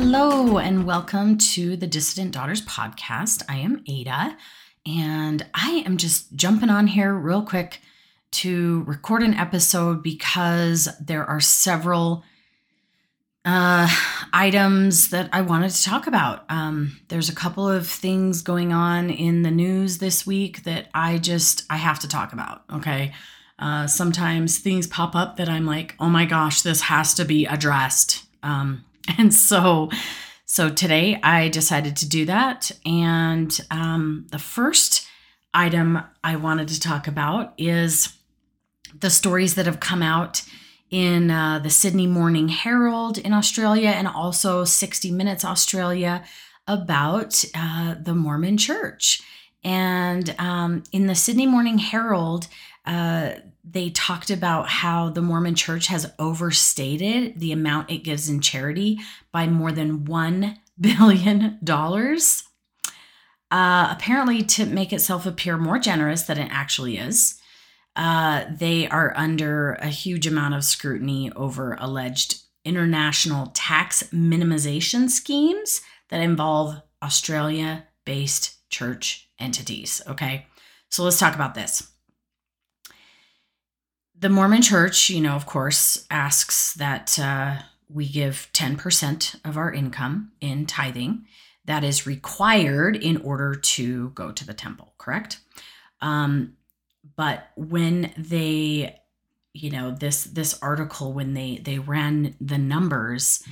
Hello, 0.00 0.58
and 0.58 0.86
welcome 0.86 1.36
to 1.38 1.76
the 1.76 1.88
Dissident 1.88 2.30
Daughters 2.30 2.62
podcast. 2.62 3.42
I 3.48 3.56
am 3.56 3.82
Ada, 3.88 4.36
and 4.86 5.44
I 5.54 5.82
am 5.84 5.96
just 5.96 6.36
jumping 6.36 6.70
on 6.70 6.86
here 6.86 7.12
real 7.12 7.42
quick 7.42 7.80
to 8.30 8.84
record 8.86 9.24
an 9.24 9.34
episode 9.34 10.04
because 10.04 10.88
there 11.00 11.24
are 11.24 11.40
several 11.40 12.22
uh, 13.44 13.88
items 14.32 15.10
that 15.10 15.30
I 15.32 15.40
wanted 15.40 15.72
to 15.72 15.82
talk 15.82 16.06
about. 16.06 16.44
Um, 16.48 17.00
there's 17.08 17.28
a 17.28 17.34
couple 17.34 17.68
of 17.68 17.88
things 17.88 18.40
going 18.40 18.72
on 18.72 19.10
in 19.10 19.42
the 19.42 19.50
news 19.50 19.98
this 19.98 20.24
week 20.24 20.62
that 20.62 20.90
I 20.94 21.18
just 21.18 21.64
I 21.68 21.76
have 21.76 21.98
to 21.98 22.08
talk 22.08 22.32
about. 22.32 22.62
Okay. 22.72 23.12
Uh, 23.58 23.88
sometimes 23.88 24.60
things 24.60 24.86
pop 24.86 25.16
up 25.16 25.38
that 25.38 25.48
I'm 25.48 25.66
like, 25.66 25.96
oh 25.98 26.08
my 26.08 26.24
gosh, 26.24 26.62
this 26.62 26.82
has 26.82 27.14
to 27.14 27.24
be 27.24 27.46
addressed. 27.46 28.26
Um, 28.44 28.84
And 29.18 29.32
so, 29.32 29.90
so 30.44 30.68
today 30.68 31.18
I 31.22 31.48
decided 31.48 31.96
to 31.96 32.08
do 32.08 32.26
that. 32.26 32.70
And 32.84 33.58
um, 33.70 34.26
the 34.30 34.38
first 34.38 35.06
item 35.54 36.00
I 36.22 36.36
wanted 36.36 36.68
to 36.68 36.80
talk 36.80 37.08
about 37.08 37.54
is 37.56 38.14
the 38.98 39.10
stories 39.10 39.54
that 39.54 39.66
have 39.66 39.80
come 39.80 40.02
out 40.02 40.42
in 40.90 41.30
uh, 41.30 41.58
the 41.58 41.70
Sydney 41.70 42.06
Morning 42.06 42.48
Herald 42.48 43.18
in 43.18 43.32
Australia 43.32 43.90
and 43.90 44.08
also 44.08 44.64
60 44.64 45.10
Minutes 45.10 45.44
Australia 45.44 46.24
about 46.66 47.44
uh, 47.54 47.94
the 48.00 48.14
Mormon 48.14 48.56
Church. 48.56 49.22
And 49.64 50.34
um, 50.38 50.84
in 50.92 51.06
the 51.06 51.14
Sydney 51.14 51.46
Morning 51.46 51.78
Herald, 51.78 52.48
uh, 52.86 53.32
they 53.70 53.90
talked 53.90 54.30
about 54.30 54.68
how 54.68 55.10
the 55.10 55.20
Mormon 55.20 55.54
church 55.54 55.88
has 55.88 56.12
overstated 56.18 57.38
the 57.38 57.52
amount 57.52 57.90
it 57.90 57.98
gives 57.98 58.28
in 58.28 58.40
charity 58.40 58.98
by 59.32 59.46
more 59.46 59.72
than 59.72 60.06
$1 60.06 60.56
billion. 60.80 61.58
Uh, 63.50 63.88
apparently, 63.90 64.42
to 64.42 64.66
make 64.66 64.92
itself 64.92 65.26
appear 65.26 65.56
more 65.56 65.78
generous 65.78 66.22
than 66.22 66.38
it 66.38 66.50
actually 66.50 66.96
is. 66.98 67.40
Uh, 67.96 68.44
they 68.50 68.88
are 68.88 69.12
under 69.16 69.72
a 69.74 69.88
huge 69.88 70.26
amount 70.26 70.54
of 70.54 70.64
scrutiny 70.64 71.32
over 71.32 71.76
alleged 71.80 72.42
international 72.64 73.50
tax 73.54 74.04
minimization 74.12 75.10
schemes 75.10 75.80
that 76.10 76.20
involve 76.20 76.80
Australia 77.02 77.86
based 78.04 78.56
church 78.70 79.28
entities. 79.38 80.00
Okay, 80.06 80.46
so 80.90 81.02
let's 81.02 81.18
talk 81.18 81.34
about 81.34 81.54
this 81.54 81.90
the 84.20 84.28
Mormon 84.28 84.62
church, 84.62 85.10
you 85.10 85.20
know, 85.20 85.34
of 85.34 85.46
course, 85.46 86.06
asks 86.10 86.74
that 86.74 87.18
uh, 87.18 87.58
we 87.88 88.08
give 88.08 88.48
10% 88.52 89.36
of 89.44 89.56
our 89.56 89.72
income 89.72 90.32
in 90.40 90.66
tithing. 90.66 91.26
That 91.64 91.84
is 91.84 92.06
required 92.06 92.96
in 92.96 93.18
order 93.18 93.54
to 93.54 94.10
go 94.10 94.32
to 94.32 94.46
the 94.46 94.54
temple, 94.54 94.94
correct? 94.98 95.40
Um, 96.00 96.56
but 97.16 97.50
when 97.56 98.12
they, 98.16 98.98
you 99.52 99.70
know, 99.70 99.90
this 99.90 100.24
this 100.24 100.58
article 100.62 101.12
when 101.12 101.34
they 101.34 101.58
they 101.58 101.78
ran 101.78 102.36
the 102.40 102.58
numbers, 102.58 103.42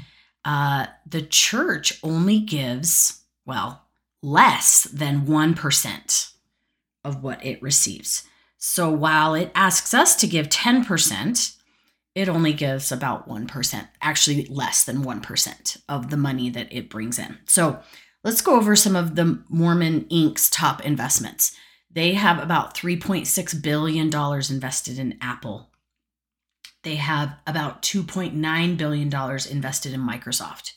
uh, 0.44 0.86
the 1.04 1.22
church 1.22 1.98
only 2.02 2.38
gives 2.38 3.22
well 3.44 3.82
less 4.22 4.84
than 4.84 5.26
one 5.26 5.54
percent 5.54 6.30
of 7.04 7.22
what 7.22 7.44
it 7.44 7.60
receives. 7.60 8.26
So 8.58 8.90
while 8.90 9.34
it 9.34 9.52
asks 9.54 9.92
us 9.94 10.16
to 10.16 10.26
give 10.26 10.48
10%, 10.48 11.56
it 12.14 12.28
only 12.28 12.54
gives 12.54 12.90
about 12.90 13.28
1%, 13.28 13.88
actually 14.00 14.46
less 14.46 14.84
than 14.84 15.04
1% 15.04 15.80
of 15.88 16.10
the 16.10 16.16
money 16.16 16.48
that 16.50 16.72
it 16.72 16.88
brings 16.88 17.18
in. 17.18 17.38
So 17.46 17.80
let's 18.24 18.40
go 18.40 18.56
over 18.56 18.74
some 18.74 18.96
of 18.96 19.14
the 19.14 19.42
Mormon 19.48 20.04
Inc.'s 20.04 20.48
top 20.48 20.84
investments. 20.84 21.54
They 21.90 22.14
have 22.14 22.38
about 22.38 22.74
$3.6 22.74 23.62
billion 23.62 24.06
invested 24.06 24.98
in 24.98 25.18
Apple. 25.20 25.70
They 26.82 26.96
have 26.96 27.36
about 27.46 27.82
$2.9 27.82 28.76
billion 28.76 29.06
invested 29.50 29.92
in 29.92 30.00
Microsoft. 30.00 30.72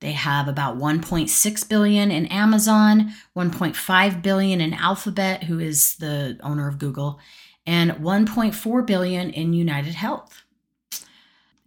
They 0.00 0.12
have 0.12 0.46
about 0.46 0.76
1.6 0.76 1.68
billion 1.68 2.10
in 2.10 2.26
Amazon, 2.26 3.12
1.5 3.34 4.22
billion 4.22 4.60
in 4.60 4.74
Alphabet, 4.74 5.44
who 5.44 5.58
is 5.58 5.96
the 5.96 6.38
owner 6.42 6.68
of 6.68 6.78
Google, 6.78 7.18
and 7.66 7.92
1.4 7.92 8.86
billion 8.86 9.30
in 9.30 9.54
United 9.54 9.94
Health. 9.94 10.42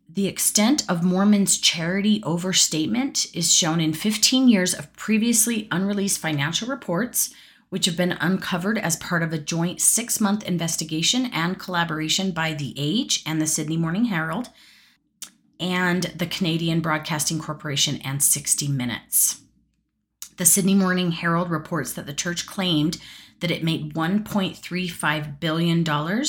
The 0.08 0.28
extent 0.28 0.84
of 0.90 1.04
Mormon's 1.04 1.58
charity 1.58 2.22
overstatement 2.24 3.28
is 3.36 3.54
shown 3.54 3.80
in 3.80 3.94
15 3.94 4.48
years 4.48 4.74
of 4.74 4.94
previously 4.94 5.68
unreleased 5.72 6.20
financial 6.20 6.68
reports, 6.68 7.34
which 7.70 7.86
have 7.86 7.98
been 7.98 8.14
uncovered 8.14 8.78
as 8.78 8.96
part 8.96 9.24
of 9.24 9.34
a 9.34 9.38
joint 9.38 9.82
six 9.82 10.20
month 10.20 10.44
investigation 10.44 11.28
and 11.28 11.60
collaboration 11.60 12.32
by 12.32 12.54
The 12.54 12.74
Age 12.76 13.24
and 13.26 13.42
the 13.42 13.48
Sydney 13.48 13.78
Morning 13.78 14.06
Herald 14.06 14.50
and 15.60 16.04
the 16.16 16.26
Canadian 16.26 16.80
Broadcasting 16.80 17.40
Corporation 17.40 18.00
and 18.04 18.24
60 18.24 18.68
Minutes. 18.70 19.42
The 20.38 20.46
Sydney 20.46 20.76
Morning 20.76 21.12
Herald 21.12 21.50
reports 21.50 21.94
that 21.94 22.06
the 22.06 22.14
church 22.14 22.46
claimed 22.46 22.98
that 23.42 23.52
it 23.52 23.64
made 23.64 23.94
$1.35 23.94 25.40
billion. 25.40 26.24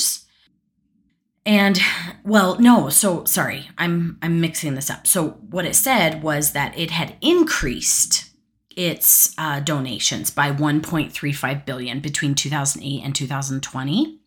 And 1.46 1.80
well, 2.24 2.58
no, 2.58 2.90
so 2.90 3.24
sorry, 3.24 3.68
I'm 3.78 4.18
I'm 4.20 4.40
mixing 4.40 4.74
this 4.74 4.90
up. 4.90 5.06
So 5.06 5.30
what 5.48 5.64
it 5.64 5.74
said 5.74 6.22
was 6.22 6.52
that 6.52 6.76
it 6.78 6.90
had 6.90 7.16
increased 7.20 8.30
its 8.76 9.34
uh, 9.38 9.60
donations 9.60 10.30
by 10.30 10.52
1.35 10.52 11.64
billion 11.64 12.00
between 12.00 12.34
2008 12.34 13.02
and 13.02 13.14
2020, 13.14 14.20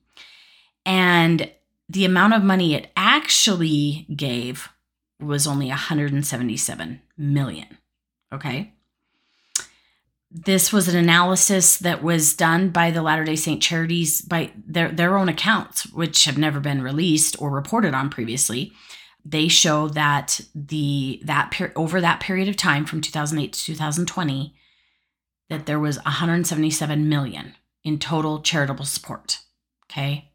and 0.85 1.51
the 1.87 2.05
amount 2.05 2.33
of 2.33 2.43
money 2.43 2.73
it 2.73 2.91
actually 2.97 4.07
gave 4.15 4.69
was 5.23 5.47
only 5.47 5.67
177 5.67 7.01
million. 7.17 7.77
Okay. 8.31 8.73
This 10.31 10.73
was 10.73 10.87
an 10.87 10.95
analysis 10.95 11.77
that 11.77 12.01
was 12.01 12.35
done 12.35 12.69
by 12.69 12.89
the 12.89 13.03
Latter 13.03 13.23
day 13.23 13.35
Saint 13.35 13.61
Charities 13.61 14.21
by 14.21 14.51
their, 14.65 14.91
their 14.91 15.15
own 15.15 15.29
accounts, 15.29 15.85
which 15.93 16.25
have 16.25 16.39
never 16.39 16.59
been 16.59 16.81
released 16.81 17.39
or 17.39 17.51
reported 17.51 17.93
on 17.93 18.09
previously. 18.09 18.73
They 19.23 19.47
show 19.47 19.87
that 19.89 20.41
the 20.55 21.21
that 21.23 21.51
per, 21.51 21.71
over 21.75 22.01
that 22.01 22.19
period 22.19 22.49
of 22.49 22.57
time 22.57 22.85
from 22.85 22.99
2008 22.99 23.53
to 23.53 23.65
2020 23.65 24.55
that 25.49 25.65
there 25.67 25.79
was 25.79 25.97
177 25.97 27.07
million 27.07 27.53
in 27.83 27.99
total 27.99 28.41
charitable 28.41 28.85
support. 28.85 29.39
Okay. 29.85 30.31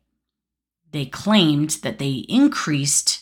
They 0.93 1.07
claimed 1.07 1.71
that 1.83 1.99
they 1.99 2.25
increased 2.29 3.18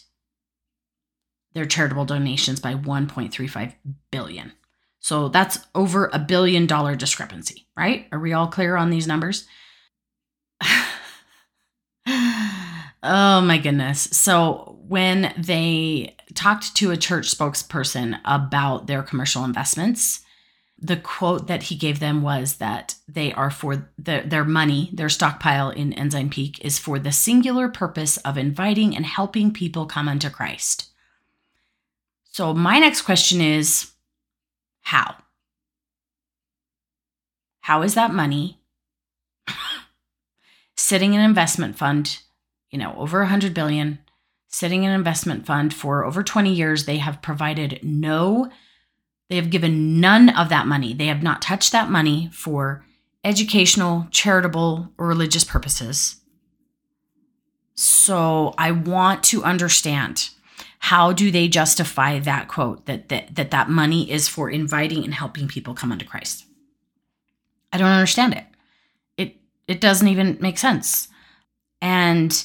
their 1.56 1.65
charitable 1.65 2.05
donations 2.05 2.61
by 2.61 2.75
1.35 2.75 3.72
billion. 4.11 4.53
So 5.00 5.31
that's 5.31 5.59
over 5.75 6.11
a 6.12 6.19
billion 6.19 6.67
dollar 6.67 6.94
discrepancy, 6.94 7.67
right? 7.75 8.06
Are 8.12 8.19
we 8.19 8.34
all 8.34 8.49
clear 8.49 8.77
on 8.77 8.91
these 8.91 9.06
numbers? 9.06 9.49
oh 10.62 10.91
my 13.03 13.56
goodness. 13.56 14.03
So 14.03 14.78
when 14.87 15.33
they 15.39 16.15
talked 16.34 16.77
to 16.77 16.91
a 16.91 16.97
church 16.99 17.34
spokesperson 17.34 18.21
about 18.27 18.87
their 18.87 19.03
commercial 19.03 19.43
investments, 19.43 20.21
the 20.78 20.99
quote 20.99 21.47
that 21.47 21.63
he 21.65 21.75
gave 21.75 22.01
them 22.01 22.21
was 22.21 22.57
that 22.57 22.97
they 23.09 23.33
are 23.33 23.51
for 23.51 23.89
the, 23.98 24.25
their 24.27 24.45
money, 24.45 24.91
their 24.92 25.09
stockpile 25.09 25.71
in 25.71 25.95
Ensign 25.95 26.28
Peak 26.28 26.63
is 26.63 26.78
for 26.78 26.98
the 26.98 27.13
singular 27.13 27.71
purpose 27.71 28.19
of 28.19 28.36
inviting 28.36 28.95
and 28.95 29.07
helping 29.07 29.54
people 29.54 29.86
come 29.86 30.07
unto 30.07 30.28
Christ. 30.28 30.91
So, 32.36 32.53
my 32.53 32.78
next 32.78 33.00
question 33.00 33.41
is 33.41 33.92
how? 34.83 35.15
How 37.60 37.80
is 37.80 37.94
that 37.94 38.12
money 38.12 38.60
sitting 40.77 41.15
in 41.15 41.21
an 41.21 41.24
investment 41.24 41.78
fund, 41.78 42.18
you 42.71 42.78
know, 42.78 42.94
over 42.98 43.21
100 43.21 43.54
billion, 43.54 44.00
sitting 44.48 44.84
in 44.84 44.91
an 44.91 44.97
investment 44.97 45.47
fund 45.47 45.72
for 45.72 46.04
over 46.04 46.22
20 46.22 46.53
years? 46.53 46.84
They 46.84 46.98
have 46.98 47.22
provided 47.22 47.80
no, 47.83 48.50
they 49.30 49.36
have 49.36 49.48
given 49.48 49.98
none 49.98 50.28
of 50.28 50.50
that 50.50 50.66
money. 50.66 50.92
They 50.92 51.06
have 51.06 51.22
not 51.22 51.41
touched 51.41 51.72
that 51.72 51.89
money 51.89 52.28
for 52.34 52.84
educational, 53.24 54.09
charitable, 54.10 54.92
or 54.98 55.06
religious 55.06 55.44
purposes. 55.44 56.16
So, 57.74 58.53
I 58.59 58.72
want 58.72 59.24
to 59.24 59.42
understand 59.42 60.28
how 60.78 61.13
do 61.13 61.31
they 61.31 61.49
justify 61.49 62.19
that 62.21 62.49
quote 62.49 62.87
that 62.87 63.09
that 63.09 63.34
that, 63.34 63.51
that 63.51 63.69
money 63.69 64.11
is 64.11 64.28
for 64.28 64.51
inviting 64.51 65.05
and 65.05 65.15
helping 65.15 65.49
people 65.49 65.75
come 65.75 65.93
unto 65.93 66.05
Christ? 66.05 66.45
I 67.73 67.78
don't 67.78 67.89
understand 67.89 68.34
it. 68.34 68.45
It 69.17 69.37
it 69.67 69.81
doesn't 69.81 70.09
even 70.09 70.39
make 70.41 70.59
sense. 70.59 71.09
And 71.83 72.45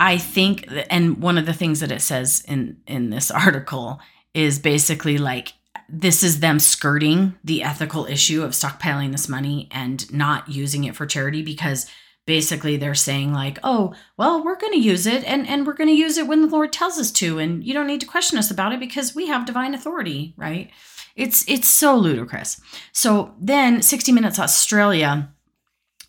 I 0.00 0.18
think 0.18 0.68
and 0.90 1.22
one 1.22 1.38
of 1.38 1.46
the 1.46 1.52
things 1.52 1.80
that 1.80 1.92
it 1.92 2.02
says 2.02 2.44
in 2.46 2.78
in 2.86 3.10
this 3.10 3.30
article 3.30 4.00
is 4.32 4.58
basically 4.58 5.18
like 5.18 5.52
this 5.88 6.22
is 6.22 6.40
them 6.40 6.58
skirting 6.58 7.34
the 7.44 7.62
ethical 7.62 8.06
issue 8.06 8.42
of 8.42 8.52
stockpiling 8.52 9.12
this 9.12 9.28
money 9.28 9.68
and 9.70 10.12
not 10.12 10.48
using 10.48 10.84
it 10.84 10.96
for 10.96 11.06
charity 11.06 11.42
because 11.42 11.86
basically 12.26 12.76
they're 12.76 12.94
saying 12.94 13.32
like 13.32 13.58
oh 13.62 13.94
well 14.16 14.42
we're 14.42 14.56
going 14.56 14.72
to 14.72 14.78
use 14.78 15.06
it 15.06 15.22
and 15.24 15.46
and 15.46 15.66
we're 15.66 15.74
going 15.74 15.88
to 15.88 15.94
use 15.94 16.16
it 16.16 16.26
when 16.26 16.40
the 16.40 16.48
lord 16.48 16.72
tells 16.72 16.98
us 16.98 17.10
to 17.10 17.38
and 17.38 17.64
you 17.64 17.74
don't 17.74 17.86
need 17.86 18.00
to 18.00 18.06
question 18.06 18.38
us 18.38 18.50
about 18.50 18.72
it 18.72 18.80
because 18.80 19.14
we 19.14 19.26
have 19.26 19.46
divine 19.46 19.74
authority 19.74 20.34
right? 20.36 20.70
It's 21.16 21.48
it's 21.48 21.68
so 21.68 21.96
ludicrous. 21.96 22.60
So 22.92 23.34
then 23.38 23.82
60 23.82 24.12
minutes 24.12 24.38
australia 24.38 25.30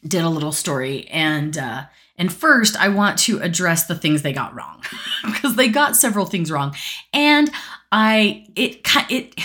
did 0.07 0.23
a 0.23 0.29
little 0.29 0.51
story 0.51 1.07
and 1.07 1.57
uh 1.57 1.85
and 2.17 2.31
first 2.31 2.79
i 2.79 2.87
want 2.87 3.17
to 3.17 3.39
address 3.39 3.87
the 3.87 3.95
things 3.95 4.21
they 4.21 4.33
got 4.33 4.55
wrong 4.55 4.83
because 5.25 5.55
they 5.55 5.67
got 5.67 5.95
several 5.95 6.25
things 6.25 6.51
wrong. 6.51 6.75
And 7.13 7.49
i 7.91 8.45
it 8.55 8.81
it 9.09 9.39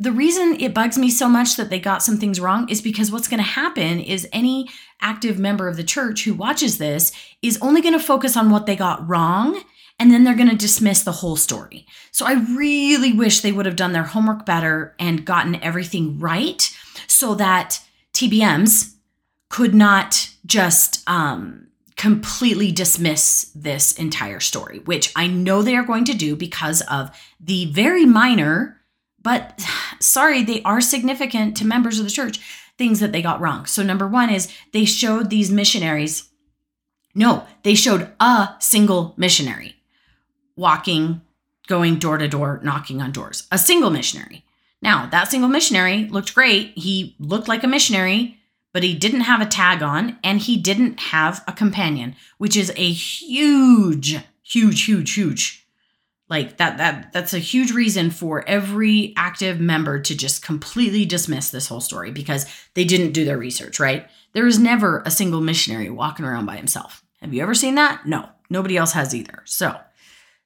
the 0.00 0.12
reason 0.12 0.56
it 0.60 0.74
bugs 0.74 0.96
me 0.96 1.10
so 1.10 1.28
much 1.28 1.56
that 1.56 1.70
they 1.70 1.80
got 1.80 2.02
some 2.02 2.18
things 2.18 2.38
wrong 2.38 2.68
is 2.68 2.80
because 2.80 3.10
what's 3.10 3.26
going 3.28 3.42
to 3.42 3.50
happen 3.50 3.98
is 3.98 4.28
any 4.32 4.68
active 5.00 5.38
member 5.38 5.68
of 5.68 5.76
the 5.76 5.84
church 5.84 6.24
who 6.24 6.34
watches 6.34 6.78
this 6.78 7.12
is 7.42 7.58
only 7.60 7.80
going 7.80 7.94
to 7.94 8.00
focus 8.00 8.36
on 8.36 8.50
what 8.50 8.66
they 8.66 8.76
got 8.76 9.06
wrong 9.08 9.62
and 9.98 10.12
then 10.12 10.22
they're 10.22 10.36
going 10.36 10.48
to 10.48 10.56
dismiss 10.56 11.02
the 11.02 11.12
whole 11.12 11.36
story. 11.36 11.86
So 12.12 12.24
I 12.24 12.34
really 12.54 13.12
wish 13.12 13.40
they 13.40 13.52
would 13.52 13.66
have 13.66 13.76
done 13.76 13.92
their 13.92 14.04
homework 14.04 14.46
better 14.46 14.94
and 14.98 15.24
gotten 15.24 15.60
everything 15.62 16.18
right 16.18 16.70
so 17.06 17.34
that 17.34 17.80
TBMs 18.12 18.94
could 19.48 19.74
not 19.74 20.30
just 20.46 21.08
um, 21.08 21.68
completely 21.96 22.70
dismiss 22.70 23.50
this 23.54 23.92
entire 23.98 24.40
story, 24.40 24.78
which 24.80 25.12
I 25.16 25.26
know 25.26 25.62
they 25.62 25.76
are 25.76 25.82
going 25.82 26.04
to 26.04 26.14
do 26.14 26.36
because 26.36 26.80
of 26.82 27.10
the 27.40 27.66
very 27.66 28.04
minor 28.04 28.78
but 29.20 29.60
sorry, 30.00 30.42
they 30.42 30.62
are 30.62 30.80
significant 30.80 31.56
to 31.58 31.66
members 31.66 31.98
of 31.98 32.04
the 32.04 32.10
church, 32.10 32.40
things 32.78 33.00
that 33.00 33.12
they 33.12 33.20
got 33.20 33.40
wrong. 33.40 33.66
So, 33.66 33.82
number 33.82 34.06
one 34.06 34.30
is 34.30 34.48
they 34.72 34.84
showed 34.84 35.28
these 35.28 35.50
missionaries, 35.50 36.30
no, 37.14 37.44
they 37.64 37.74
showed 37.74 38.10
a 38.20 38.54
single 38.60 39.14
missionary 39.16 39.74
walking, 40.56 41.20
going 41.66 41.98
door 41.98 42.18
to 42.18 42.28
door, 42.28 42.60
knocking 42.62 43.02
on 43.02 43.12
doors, 43.12 43.46
a 43.52 43.58
single 43.58 43.90
missionary. 43.90 44.44
Now, 44.80 45.06
that 45.06 45.28
single 45.28 45.48
missionary 45.48 46.06
looked 46.06 46.34
great. 46.34 46.72
He 46.76 47.16
looked 47.18 47.48
like 47.48 47.64
a 47.64 47.68
missionary, 47.68 48.38
but 48.72 48.82
he 48.82 48.94
didn't 48.94 49.22
have 49.22 49.40
a 49.40 49.46
tag 49.46 49.82
on 49.82 50.18
and 50.22 50.40
he 50.40 50.56
didn't 50.56 51.00
have 51.00 51.42
a 51.46 51.52
companion, 51.52 52.14
which 52.38 52.56
is 52.56 52.72
a 52.76 52.90
huge, 52.92 54.18
huge, 54.42 54.84
huge, 54.84 55.14
huge 55.14 55.67
like 56.28 56.58
that 56.58 56.78
that 56.78 57.12
that's 57.12 57.34
a 57.34 57.38
huge 57.38 57.72
reason 57.72 58.10
for 58.10 58.46
every 58.48 59.14
active 59.16 59.60
member 59.60 59.98
to 59.98 60.16
just 60.16 60.44
completely 60.44 61.04
dismiss 61.04 61.50
this 61.50 61.68
whole 61.68 61.80
story 61.80 62.10
because 62.10 62.46
they 62.74 62.84
didn't 62.84 63.12
do 63.12 63.24
their 63.24 63.38
research 63.38 63.80
right? 63.80 64.08
There 64.32 64.46
is 64.46 64.58
never 64.58 65.02
a 65.04 65.10
single 65.10 65.40
missionary 65.40 65.90
walking 65.90 66.24
around 66.24 66.46
by 66.46 66.56
himself. 66.56 67.02
Have 67.20 67.34
you 67.34 67.42
ever 67.42 67.54
seen 67.54 67.74
that? 67.76 68.06
No 68.06 68.28
nobody 68.50 68.76
else 68.76 68.92
has 68.92 69.14
either. 69.14 69.42
So 69.44 69.78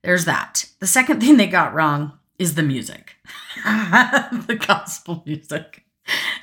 there's 0.02 0.24
that. 0.24 0.66
The 0.80 0.86
second 0.86 1.20
thing 1.22 1.36
they 1.36 1.46
got 1.46 1.74
wrong 1.74 2.18
is 2.38 2.54
the 2.54 2.62
music. 2.62 3.16
The 3.64 4.58
gospel 4.66 5.22
music. 5.26 5.84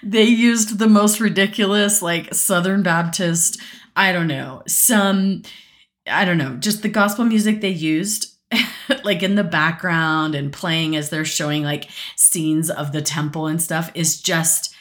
They 0.01 0.23
used 0.23 0.79
the 0.79 0.87
most 0.87 1.19
ridiculous 1.19 2.01
like 2.01 2.33
southern 2.33 2.83
baptist 2.83 3.59
i 3.95 4.13
don't 4.13 4.27
know 4.27 4.63
some 4.67 5.41
i 6.07 6.23
don't 6.23 6.37
know 6.37 6.55
just 6.55 6.81
the 6.81 6.89
gospel 6.89 7.25
music 7.25 7.59
they 7.59 7.69
used 7.69 8.38
like 9.03 9.23
in 9.23 9.35
the 9.35 9.43
background 9.43 10.35
and 10.35 10.53
playing 10.53 10.95
as 10.95 11.09
they're 11.09 11.25
showing 11.25 11.63
like 11.63 11.89
scenes 12.15 12.69
of 12.69 12.91
the 12.91 13.01
temple 13.01 13.47
and 13.47 13.61
stuff 13.61 13.91
is 13.93 14.21
just 14.21 14.73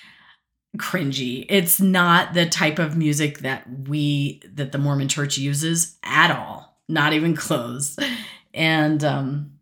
cringy. 0.76 1.46
It's 1.48 1.80
not 1.80 2.34
the 2.34 2.46
type 2.46 2.78
of 2.78 2.96
music 2.96 3.38
that 3.38 3.64
we 3.88 4.42
that 4.54 4.72
the 4.72 4.78
Mormon 4.78 5.08
church 5.08 5.38
uses 5.38 5.96
at 6.02 6.30
all. 6.30 6.78
Not 6.88 7.12
even 7.12 7.34
close. 7.34 7.96
And 8.54 9.02
um 9.04 9.52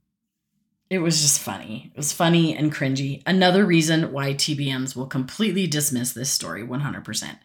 it 0.89 0.99
was 0.99 1.21
just 1.21 1.41
funny. 1.41 1.91
It 1.93 1.97
was 1.97 2.13
funny 2.13 2.57
and 2.57 2.73
cringy. 2.73 3.23
Another 3.27 3.65
reason 3.65 4.13
why 4.13 4.35
TBMs 4.35 4.95
will 4.95 5.07
completely 5.07 5.67
dismiss 5.67 6.13
this 6.13 6.31
story 6.31 6.63
100%. 6.63 7.39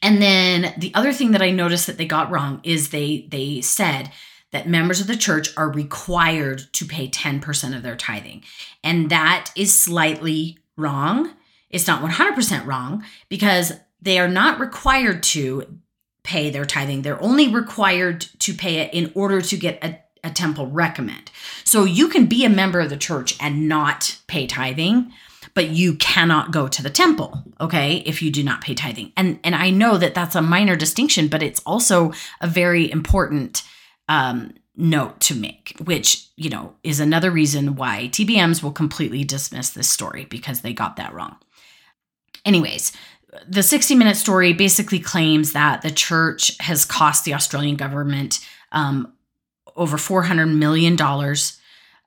And 0.00 0.22
then 0.22 0.72
the 0.78 0.94
other 0.94 1.12
thing 1.12 1.32
that 1.32 1.42
I 1.42 1.50
noticed 1.50 1.86
that 1.88 1.98
they 1.98 2.06
got 2.06 2.30
wrong 2.30 2.60
is 2.62 2.90
they 2.90 3.26
they 3.30 3.60
said 3.60 4.12
that 4.52 4.68
members 4.68 5.00
of 5.00 5.06
the 5.06 5.16
church 5.16 5.56
are 5.56 5.70
required 5.70 6.64
to 6.72 6.84
pay 6.84 7.08
10% 7.08 7.76
of 7.76 7.82
their 7.82 7.96
tithing. 7.96 8.42
And 8.82 9.10
that 9.10 9.50
is 9.56 9.76
slightly 9.76 10.58
wrong. 10.76 11.34
It's 11.68 11.86
not 11.86 12.02
100% 12.02 12.66
wrong 12.66 13.04
because 13.28 13.72
they 14.02 14.18
are 14.18 14.28
not 14.28 14.58
required 14.58 15.22
to 15.22 15.78
pay 16.22 16.50
their 16.50 16.64
tithing. 16.64 17.02
They're 17.02 17.22
only 17.22 17.48
required 17.48 18.26
to 18.40 18.54
pay 18.54 18.76
it 18.76 18.92
in 18.92 19.12
order 19.14 19.40
to 19.40 19.56
get 19.56 19.82
a, 19.84 20.00
a 20.24 20.30
temple 20.30 20.66
recommend. 20.66 21.30
So 21.64 21.84
you 21.84 22.08
can 22.08 22.26
be 22.26 22.44
a 22.44 22.50
member 22.50 22.80
of 22.80 22.90
the 22.90 22.96
church 22.96 23.36
and 23.40 23.68
not 23.68 24.18
pay 24.26 24.46
tithing, 24.46 25.12
but 25.54 25.70
you 25.70 25.94
cannot 25.94 26.52
go 26.52 26.68
to 26.68 26.82
the 26.82 26.90
temple, 26.90 27.42
okay, 27.60 28.02
if 28.06 28.22
you 28.22 28.30
do 28.30 28.42
not 28.42 28.60
pay 28.60 28.74
tithing. 28.74 29.12
And 29.16 29.40
and 29.42 29.54
I 29.54 29.70
know 29.70 29.96
that 29.98 30.14
that's 30.14 30.36
a 30.36 30.42
minor 30.42 30.76
distinction, 30.76 31.28
but 31.28 31.42
it's 31.42 31.60
also 31.60 32.12
a 32.40 32.46
very 32.46 32.90
important 32.90 33.62
um, 34.10 34.52
note 34.76 35.20
to 35.20 35.36
make, 35.36 35.74
which, 35.84 36.28
you 36.36 36.50
know, 36.50 36.74
is 36.82 36.98
another 36.98 37.30
reason 37.30 37.76
why 37.76 38.08
TBMs 38.12 38.60
will 38.62 38.72
completely 38.72 39.22
dismiss 39.22 39.70
this 39.70 39.88
story 39.88 40.24
because 40.24 40.60
they 40.60 40.72
got 40.72 40.96
that 40.96 41.14
wrong. 41.14 41.36
Anyways, 42.44 42.92
the 43.46 43.62
60 43.62 43.94
minute 43.94 44.16
story 44.16 44.52
basically 44.52 44.98
claims 44.98 45.52
that 45.52 45.82
the 45.82 45.92
church 45.92 46.56
has 46.58 46.84
cost 46.84 47.24
the 47.24 47.34
Australian 47.34 47.76
government 47.76 48.44
um, 48.72 49.12
over 49.76 49.96
$400 49.96 50.52
million. 50.52 50.98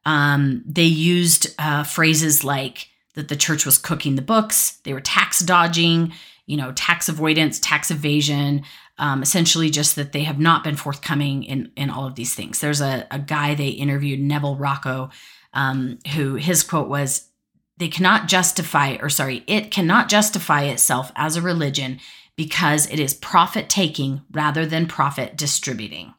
Um, 0.05 0.61
they 0.65 0.83
used 0.83 1.55
uh, 1.57 1.85
phrases 1.85 2.43
like 2.43 2.89
that 3.15 3.29
the 3.29 3.37
church 3.37 3.65
was 3.65 3.77
cooking 3.77 4.15
the 4.15 4.21
books, 4.21 4.79
they 4.83 4.91
were 4.91 4.99
tax 4.99 5.39
dodging, 5.39 6.11
you 6.47 6.57
know, 6.57 6.73
tax 6.73 7.07
avoidance, 7.07 7.59
tax 7.59 7.89
evasion, 7.91 8.63
um, 8.97 9.23
essentially 9.23 9.69
just 9.69 9.95
that 9.95 10.11
they 10.11 10.23
have 10.23 10.39
not 10.39 10.63
been 10.63 10.75
forthcoming 10.75 11.43
in 11.43 11.71
in 11.75 11.89
all 11.89 12.05
of 12.05 12.15
these 12.15 12.33
things. 12.33 12.59
There's 12.59 12.81
a, 12.81 13.07
a 13.11 13.19
guy 13.19 13.55
they 13.55 13.69
interviewed, 13.69 14.19
Neville 14.19 14.55
Rochow, 14.55 15.11
um, 15.53 15.99
who 16.13 16.35
his 16.35 16.63
quote 16.63 16.89
was, 16.89 17.29
"They 17.77 17.87
cannot 17.87 18.27
justify, 18.27 18.97
or 19.01 19.09
sorry, 19.09 19.43
it 19.47 19.71
cannot 19.71 20.09
justify 20.09 20.63
itself 20.63 21.11
as 21.15 21.35
a 21.35 21.41
religion 21.41 21.99
because 22.35 22.89
it 22.89 22.99
is 22.99 23.13
profit 23.13 23.69
taking 23.69 24.21
rather 24.31 24.65
than 24.65 24.87
profit 24.87 25.35
distributing." 25.35 26.13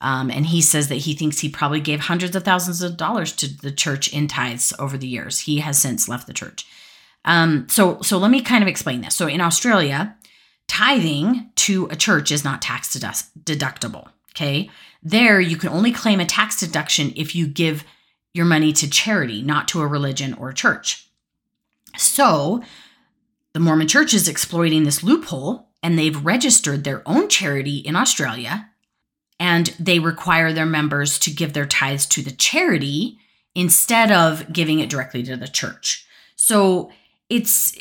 Um, 0.00 0.30
and 0.30 0.46
he 0.46 0.60
says 0.60 0.88
that 0.88 0.96
he 0.96 1.14
thinks 1.14 1.38
he 1.38 1.48
probably 1.48 1.80
gave 1.80 2.00
hundreds 2.00 2.36
of 2.36 2.44
thousands 2.44 2.82
of 2.82 2.98
dollars 2.98 3.32
to 3.36 3.48
the 3.48 3.72
church 3.72 4.12
in 4.12 4.28
tithes 4.28 4.72
over 4.78 4.98
the 4.98 5.06
years. 5.06 5.40
He 5.40 5.60
has 5.60 5.78
since 5.78 6.08
left 6.08 6.26
the 6.26 6.34
church. 6.34 6.66
Um, 7.24 7.66
so, 7.68 8.00
so 8.02 8.18
let 8.18 8.30
me 8.30 8.42
kind 8.42 8.62
of 8.62 8.68
explain 8.68 9.00
this. 9.00 9.16
So, 9.16 9.26
in 9.26 9.40
Australia, 9.40 10.14
tithing 10.68 11.50
to 11.56 11.86
a 11.90 11.96
church 11.96 12.30
is 12.30 12.44
not 12.44 12.62
tax 12.62 12.96
deductible. 12.96 14.08
Okay. 14.30 14.70
There, 15.02 15.40
you 15.40 15.56
can 15.56 15.70
only 15.70 15.92
claim 15.92 16.20
a 16.20 16.26
tax 16.26 16.60
deduction 16.60 17.12
if 17.16 17.34
you 17.34 17.46
give 17.46 17.84
your 18.34 18.44
money 18.44 18.72
to 18.74 18.90
charity, 18.90 19.40
not 19.40 19.68
to 19.68 19.80
a 19.80 19.86
religion 19.86 20.34
or 20.34 20.50
a 20.50 20.54
church. 20.54 21.08
So, 21.96 22.62
the 23.54 23.60
Mormon 23.60 23.88
church 23.88 24.12
is 24.12 24.28
exploiting 24.28 24.84
this 24.84 25.02
loophole 25.02 25.68
and 25.82 25.98
they've 25.98 26.24
registered 26.24 26.84
their 26.84 27.02
own 27.06 27.28
charity 27.28 27.78
in 27.78 27.96
Australia 27.96 28.68
and 29.40 29.68
they 29.80 29.98
require 29.98 30.52
their 30.52 30.66
members 30.66 31.18
to 31.20 31.30
give 31.30 31.54
their 31.54 31.66
tithes 31.66 32.04
to 32.06 32.22
the 32.22 32.30
charity 32.30 33.18
instead 33.54 34.12
of 34.12 34.52
giving 34.52 34.80
it 34.80 34.90
directly 34.90 35.22
to 35.22 35.36
the 35.36 35.48
church. 35.48 36.06
So, 36.36 36.90
it's 37.30 37.74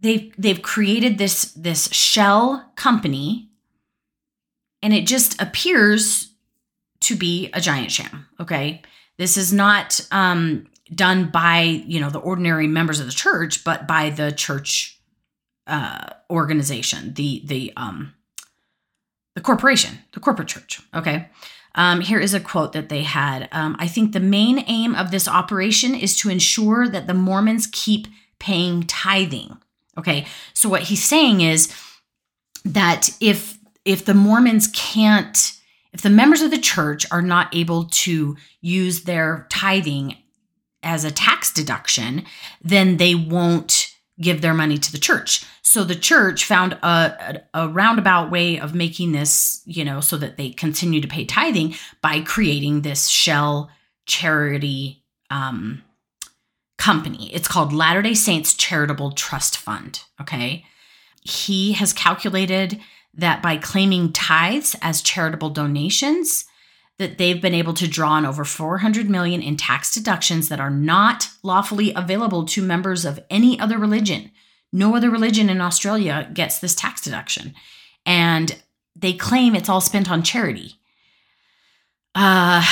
they've 0.00 0.32
they've 0.38 0.62
created 0.62 1.18
this 1.18 1.52
this 1.52 1.88
shell 1.92 2.70
company 2.76 3.50
and 4.82 4.94
it 4.94 5.06
just 5.06 5.40
appears 5.40 6.32
to 7.00 7.16
be 7.16 7.50
a 7.52 7.60
giant 7.60 7.90
sham 7.90 8.26
okay? 8.40 8.82
This 9.16 9.36
is 9.36 9.52
not 9.52 10.00
um, 10.12 10.68
done 10.94 11.30
by 11.30 11.60
you 11.60 12.00
know 12.00 12.10
the 12.10 12.20
ordinary 12.20 12.66
members 12.66 13.00
of 13.00 13.06
the 13.06 13.12
church 13.12 13.64
but 13.64 13.86
by 13.86 14.10
the 14.10 14.32
church 14.32 15.00
uh, 15.66 16.06
organization 16.30 17.14
the 17.14 17.42
the 17.44 17.72
um 17.76 18.14
the 19.34 19.40
corporation 19.40 19.98
the 20.12 20.20
corporate 20.20 20.48
church 20.48 20.80
okay? 20.94 21.28
Um, 21.74 22.00
here 22.00 22.18
is 22.18 22.34
a 22.34 22.40
quote 22.40 22.72
that 22.72 22.88
they 22.88 23.02
had. 23.02 23.48
Um, 23.52 23.76
i 23.78 23.86
think 23.86 24.12
the 24.12 24.20
main 24.20 24.64
aim 24.68 24.94
of 24.94 25.10
this 25.10 25.28
operation 25.28 25.94
is 25.94 26.16
to 26.18 26.30
ensure 26.30 26.88
that 26.88 27.06
the 27.06 27.14
mormons 27.14 27.68
keep 27.70 28.06
paying 28.38 28.84
tithing 28.84 29.58
Okay. 29.98 30.26
So 30.54 30.68
what 30.68 30.82
he's 30.82 31.04
saying 31.04 31.40
is 31.40 31.74
that 32.64 33.10
if 33.20 33.58
if 33.84 34.04
the 34.04 34.14
Mormons 34.14 34.68
can't 34.68 35.52
if 35.92 36.02
the 36.02 36.10
members 36.10 36.42
of 36.42 36.50
the 36.50 36.58
church 36.58 37.06
are 37.10 37.22
not 37.22 37.54
able 37.54 37.86
to 37.86 38.36
use 38.60 39.04
their 39.04 39.46
tithing 39.48 40.16
as 40.82 41.04
a 41.04 41.10
tax 41.10 41.52
deduction, 41.52 42.24
then 42.62 42.98
they 42.98 43.14
won't 43.14 43.94
give 44.20 44.40
their 44.40 44.54
money 44.54 44.78
to 44.78 44.92
the 44.92 44.98
church. 44.98 45.44
So 45.62 45.84
the 45.84 45.94
church 45.94 46.44
found 46.44 46.72
a, 46.74 47.42
a, 47.54 47.62
a, 47.62 47.68
roundabout 47.68 48.30
way 48.30 48.58
of 48.58 48.74
making 48.74 49.12
this, 49.12 49.62
you 49.64 49.84
know, 49.84 50.00
so 50.00 50.16
that 50.16 50.36
they 50.36 50.50
continue 50.50 51.00
to 51.00 51.08
pay 51.08 51.24
tithing 51.24 51.76
by 52.02 52.20
creating 52.20 52.82
this 52.82 53.08
shell 53.08 53.70
charity 54.06 55.04
um, 55.30 55.82
company. 56.78 57.34
It's 57.34 57.48
called 57.48 57.72
Latter 57.72 58.02
day 58.02 58.14
Saints 58.14 58.54
Charitable 58.54 59.12
Trust 59.12 59.58
Fund. 59.58 60.02
Okay. 60.20 60.64
He 61.22 61.72
has 61.72 61.92
calculated 61.92 62.80
that 63.12 63.42
by 63.42 63.56
claiming 63.56 64.12
tithes 64.12 64.76
as 64.80 65.02
charitable 65.02 65.50
donations, 65.50 66.44
that 66.98 67.18
they've 67.18 67.40
been 67.40 67.54
able 67.54 67.74
to 67.74 67.88
draw 67.88 68.12
on 68.12 68.26
over 68.26 68.44
400 68.44 69.08
million 69.08 69.40
in 69.40 69.56
tax 69.56 69.92
deductions 69.92 70.48
that 70.48 70.60
are 70.60 70.70
not 70.70 71.28
lawfully 71.42 71.92
available 71.94 72.44
to 72.46 72.62
members 72.62 73.04
of 73.04 73.20
any 73.30 73.58
other 73.58 73.78
religion. 73.78 74.30
No 74.72 74.96
other 74.96 75.10
religion 75.10 75.48
in 75.48 75.60
Australia 75.60 76.28
gets 76.32 76.58
this 76.58 76.74
tax 76.74 77.00
deduction. 77.02 77.54
And 78.04 78.60
they 78.96 79.12
claim 79.12 79.54
it's 79.54 79.68
all 79.68 79.80
spent 79.80 80.10
on 80.10 80.22
charity. 80.22 80.74
Uh, 82.14 82.64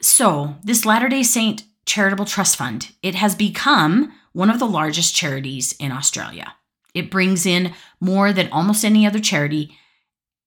so, 0.00 0.56
this 0.64 0.86
Latter 0.86 1.08
day 1.08 1.22
Saint 1.22 1.64
Charitable 1.86 2.24
Trust 2.24 2.56
Fund, 2.56 2.92
it 3.02 3.14
has 3.14 3.34
become 3.34 4.12
one 4.32 4.50
of 4.50 4.58
the 4.58 4.66
largest 4.66 5.14
charities 5.14 5.74
in 5.78 5.92
Australia. 5.92 6.54
It 6.94 7.10
brings 7.10 7.46
in 7.46 7.72
more 8.00 8.32
than 8.32 8.50
almost 8.50 8.84
any 8.84 9.06
other 9.06 9.20
charity, 9.20 9.76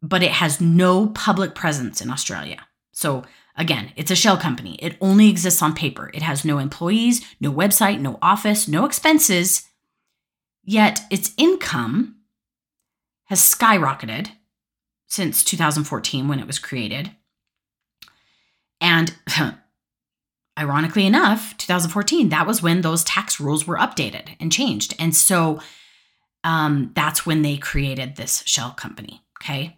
but 0.02 0.22
it 0.22 0.32
has 0.32 0.62
no 0.62 1.08
public 1.08 1.56
presence 1.56 2.02
in 2.02 2.12
Australia. 2.12 2.68
So 2.92 3.24
again, 3.56 3.94
it's 3.96 4.12
a 4.12 4.16
shell 4.16 4.38
company. 4.38 4.76
It 4.76 4.98
only 5.00 5.30
exists 5.30 5.62
on 5.62 5.74
paper. 5.74 6.12
It 6.14 6.22
has 6.22 6.44
no 6.44 6.60
employees, 6.60 7.26
no 7.40 7.52
website, 7.52 8.00
no 8.00 8.20
office, 8.22 8.68
no 8.68 8.86
expenses. 8.86 9.68
Yet 10.64 11.02
its 11.10 11.32
income 11.38 12.18
has 13.26 13.40
skyrocketed 13.40 14.32
since 15.08 15.44
2014 15.44 16.28
when 16.28 16.40
it 16.40 16.48
was 16.48 16.60
created. 16.60 17.12
And 18.82 19.14
ironically 20.60 21.06
enough, 21.06 21.56
2014, 21.58 22.30
that 22.30 22.46
was 22.46 22.62
when 22.62 22.82
those 22.82 23.04
tax 23.04 23.40
rules 23.40 23.66
were 23.66 23.78
updated 23.78 24.36
and 24.40 24.52
changed. 24.52 24.94
And 25.00 25.16
so 25.16 25.62
um, 26.44 26.92
that's 26.94 27.26
when 27.26 27.42
they 27.42 27.58
created 27.58 28.16
this 28.16 28.44
shell 28.46 28.72
company. 28.72 29.24
Okay. 29.42 29.78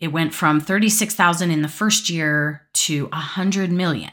It 0.00 0.08
went 0.08 0.34
from 0.34 0.60
36,000 0.60 1.50
in 1.50 1.62
the 1.62 1.68
first 1.68 2.10
year 2.10 2.68
to 2.74 3.06
100 3.06 3.70
million 3.70 4.10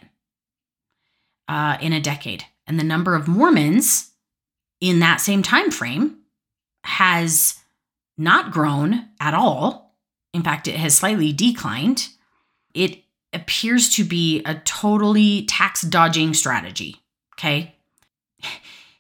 uh, 1.48 1.78
in 1.82 1.94
a 1.94 2.02
decade. 2.02 2.46
And 2.68 2.80
the 2.80 2.84
number 2.84 3.16
of 3.16 3.28
Mormons 3.28 4.12
in 4.82 5.00
that 5.00 5.22
same 5.22 5.44
time 5.44 5.72
frame 5.72 6.20
has 6.84 7.60
not 8.18 8.52
grown 8.52 9.10
at 9.20 9.34
all. 9.34 9.96
In 10.34 10.44
fact, 10.44 10.68
it 10.68 10.76
has 10.76 10.96
slightly 10.96 11.32
declined. 11.32 12.10
It 12.74 13.05
appears 13.36 13.90
to 13.96 14.04
be 14.04 14.42
a 14.44 14.56
totally 14.56 15.46
tax 15.46 15.82
dodging 15.82 16.34
strategy. 16.34 16.98
Okay. 17.38 17.76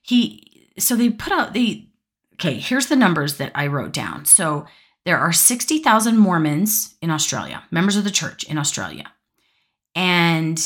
He 0.01 0.69
so 0.77 0.95
they 0.95 1.09
put 1.09 1.33
out 1.33 1.53
the 1.53 1.87
okay, 2.35 2.55
here's 2.55 2.87
the 2.87 2.95
numbers 2.95 3.37
that 3.37 3.51
I 3.55 3.67
wrote 3.67 3.93
down. 3.93 4.25
So 4.25 4.67
there 5.05 5.17
are 5.17 5.31
60,000 5.31 6.17
Mormons 6.17 6.95
in 7.01 7.11
Australia, 7.11 7.63
members 7.71 7.95
of 7.95 8.03
the 8.03 8.11
church 8.11 8.43
in 8.43 8.57
Australia. 8.57 9.11
And 9.93 10.59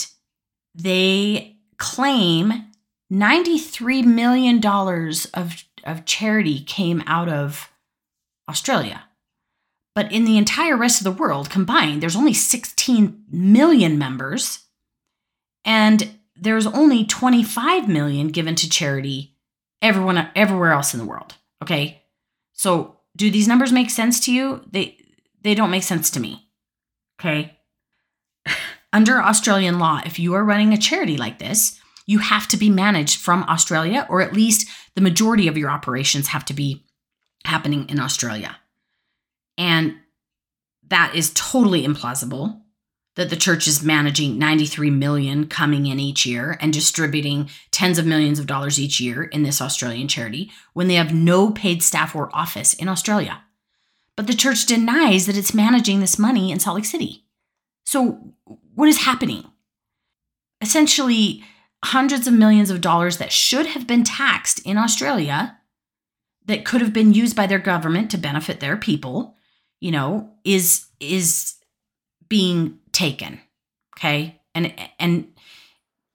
they 0.74 1.58
claim 1.78 2.66
$93 3.12 4.06
million 4.06 4.66
of, 5.34 5.64
of 5.84 6.06
charity 6.06 6.62
came 6.62 7.04
out 7.06 7.30
of 7.30 7.70
Australia. 8.48 9.04
But 10.00 10.14
in 10.14 10.24
the 10.24 10.38
entire 10.38 10.78
rest 10.78 11.02
of 11.02 11.04
the 11.04 11.22
world 11.22 11.50
combined, 11.50 12.02
there's 12.02 12.16
only 12.16 12.34
16 12.34 13.26
million 13.30 13.98
members, 13.98 14.60
and 15.66 16.18
there's 16.38 16.66
only 16.66 17.04
25 17.04 17.90
million 17.90 18.30
given 18.30 18.56
to 18.56 18.70
charity 18.70 19.36
everyone 19.82 20.30
everywhere 20.38 20.72
else 20.72 20.94
in 20.94 21.02
the 21.02 21.06
world. 21.06 21.36
Okay. 21.62 22.02
So 22.54 22.96
do 23.18 23.30
these 23.30 23.50
numbers 23.50 23.74
make 23.74 23.90
sense 23.90 24.22
to 24.22 24.34
you? 24.34 24.62
They 24.72 24.98
they 25.42 25.54
don't 25.54 25.70
make 25.70 25.84
sense 25.84 26.10
to 26.12 26.22
me. 26.22 26.50
Okay? 27.20 27.60
Under 28.94 29.22
Australian 29.22 29.80
law, 29.80 30.00
if 30.06 30.18
you 30.18 30.34
are 30.34 30.46
running 30.46 30.72
a 30.72 30.78
charity 30.78 31.18
like 31.18 31.40
this, 31.40 31.78
you 32.06 32.20
have 32.20 32.48
to 32.48 32.56
be 32.56 32.70
managed 32.70 33.20
from 33.20 33.44
Australia 33.50 34.08
or 34.10 34.22
at 34.22 34.32
least 34.32 34.66
the 34.96 35.02
majority 35.02 35.50
of 35.50 35.58
your 35.58 35.70
operations 35.70 36.28
have 36.28 36.46
to 36.46 36.54
be 36.54 36.86
happening 37.44 37.90
in 37.90 38.00
Australia. 38.00 38.56
And 39.60 39.98
that 40.88 41.14
is 41.14 41.34
totally 41.36 41.86
implausible 41.86 42.62
that 43.16 43.30
the 43.30 43.36
church 43.36 43.68
is 43.68 43.84
managing 43.84 44.40
93 44.40 44.90
million 44.90 45.48
coming 45.48 45.86
in 45.86 46.00
each 46.00 46.26
year 46.26 46.58
and 46.62 46.72
distributing 46.72 47.50
tens 47.70 47.98
of 47.98 48.06
millions 48.06 48.40
of 48.40 48.48
dollars 48.48 48.80
each 48.80 49.02
year 49.02 49.24
in 49.24 49.44
this 49.44 49.62
Australian 49.62 50.08
charity 50.08 50.50
when 50.72 50.88
they 50.88 50.96
have 50.96 51.14
no 51.14 51.52
paid 51.52 51.84
staff 51.84 52.16
or 52.16 52.34
office 52.34 52.74
in 52.74 52.88
Australia. 52.88 53.42
But 54.16 54.28
the 54.28 54.34
church 54.34 54.66
denies 54.66 55.26
that 55.26 55.38
it's 55.38 55.54
managing 55.54 56.00
this 56.00 56.18
money 56.18 56.50
in 56.50 56.60
Salt 56.60 56.76
Lake 56.76 56.86
City. 56.86 57.26
So, 57.84 58.34
what 58.76 58.88
is 58.88 59.00
happening? 59.00 59.44
Essentially, 60.62 61.44
hundreds 61.84 62.28
of 62.28 62.34
millions 62.34 62.70
of 62.70 62.80
dollars 62.80 63.18
that 63.18 63.34
should 63.34 63.66
have 63.66 63.86
been 63.86 64.06
taxed 64.06 64.66
in 64.66 64.78
Australia 64.78 65.58
that 66.46 66.66
could 66.66 66.82
have 66.82 66.94
been 66.94 67.14
used 67.14 67.36
by 67.36 67.48
their 67.48 67.60
government 67.60 68.10
to 68.12 68.18
benefit 68.18 68.60
their 68.60 68.78
people, 68.78 69.36
you 69.80 69.92
know, 69.92 70.30
is 70.44 70.88
is 71.00 71.56
being 72.28 72.80
taken. 72.92 73.40
Okay? 73.98 74.40
And 74.56 74.74
and 75.00 75.34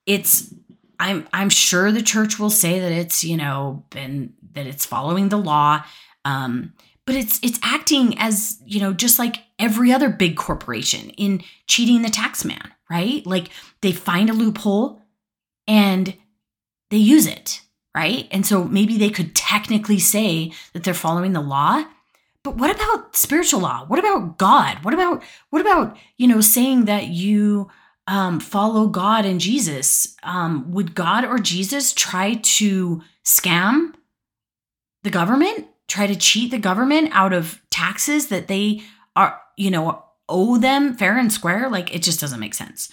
it's 0.07 0.55
I'm 0.99 1.27
I'm 1.33 1.51
sure 1.51 1.93
the 1.93 2.03
church 2.03 2.39
will 2.39 2.51
say 2.51 2.81
that 2.81 2.93
it's, 2.93 3.25
you 3.25 3.37
know, 3.37 3.85
been 3.91 4.35
that 4.53 4.67
it's 4.67 4.87
following 4.87 5.29
the 5.29 5.37
law. 5.37 5.85
Um, 6.25 6.73
but 7.07 7.17
it's 7.17 7.39
it's 7.43 7.59
acting 7.63 8.19
as, 8.19 8.59
you 8.65 8.81
know, 8.81 8.93
just 8.93 9.19
like 9.19 9.43
every 9.59 9.93
other 9.93 10.09
big 10.09 10.37
corporation 10.37 11.11
in 11.11 11.43
cheating 11.67 12.03
the 12.03 12.09
tax 12.11 12.45
man, 12.45 12.73
right? 12.91 13.27
Like 13.27 13.51
they 13.83 13.93
find 13.93 14.31
a 14.31 14.35
loophole 14.35 15.03
and 15.67 16.15
they 16.91 16.97
use 16.97 17.27
it, 17.27 17.61
right? 17.95 18.29
And 18.31 18.47
so 18.47 18.65
maybe 18.65 18.97
they 18.97 19.11
could 19.11 19.35
technically 19.35 19.99
say 19.99 20.53
that 20.73 20.85
they're 20.85 20.95
following 20.95 21.33
the 21.33 21.41
law, 21.41 21.85
but 22.45 22.57
what 22.57 22.77
about 22.77 23.17
spiritual 23.17 23.61
law? 23.61 23.87
What 23.87 23.99
about 23.99 24.39
God? 24.39 24.85
What 24.85 24.95
about 24.95 25.23
what 25.51 25.63
about 25.63 25.97
you 26.19 26.29
know 26.29 26.43
saying 26.43 26.85
that 26.85 27.09
you 27.09 27.71
um, 28.07 28.39
follow 28.39 28.87
God 28.87 29.25
and 29.25 29.41
Jesus? 29.41 30.15
Um, 30.23 30.71
would 30.71 30.95
God 30.95 31.25
or 31.25 31.39
Jesus 31.39 31.93
try 31.95 32.35
to 32.35 33.03
scam 33.25 33.95
the 35.03 35.11
government? 35.11 35.69
Try 35.89 36.07
to 36.07 36.15
cheat 36.15 36.51
the 36.51 36.59
government 36.59 37.11
out 37.13 37.33
of 37.33 37.61
taxes 37.71 38.29
that 38.29 38.47
they 38.47 38.83
are 39.17 39.41
you 39.57 39.71
know 39.71 40.05
owe 40.29 40.59
them 40.59 40.95
fair 40.95 41.17
and 41.17 41.33
square? 41.33 41.71
Like 41.71 41.95
it 41.95 42.03
just 42.03 42.21
doesn't 42.21 42.41
make 42.41 42.55
sense. 42.55 42.91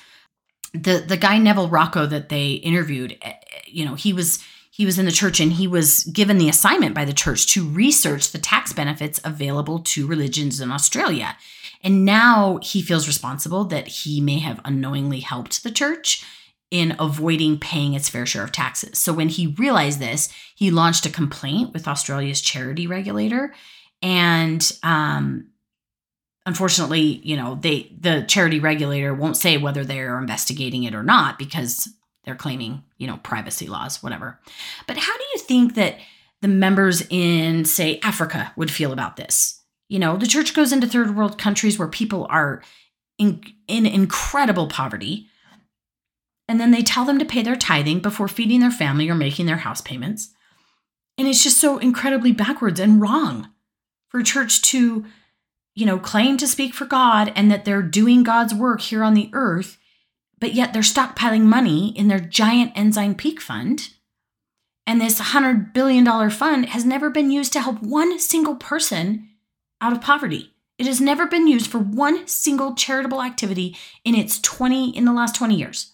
The 0.74 1.04
the 1.06 1.18
guy 1.18 1.38
Neville 1.40 1.70
Rochow 1.70 2.10
that 2.10 2.30
they 2.30 2.54
interviewed, 2.54 3.18
eh, 3.22 3.34
eh, 3.34 3.60
you 3.66 3.84
know, 3.84 3.96
he 3.96 4.14
was 4.14 4.42
he 4.82 4.86
was 4.88 4.98
in 4.98 5.06
the 5.06 5.12
church 5.12 5.40
and 5.40 5.54
he 5.54 5.68
was 5.68 6.06
given 6.06 6.40
the 6.40 6.50
assignment 6.50 6.96
by 6.96 7.06
the 7.06 7.14
church 7.14 7.46
to 7.46 7.70
research 7.70 8.32
the 8.32 8.40
tax 8.40 8.74
benefits 8.74 9.22
available 9.24 9.78
to 9.78 10.08
religions 10.08 10.60
in 10.60 10.72
Australia. 10.72 11.38
And 11.84 12.04
now 12.04 12.58
he 12.64 12.82
feels 12.82 13.06
responsible 13.06 13.64
that 13.66 13.88
he 13.88 14.22
may 14.22 14.40
have 14.40 14.60
unknowingly 14.66 15.20
helped 15.20 15.62
the 15.62 15.70
church 15.70 16.26
in 16.72 16.96
avoiding 16.98 17.60
paying 17.60 17.94
its 17.94 18.10
fair 18.10 18.26
share 18.26 18.44
of 18.44 18.52
taxes. 18.52 18.98
So 18.98 19.14
when 19.14 19.30
he 19.30 19.54
realized 19.56 20.00
this, 20.00 20.34
he 20.56 20.72
launched 20.72 21.06
a 21.06 21.12
complaint 21.12 21.74
with 21.74 21.88
Australia's 21.88 22.42
charity 22.42 22.88
regulator. 22.88 23.54
And 24.02 24.68
um, 24.82 25.50
unfortunately, 26.48 27.22
you 27.24 27.38
know, 27.38 27.54
they 27.54 27.96
the 28.00 28.26
charity 28.28 28.60
regulator 28.60 29.14
won't 29.14 29.38
say 29.38 29.60
whether 29.60 29.86
they're 29.86 30.18
investigating 30.18 30.86
it 30.86 30.96
or 30.96 31.04
not 31.04 31.38
because 31.38 31.88
they're 32.24 32.36
claiming, 32.36 32.84
you 32.98 33.08
know, 33.08 33.18
privacy 33.18 33.68
laws, 33.68 34.02
whatever. 34.04 34.40
But 34.88 34.98
how 34.98 35.18
do 35.18 35.24
you 35.34 35.40
think 35.40 35.76
that 35.76 35.98
the 36.42 36.48
members 36.48 37.06
in, 37.10 37.66
say, 37.66 38.00
Africa 38.04 38.54
would 38.56 38.72
feel 38.72 38.92
about 38.92 39.16
this? 39.16 39.62
You 39.90 40.00
know, 40.00 40.18
the 40.18 40.28
church 40.28 40.54
goes 40.54 40.72
into 40.72 40.88
third 40.88 41.16
world 41.16 41.38
countries 41.38 41.78
where 41.78 41.88
people 41.88 42.28
are 42.30 42.64
in, 43.18 43.44
in 43.68 43.86
incredible 43.86 44.68
poverty. 44.68 45.28
And 46.48 46.60
then 46.60 46.72
they 46.72 46.82
tell 46.82 47.06
them 47.06 47.20
to 47.20 47.26
pay 47.26 47.44
their 47.44 47.56
tithing 47.56 48.00
before 48.00 48.28
feeding 48.28 48.60
their 48.60 48.72
family 48.72 49.10
or 49.10 49.16
making 49.16 49.46
their 49.46 49.58
house 49.58 49.82
payments. 49.82 50.34
And 51.18 51.28
it's 51.28 51.44
just 51.44 51.60
so 51.60 51.78
incredibly 51.78 52.32
backwards 52.32 52.80
and 52.80 53.02
wrong 53.02 53.50
for 54.10 54.20
a 54.20 54.24
church 54.24 54.62
to 54.64 55.06
you 55.76 55.86
know, 55.86 55.98
claim 55.98 56.38
to 56.38 56.48
speak 56.48 56.74
for 56.74 56.86
God 56.86 57.32
and 57.36 57.50
that 57.50 57.66
they're 57.66 57.82
doing 57.82 58.24
God's 58.24 58.54
work 58.54 58.82
here 58.82 59.04
on 59.04 59.14
the 59.14 59.30
earth, 59.34 59.78
but 60.42 60.54
yet 60.54 60.74
they're 60.74 60.82
stockpiling 60.82 61.44
money 61.44 61.98
in 61.98 62.10
their 62.10 62.20
giant 62.20 62.74
Ensign 62.76 63.16
Peak 63.16 63.40
fund. 63.40 63.92
And 64.86 65.00
this 65.00 65.22
$100 65.22 65.74
billion 65.74 66.30
fund 66.30 66.66
has 66.70 66.84
never 66.84 67.10
been 67.10 67.32
used 67.32 67.54
to 67.54 67.62
help 67.62 67.82
one 67.82 68.20
single 68.20 68.56
person 68.56 69.30
out 69.80 69.94
of 69.94 70.02
poverty. 70.02 70.54
It 70.78 70.88
has 70.88 71.00
never 71.00 71.28
been 71.28 71.48
used 71.48 71.68
for 71.68 71.78
one 71.78 72.28
single 72.28 72.76
charitable 72.76 73.22
activity 73.22 73.78
in 74.04 74.16
its 74.16 74.42
20 74.42 74.90
in 74.98 75.06
the 75.06 75.14
last 75.14 75.36
20 75.36 75.56
years. 75.56 75.94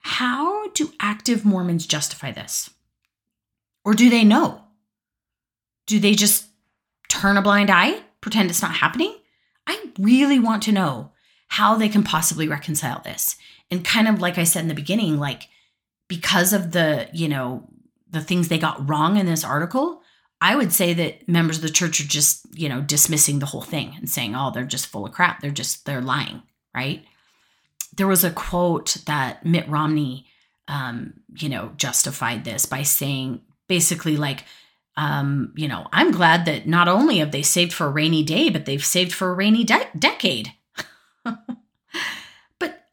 How 0.00 0.70
do 0.70 0.92
active 0.98 1.44
Mormons 1.44 1.86
justify 1.86 2.32
this? 2.32 2.70
Or 3.84 3.94
do 3.94 4.08
they 4.08 4.24
know? 4.24 4.64
Do 5.86 6.00
they 6.00 6.14
just 6.14 6.46
turn 7.08 7.36
a 7.36 7.42
blind 7.42 7.70
eye? 7.70 8.02
pretend 8.20 8.50
it's 8.50 8.62
not 8.62 8.74
happening? 8.74 9.14
I 9.66 9.90
really 9.98 10.38
want 10.38 10.62
to 10.64 10.72
know 10.72 11.12
how 11.48 11.74
they 11.74 11.88
can 11.88 12.02
possibly 12.02 12.46
reconcile 12.48 13.00
this. 13.02 13.36
And 13.70 13.84
kind 13.84 14.08
of 14.08 14.20
like 14.20 14.38
I 14.38 14.44
said 14.44 14.62
in 14.62 14.68
the 14.68 14.74
beginning, 14.74 15.18
like 15.18 15.48
because 16.08 16.52
of 16.52 16.72
the, 16.72 17.08
you 17.12 17.28
know, 17.28 17.68
the 18.10 18.20
things 18.20 18.48
they 18.48 18.58
got 18.58 18.88
wrong 18.88 19.16
in 19.16 19.26
this 19.26 19.44
article, 19.44 20.02
I 20.40 20.56
would 20.56 20.72
say 20.72 20.94
that 20.94 21.28
members 21.28 21.56
of 21.56 21.62
the 21.62 21.68
church 21.68 22.00
are 22.00 22.06
just, 22.06 22.46
you 22.54 22.68
know, 22.68 22.80
dismissing 22.80 23.38
the 23.38 23.46
whole 23.46 23.62
thing 23.62 23.94
and 23.96 24.08
saying, 24.08 24.34
oh, 24.34 24.50
they're 24.50 24.64
just 24.64 24.86
full 24.86 25.04
of 25.04 25.12
crap. 25.12 25.40
They're 25.40 25.50
just, 25.50 25.84
they're 25.84 26.00
lying, 26.00 26.42
right? 26.74 27.04
There 27.96 28.06
was 28.06 28.24
a 28.24 28.30
quote 28.30 28.98
that 29.06 29.44
Mitt 29.44 29.68
Romney, 29.68 30.26
um, 30.68 31.14
you 31.36 31.48
know, 31.48 31.72
justified 31.76 32.44
this 32.44 32.66
by 32.66 32.82
saying 32.82 33.40
basically, 33.68 34.16
like, 34.16 34.44
um, 34.96 35.52
you 35.56 35.68
know, 35.68 35.86
I'm 35.92 36.12
glad 36.12 36.44
that 36.46 36.66
not 36.66 36.88
only 36.88 37.18
have 37.18 37.32
they 37.32 37.42
saved 37.42 37.72
for 37.72 37.86
a 37.86 37.90
rainy 37.90 38.22
day, 38.22 38.48
but 38.48 38.64
they've 38.64 38.84
saved 38.84 39.12
for 39.12 39.30
a 39.30 39.34
rainy 39.34 39.64
de- 39.64 39.88
decade. 39.98 40.52
But 42.58 42.84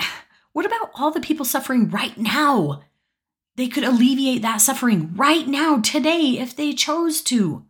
what 0.53 0.65
about 0.65 0.91
all 0.95 1.11
the 1.11 1.19
people 1.19 1.45
suffering 1.45 1.89
right 1.89 2.17
now? 2.17 2.81
They 3.55 3.67
could 3.67 3.83
alleviate 3.83 4.41
that 4.41 4.57
suffering 4.57 5.15
right 5.15 5.47
now, 5.47 5.79
today, 5.79 6.37
if 6.39 6.55
they 6.55 6.73
chose 6.73 7.21
to. 7.23 7.65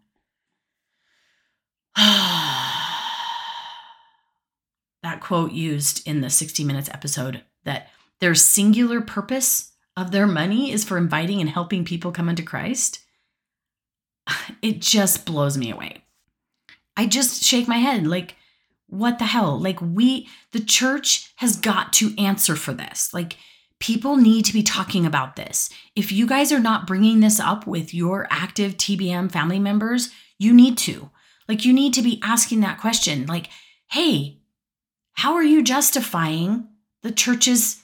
that 1.95 2.81
quote 5.21 5.51
used 5.51 6.07
in 6.07 6.21
the 6.21 6.29
60 6.29 6.63
Minutes 6.63 6.89
episode 6.89 7.43
that 7.63 7.89
their 8.19 8.35
singular 8.35 9.01
purpose 9.01 9.73
of 9.95 10.11
their 10.11 10.27
money 10.27 10.71
is 10.71 10.83
for 10.83 10.97
inviting 10.97 11.39
and 11.39 11.49
helping 11.49 11.85
people 11.85 12.11
come 12.11 12.27
into 12.27 12.43
Christ 12.43 13.05
it 14.61 14.81
just 14.81 15.25
blows 15.25 15.57
me 15.57 15.71
away. 15.71 16.03
I 16.97 17.05
just 17.07 17.43
shake 17.43 17.67
my 17.67 17.77
head 17.77 18.07
like, 18.07 18.35
what 18.87 19.19
the 19.19 19.25
hell? 19.25 19.59
Like, 19.59 19.81
we, 19.81 20.27
the 20.51 20.59
church 20.59 21.31
has 21.37 21.55
got 21.57 21.93
to 21.93 22.13
answer 22.17 22.55
for 22.55 22.73
this. 22.73 23.13
Like, 23.13 23.37
people 23.79 24.15
need 24.15 24.45
to 24.45 24.53
be 24.53 24.63
talking 24.63 25.05
about 25.05 25.35
this. 25.35 25.69
If 25.95 26.11
you 26.11 26.27
guys 26.27 26.51
are 26.51 26.59
not 26.59 26.87
bringing 26.87 27.19
this 27.19 27.39
up 27.39 27.67
with 27.67 27.93
your 27.93 28.27
active 28.29 28.77
TBM 28.77 29.31
family 29.31 29.59
members, 29.59 30.09
you 30.37 30.53
need 30.53 30.77
to. 30.79 31.09
Like, 31.47 31.65
you 31.65 31.73
need 31.73 31.93
to 31.95 32.01
be 32.01 32.19
asking 32.23 32.61
that 32.61 32.79
question 32.79 33.25
like, 33.25 33.49
hey, 33.91 34.39
how 35.13 35.35
are 35.35 35.43
you 35.43 35.63
justifying 35.63 36.67
the 37.03 37.11
church's 37.11 37.83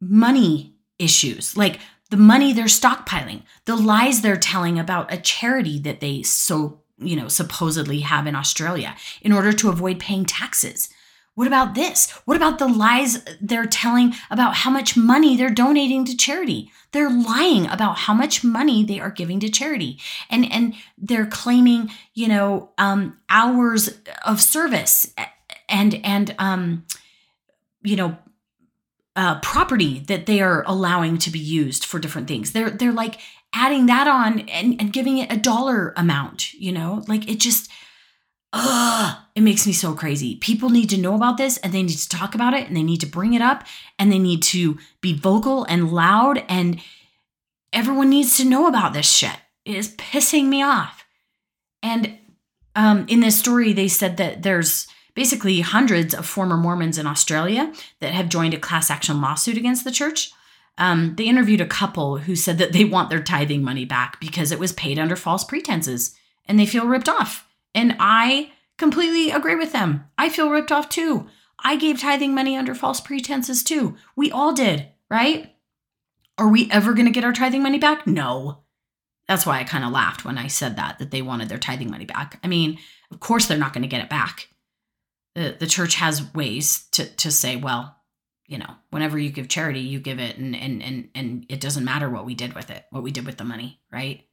money 0.00 0.74
issues? 0.98 1.56
Like, 1.56 1.80
the 2.10 2.16
money 2.16 2.52
they're 2.52 2.66
stockpiling, 2.66 3.42
the 3.64 3.76
lies 3.76 4.20
they're 4.20 4.36
telling 4.36 4.78
about 4.78 5.12
a 5.12 5.16
charity 5.16 5.78
that 5.80 6.00
they 6.00 6.22
so, 6.22 6.82
you 6.98 7.16
know, 7.16 7.28
supposedly 7.28 8.00
have 8.00 8.26
in 8.26 8.34
Australia 8.34 8.96
in 9.20 9.32
order 9.32 9.52
to 9.52 9.68
avoid 9.68 9.98
paying 9.98 10.24
taxes. 10.24 10.88
What 11.34 11.46
about 11.46 11.74
this? 11.74 12.10
What 12.24 12.38
about 12.38 12.58
the 12.58 12.66
lies 12.66 13.22
they're 13.42 13.66
telling 13.66 14.14
about 14.30 14.54
how 14.54 14.70
much 14.70 14.96
money 14.96 15.36
they're 15.36 15.50
donating 15.50 16.06
to 16.06 16.16
charity? 16.16 16.72
They're 16.92 17.10
lying 17.10 17.66
about 17.66 17.98
how 17.98 18.14
much 18.14 18.42
money 18.42 18.82
they 18.82 19.00
are 19.00 19.10
giving 19.10 19.38
to 19.40 19.50
charity. 19.50 19.98
And 20.30 20.50
and 20.50 20.74
they're 20.96 21.26
claiming, 21.26 21.90
you 22.14 22.28
know, 22.28 22.70
um, 22.78 23.18
hours 23.28 24.00
of 24.24 24.40
service 24.40 25.12
and 25.68 26.00
and 26.02 26.34
um, 26.38 26.86
you 27.82 27.96
know, 27.96 28.16
uh, 29.14 29.38
property 29.40 30.00
that 30.08 30.24
they 30.24 30.40
are 30.40 30.64
allowing 30.66 31.18
to 31.18 31.30
be 31.30 31.38
used 31.38 31.84
for 31.84 31.98
different 31.98 32.28
things. 32.28 32.52
They're 32.52 32.70
they're 32.70 32.92
like 32.92 33.18
adding 33.56 33.86
that 33.86 34.06
on 34.06 34.40
and, 34.50 34.78
and 34.78 34.92
giving 34.92 35.16
it 35.16 35.32
a 35.32 35.36
dollar 35.36 35.94
amount, 35.96 36.52
you 36.54 36.70
know? 36.70 37.02
Like 37.08 37.28
it 37.28 37.40
just 37.40 37.70
ugh, 38.52 39.16
it 39.34 39.40
makes 39.40 39.66
me 39.66 39.72
so 39.72 39.94
crazy. 39.94 40.36
People 40.36 40.68
need 40.68 40.90
to 40.90 41.00
know 41.00 41.14
about 41.14 41.38
this 41.38 41.56
and 41.58 41.72
they 41.72 41.82
need 41.82 41.98
to 41.98 42.08
talk 42.08 42.34
about 42.34 42.54
it 42.54 42.68
and 42.68 42.76
they 42.76 42.82
need 42.82 43.00
to 43.00 43.06
bring 43.06 43.32
it 43.32 43.42
up 43.42 43.64
and 43.98 44.12
they 44.12 44.18
need 44.18 44.42
to 44.42 44.78
be 45.00 45.14
vocal 45.14 45.64
and 45.64 45.90
loud 45.90 46.44
and 46.48 46.80
everyone 47.72 48.10
needs 48.10 48.36
to 48.36 48.44
know 48.44 48.66
about 48.66 48.92
this 48.92 49.10
shit. 49.10 49.36
It 49.64 49.74
is 49.74 49.96
pissing 49.96 50.46
me 50.46 50.62
off. 50.62 51.04
And 51.82 52.18
um, 52.74 53.06
in 53.08 53.20
this 53.20 53.38
story, 53.38 53.72
they 53.72 53.88
said 53.88 54.18
that 54.18 54.42
there's 54.42 54.86
basically 55.14 55.60
hundreds 55.62 56.14
of 56.14 56.26
former 56.26 56.58
Mormons 56.58 56.98
in 56.98 57.06
Australia 57.06 57.72
that 58.00 58.12
have 58.12 58.28
joined 58.28 58.52
a 58.52 58.58
class 58.58 58.90
action 58.90 59.20
lawsuit 59.20 59.56
against 59.56 59.84
the 59.84 59.90
church. 59.90 60.30
Um, 60.78 61.14
they 61.16 61.24
interviewed 61.24 61.60
a 61.60 61.66
couple 61.66 62.18
who 62.18 62.36
said 62.36 62.58
that 62.58 62.72
they 62.72 62.84
want 62.84 63.08
their 63.10 63.22
tithing 63.22 63.62
money 63.62 63.84
back 63.84 64.20
because 64.20 64.52
it 64.52 64.58
was 64.58 64.72
paid 64.72 64.98
under 64.98 65.16
false 65.16 65.44
pretenses 65.44 66.14
and 66.46 66.58
they 66.58 66.66
feel 66.66 66.86
ripped 66.86 67.08
off. 67.08 67.48
And 67.74 67.96
I 67.98 68.52
completely 68.78 69.30
agree 69.30 69.54
with 69.54 69.72
them. 69.72 70.04
I 70.18 70.28
feel 70.28 70.50
ripped 70.50 70.72
off 70.72 70.88
too. 70.88 71.28
I 71.64 71.76
gave 71.76 72.00
tithing 72.00 72.34
money 72.34 72.56
under 72.56 72.74
false 72.74 73.00
pretenses 73.00 73.64
too. 73.64 73.96
We 74.14 74.30
all 74.30 74.52
did, 74.52 74.88
right? 75.10 75.54
Are 76.36 76.48
we 76.48 76.70
ever 76.70 76.92
going 76.92 77.06
to 77.06 77.12
get 77.12 77.24
our 77.24 77.32
tithing 77.32 77.62
money 77.62 77.78
back? 77.78 78.06
No. 78.06 78.62
That's 79.26 79.46
why 79.46 79.58
I 79.58 79.64
kind 79.64 79.84
of 79.84 79.92
laughed 79.92 80.24
when 80.24 80.36
I 80.36 80.46
said 80.46 80.76
that, 80.76 80.98
that 80.98 81.10
they 81.10 81.22
wanted 81.22 81.48
their 81.48 81.58
tithing 81.58 81.90
money 81.90 82.04
back. 82.04 82.38
I 82.44 82.48
mean, 82.48 82.78
of 83.10 83.20
course 83.20 83.46
they're 83.46 83.58
not 83.58 83.72
going 83.72 83.82
to 83.82 83.88
get 83.88 84.02
it 84.02 84.10
back 84.10 84.48
the, 85.36 85.54
the 85.60 85.66
church 85.66 85.96
has 85.96 86.34
ways 86.34 86.86
to 86.92 87.04
to 87.04 87.30
say, 87.30 87.56
well, 87.56 87.95
you 88.46 88.58
know, 88.58 88.74
whenever 88.90 89.18
you 89.18 89.30
give 89.30 89.48
charity, 89.48 89.80
you 89.80 89.98
give 89.98 90.18
it 90.18 90.36
and 90.36 90.54
and 90.54 90.82
and 90.82 91.08
and 91.14 91.46
it 91.48 91.60
doesn't 91.60 91.84
matter 91.84 92.08
what 92.08 92.24
we 92.24 92.34
did 92.34 92.54
with 92.54 92.70
it, 92.70 92.84
what 92.90 93.02
we 93.02 93.10
did 93.10 93.26
with 93.26 93.38
the 93.38 93.44
money, 93.44 93.80
right? 93.92 94.24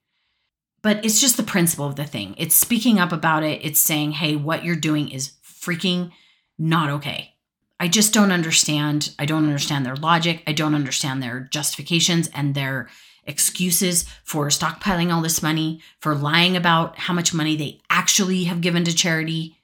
But 0.82 1.04
it's 1.06 1.22
just 1.22 1.38
the 1.38 1.44
principle 1.44 1.88
of 1.88 1.96
the 1.96 2.06
thing. 2.06 2.36
It's 2.38 2.56
speaking 2.56 3.00
up 3.00 3.12
about 3.12 3.44
it. 3.44 3.62
It's 3.64 3.80
saying, 3.80 4.14
"Hey, 4.14 4.36
what 4.36 4.64
you're 4.64 4.76
doing 4.76 5.10
is 5.10 5.34
freaking 5.44 6.12
not 6.58 6.90
okay." 6.90 7.36
I 7.80 7.88
just 7.88 8.14
don't 8.14 8.32
understand. 8.32 9.14
I 9.18 9.26
don't 9.26 9.46
understand 9.46 9.86
their 9.86 9.96
logic. 9.96 10.44
I 10.46 10.54
don't 10.54 10.76
understand 10.76 11.22
their 11.22 11.50
justifications 11.52 12.30
and 12.34 12.54
their 12.54 12.90
excuses 13.26 14.06
for 14.24 14.48
stockpiling 14.48 15.14
all 15.14 15.22
this 15.22 15.42
money, 15.42 15.82
for 16.00 16.14
lying 16.14 16.56
about 16.56 17.00
how 17.00 17.14
much 17.14 17.34
money 17.34 17.56
they 17.56 17.82
actually 17.90 18.44
have 18.46 18.62
given 18.62 18.84
to 18.84 18.94
charity 18.94 19.58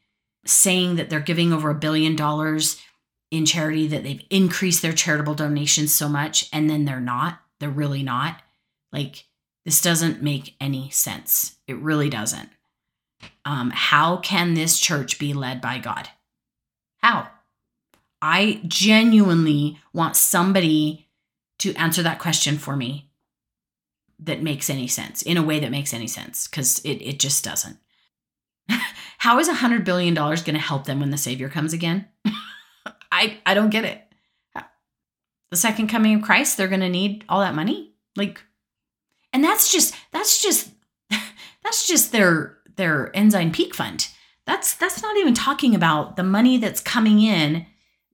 saying 0.46 0.96
that 0.96 1.10
they're 1.10 1.20
giving 1.20 1.54
over 1.54 1.70
a 1.70 1.76
billion 1.76 2.16
dollars 2.16 2.82
in 3.32 3.46
charity, 3.46 3.88
that 3.88 4.04
they've 4.04 4.26
increased 4.30 4.82
their 4.82 4.94
charitable 4.94 5.36
donations 5.36 5.94
so 5.94 6.10
much, 6.10 6.50
and 6.52 6.70
then 6.70 6.86
they're 6.86 7.00
not. 7.00 7.40
They're 7.60 7.70
really 7.70 8.04
not. 8.04 8.42
Like, 8.92 9.26
this 9.66 9.82
doesn't 9.82 10.24
make 10.24 10.56
any 10.60 10.90
sense. 10.90 11.58
It 11.68 11.78
really 11.78 12.10
doesn't. 12.10 12.50
Um, 13.46 13.72
how 13.74 14.18
can 14.18 14.54
this 14.54 14.80
church 14.80 15.20
be 15.20 15.34
led 15.34 15.62
by 15.62 15.78
God? 15.78 16.10
How? 17.02 17.30
I 18.22 18.62
genuinely 18.68 19.80
want 19.94 20.16
somebody 20.16 21.08
to 21.60 21.74
answer 21.76 22.02
that 22.04 22.20
question 22.20 22.58
for 22.58 22.76
me 22.76 23.10
that 24.20 24.42
makes 24.42 24.70
any 24.70 24.88
sense 24.88 25.22
in 25.22 25.38
a 25.38 25.44
way 25.44 25.60
that 25.60 25.72
makes 25.72 25.94
any 25.94 26.08
sense 26.08 26.48
because 26.48 26.80
it, 26.80 27.02
it 27.02 27.20
just 27.20 27.44
doesn't. 27.44 27.78
How 29.20 29.40
is 29.40 29.48
a 29.48 29.56
hundred 29.56 29.86
billion 29.86 30.14
dollars 30.14 30.44
going 30.44 30.56
to 30.56 30.62
help 30.62 30.86
them 30.86 31.00
when 31.00 31.12
the 31.12 31.18
Savior 31.18 31.50
comes 31.50 31.74
again? 31.74 32.08
I 33.12 33.40
I 33.46 33.54
don't 33.54 33.70
get 33.70 33.86
it. 33.86 34.02
The 35.52 35.58
second 35.58 35.88
coming 35.88 36.14
of 36.14 36.22
Christ, 36.22 36.58
they're 36.58 36.68
going 36.68 36.80
to 36.82 36.90
need 36.90 37.24
all 37.28 37.40
that 37.40 37.56
money, 37.56 37.94
like, 38.16 38.44
and 39.34 39.44
that's 39.44 39.72
just 39.72 39.96
that's 40.12 40.42
just 40.42 40.70
that's 41.10 41.88
just 41.88 42.12
their 42.12 42.58
their 42.76 43.16
Ensign 43.16 43.52
Peak 43.52 43.74
Fund. 43.74 44.10
That's 44.46 44.76
that's 44.76 45.02
not 45.02 45.18
even 45.18 45.34
talking 45.34 45.74
about 45.74 46.18
the 46.18 46.24
money 46.24 46.58
that's 46.58 46.82
coming 46.82 47.22
in 47.22 47.66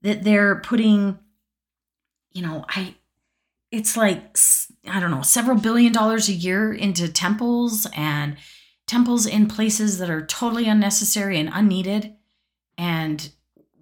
that 0.02 0.24
they're 0.24 0.56
putting. 0.62 1.20
You 2.32 2.42
know, 2.42 2.66
I 2.70 2.96
it's 3.72 3.98
like 3.98 4.38
I 4.88 5.00
don't 5.00 5.12
know, 5.12 5.22
several 5.22 5.58
billion 5.58 5.92
dollars 5.92 6.30
a 6.30 6.34
year 6.34 6.74
into 6.74 7.12
temples 7.12 7.88
and 7.96 8.38
temples 8.88 9.26
in 9.26 9.48
places 9.48 9.98
that 9.98 10.10
are 10.10 10.26
totally 10.26 10.68
unnecessary 10.68 11.40
and 11.40 11.50
unneeded. 11.52 12.16
And 12.78 13.30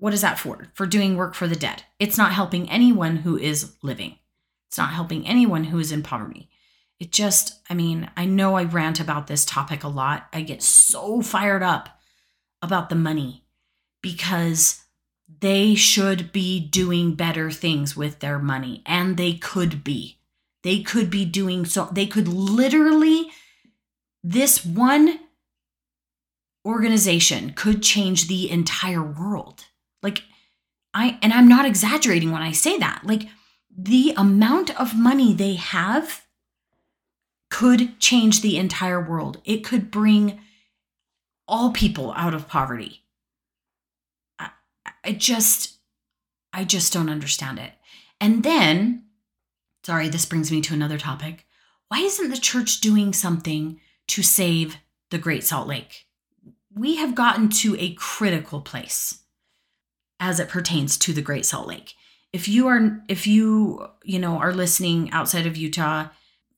what 0.04 0.14
is 0.14 0.20
that 0.20 0.38
for? 0.38 0.68
For 0.74 0.86
doing 0.86 1.16
work 1.16 1.34
for 1.34 1.48
the 1.48 1.56
dead. 1.56 1.84
It's 1.98 2.18
not 2.18 2.34
helping 2.34 2.70
anyone 2.70 3.16
who 3.16 3.38
is 3.38 3.76
living, 3.82 4.18
it's 4.68 4.78
not 4.78 4.92
helping 4.92 5.26
anyone 5.26 5.64
who 5.64 5.80
is 5.80 5.94
in 5.94 6.04
poverty. 6.04 6.50
It 7.00 7.14
just, 7.14 7.62
I 7.70 7.74
mean, 7.74 8.12
I 8.18 8.26
know 8.26 8.56
I 8.56 8.66
rant 8.66 9.00
about 9.00 9.28
this 9.28 9.46
topic 9.46 9.82
a 9.82 9.88
lot. 9.88 10.28
I 10.34 10.42
get 10.42 10.62
so 10.62 11.22
fired 11.22 11.64
up 11.64 12.02
about 12.62 12.90
the 12.90 12.96
money 12.96 13.46
because 14.02 14.84
they 15.40 15.74
should 15.74 16.34
be 16.34 16.60
doing 16.60 17.16
better 17.16 17.50
things 17.50 17.96
with 17.96 18.20
their 18.20 18.40
money 18.40 18.84
and 18.86 19.16
they 19.16 19.36
could 19.36 19.86
be. 19.86 20.20
They 20.64 20.82
could 20.82 21.10
be 21.10 21.24
doing 21.24 21.64
so, 21.64 21.88
they 21.94 22.08
could 22.08 22.28
literally, 22.28 23.32
this 24.22 24.66
one 24.66 25.22
organization 26.66 27.54
could 27.54 27.82
change 27.82 28.28
the 28.28 28.52
entire 28.52 29.02
world. 29.02 29.64
Like, 30.04 30.24
I, 30.94 31.18
and 31.24 31.34
I'm 31.34 31.48
not 31.48 31.66
exaggerating 31.66 32.32
when 32.32 32.44
I 32.44 32.52
say 32.52 32.78
that. 32.78 33.02
Like, 33.04 33.28
the 33.76 34.14
amount 34.16 34.80
of 34.80 34.96
money 34.96 35.34
they 35.34 35.56
have 35.56 36.26
could 37.50 38.00
change 38.00 38.42
the 38.42 38.58
entire 38.58 39.02
world. 39.02 39.42
It 39.46 39.64
could 39.64 39.90
bring 39.90 40.40
all 41.48 41.72
people 41.72 42.14
out 42.16 42.34
of 42.34 42.48
poverty. 42.48 43.04
I, 44.38 44.50
I 45.04 45.14
just, 45.14 45.78
I 46.52 46.64
just 46.64 46.94
don't 46.94 47.10
understand 47.10 47.60
it. 47.60 47.72
And 48.22 48.44
then, 48.44 49.06
sorry, 49.84 50.10
this 50.10 50.26
brings 50.26 50.52
me 50.52 50.62
to 50.62 50.74
another 50.74 50.98
topic. 50.98 51.46
Why 51.88 52.00
isn't 52.00 52.30
the 52.30 52.38
church 52.38 52.82
doing 52.82 53.14
something 53.14 53.80
to 54.08 54.24
save 54.24 54.78
the 55.10 55.18
Great 55.18 55.44
Salt 55.44 55.68
Lake? 55.68 56.06
We 56.74 56.96
have 56.98 57.16
gotten 57.16 57.50
to 57.50 57.76
a 57.78 57.94
critical 57.94 58.62
place 58.62 59.23
as 60.24 60.40
it 60.40 60.48
pertains 60.48 60.98
to 60.98 61.12
the 61.12 61.22
Great 61.22 61.46
Salt 61.46 61.68
Lake. 61.68 61.96
If 62.32 62.48
you 62.48 62.68
are 62.68 63.04
if 63.10 63.28
you, 63.28 63.86
you 64.06 64.20
know, 64.20 64.38
are 64.38 64.54
listening 64.54 65.12
outside 65.12 65.46
of 65.46 65.58
Utah, 65.58 66.08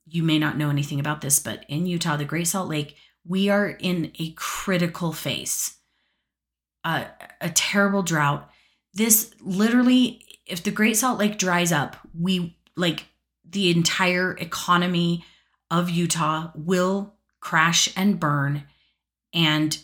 you 0.05 0.21
may 0.21 0.37
not 0.37 0.55
know 0.55 0.69
anything 0.69 0.99
about 0.99 1.21
this, 1.21 1.39
but 1.39 1.65
in 1.67 1.87
Utah, 1.87 2.15
the 2.15 2.25
Great 2.25 2.47
Salt 2.47 2.69
Lake, 2.69 2.95
we 3.25 3.49
are 3.49 3.67
in 3.67 4.11
a 4.19 4.33
critical 4.33 5.11
phase. 5.11 5.77
Uh, 6.83 7.05
a 7.41 7.49
terrible 7.49 8.03
drought. 8.03 8.47
This 8.93 9.33
literally 9.41 10.21
if 10.45 10.61
the 10.61 10.69
Great 10.69 10.95
Salt 10.95 11.17
Lake 11.17 11.39
dries 11.39 11.71
up, 11.71 11.97
we 12.17 12.55
like 12.77 13.05
the 13.49 13.71
entire 13.71 14.33
economy 14.33 15.25
of 15.71 15.89
Utah 15.89 16.51
will 16.53 17.15
crash 17.39 17.89
and 17.97 18.19
burn 18.19 18.65
and 19.33 19.79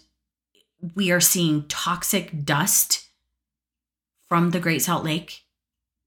we 0.95 1.11
are 1.11 1.19
seeing 1.19 1.67
toxic 1.67 2.45
dust 2.45 3.07
from 4.31 4.51
the 4.51 4.61
Great 4.61 4.81
Salt 4.81 5.03
Lake, 5.03 5.43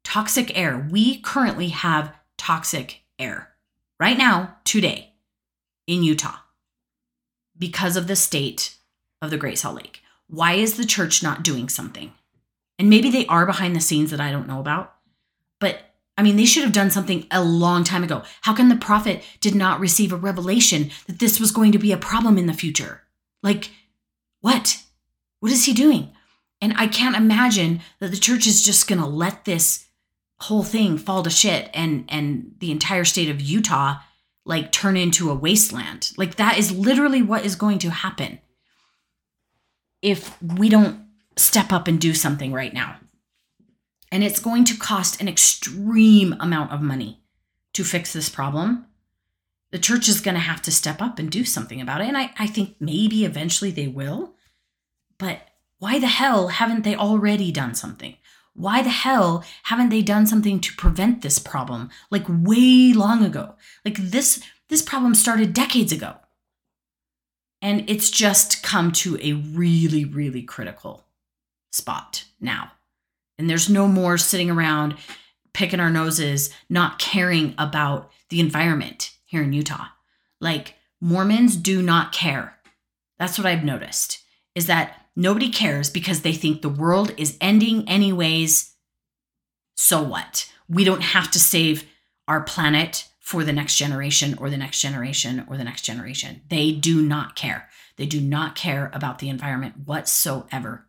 toxic 0.02 0.56
air. 0.58 0.88
We 0.90 1.18
currently 1.18 1.68
have 1.68 2.14
toxic 2.38 3.02
air 3.18 3.50
right 4.00 4.16
now, 4.16 4.56
today, 4.64 5.12
in 5.86 6.02
Utah, 6.02 6.38
because 7.58 7.98
of 7.98 8.06
the 8.06 8.16
state 8.16 8.76
of 9.20 9.28
the 9.28 9.36
Great 9.36 9.58
Salt 9.58 9.76
Lake. 9.76 10.00
Why 10.26 10.54
is 10.54 10.78
the 10.78 10.86
church 10.86 11.22
not 11.22 11.42
doing 11.42 11.68
something? 11.68 12.12
And 12.78 12.88
maybe 12.88 13.10
they 13.10 13.26
are 13.26 13.44
behind 13.44 13.76
the 13.76 13.80
scenes 13.80 14.10
that 14.10 14.22
I 14.22 14.32
don't 14.32 14.48
know 14.48 14.58
about, 14.58 14.94
but 15.60 15.80
I 16.16 16.22
mean, 16.22 16.36
they 16.36 16.46
should 16.46 16.62
have 16.62 16.72
done 16.72 16.90
something 16.90 17.26
a 17.30 17.44
long 17.44 17.84
time 17.84 18.04
ago. 18.04 18.22
How 18.40 18.54
come 18.54 18.70
the 18.70 18.76
prophet 18.76 19.22
did 19.42 19.54
not 19.54 19.80
receive 19.80 20.14
a 20.14 20.16
revelation 20.16 20.90
that 21.08 21.18
this 21.18 21.38
was 21.38 21.50
going 21.50 21.72
to 21.72 21.78
be 21.78 21.92
a 21.92 21.98
problem 21.98 22.38
in 22.38 22.46
the 22.46 22.54
future? 22.54 23.02
Like, 23.42 23.68
what? 24.40 24.82
What 25.40 25.52
is 25.52 25.66
he 25.66 25.74
doing? 25.74 26.10
And 26.60 26.74
I 26.76 26.86
can't 26.86 27.16
imagine 27.16 27.80
that 28.00 28.10
the 28.10 28.16
church 28.16 28.46
is 28.46 28.64
just 28.64 28.88
going 28.88 29.00
to 29.00 29.06
let 29.06 29.44
this 29.44 29.86
whole 30.40 30.62
thing 30.62 30.98
fall 30.98 31.22
to 31.22 31.30
shit 31.30 31.70
and 31.72 32.04
and 32.08 32.54
the 32.58 32.70
entire 32.70 33.04
state 33.04 33.30
of 33.30 33.40
Utah 33.40 33.98
like 34.44 34.72
turn 34.72 34.96
into 34.96 35.30
a 35.30 35.34
wasteland. 35.34 36.12
Like 36.16 36.36
that 36.36 36.58
is 36.58 36.72
literally 36.72 37.22
what 37.22 37.44
is 37.44 37.56
going 37.56 37.78
to 37.80 37.90
happen 37.90 38.40
if 40.02 40.40
we 40.42 40.68
don't 40.68 41.06
step 41.36 41.72
up 41.72 41.88
and 41.88 42.00
do 42.00 42.14
something 42.14 42.52
right 42.52 42.74
now. 42.74 42.96
And 44.12 44.22
it's 44.22 44.38
going 44.38 44.64
to 44.66 44.76
cost 44.76 45.20
an 45.20 45.28
extreme 45.28 46.36
amount 46.38 46.72
of 46.72 46.82
money 46.82 47.22
to 47.72 47.84
fix 47.84 48.12
this 48.12 48.28
problem. 48.28 48.86
The 49.72 49.78
church 49.78 50.08
is 50.08 50.20
going 50.20 50.34
to 50.34 50.40
have 50.40 50.62
to 50.62 50.70
step 50.70 51.02
up 51.02 51.18
and 51.18 51.30
do 51.30 51.44
something 51.44 51.80
about 51.80 52.00
it. 52.00 52.08
And 52.08 52.16
I, 52.16 52.30
I 52.38 52.46
think 52.46 52.76
maybe 52.78 53.24
eventually 53.24 53.70
they 53.70 53.88
will. 53.88 54.34
But 55.18 55.40
why 55.84 55.98
the 55.98 56.06
hell 56.06 56.48
haven't 56.48 56.82
they 56.82 56.96
already 56.96 57.52
done 57.52 57.74
something? 57.74 58.16
Why 58.54 58.80
the 58.80 58.88
hell 58.88 59.44
haven't 59.64 59.90
they 59.90 60.00
done 60.00 60.26
something 60.26 60.58
to 60.60 60.74
prevent 60.76 61.20
this 61.20 61.38
problem 61.38 61.90
like 62.10 62.24
way 62.26 62.94
long 62.94 63.22
ago? 63.22 63.56
Like 63.84 63.98
this 63.98 64.42
this 64.70 64.80
problem 64.80 65.14
started 65.14 65.52
decades 65.52 65.92
ago. 65.92 66.14
And 67.60 67.84
it's 67.86 68.08
just 68.08 68.62
come 68.62 68.92
to 68.92 69.18
a 69.20 69.34
really 69.34 70.06
really 70.06 70.40
critical 70.40 71.04
spot 71.70 72.24
now. 72.40 72.72
And 73.36 73.50
there's 73.50 73.68
no 73.68 73.86
more 73.86 74.16
sitting 74.16 74.48
around 74.48 74.96
picking 75.52 75.80
our 75.80 75.90
noses, 75.90 76.48
not 76.70 76.98
caring 76.98 77.54
about 77.58 78.10
the 78.30 78.40
environment 78.40 79.12
here 79.26 79.42
in 79.42 79.52
Utah. 79.52 79.88
Like 80.40 80.76
Mormons 80.98 81.56
do 81.56 81.82
not 81.82 82.12
care. 82.12 82.56
That's 83.18 83.36
what 83.36 83.46
I've 83.46 83.64
noticed 83.64 84.22
is 84.54 84.66
that 84.68 85.03
Nobody 85.16 85.50
cares 85.50 85.90
because 85.90 86.22
they 86.22 86.32
think 86.32 86.60
the 86.60 86.68
world 86.68 87.12
is 87.16 87.36
ending 87.40 87.88
anyways. 87.88 88.74
So 89.76 90.02
what? 90.02 90.50
We 90.68 90.84
don't 90.84 91.02
have 91.02 91.30
to 91.32 91.40
save 91.40 91.84
our 92.26 92.40
planet 92.40 93.08
for 93.20 93.44
the 93.44 93.52
next 93.52 93.76
generation 93.76 94.36
or 94.38 94.50
the 94.50 94.56
next 94.56 94.80
generation 94.80 95.46
or 95.48 95.56
the 95.56 95.64
next 95.64 95.82
generation. 95.82 96.42
They 96.48 96.72
do 96.72 97.00
not 97.00 97.36
care. 97.36 97.68
They 97.96 98.06
do 98.06 98.20
not 98.20 98.56
care 98.56 98.90
about 98.92 99.18
the 99.18 99.28
environment 99.28 99.86
whatsoever. 99.86 100.86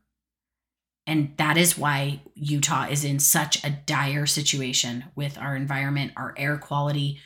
And 1.08 1.34
that 1.38 1.56
is 1.56 1.78
why 1.78 2.22
Utah 2.34 2.88
is 2.90 3.06
in 3.06 3.20
such 3.20 3.64
a 3.64 3.70
dire 3.70 4.26
situation 4.26 5.06
with 5.16 5.38
our 5.38 5.56
environment, 5.56 6.14
our 6.18 6.34
air 6.36 6.58
quality, 6.58 7.20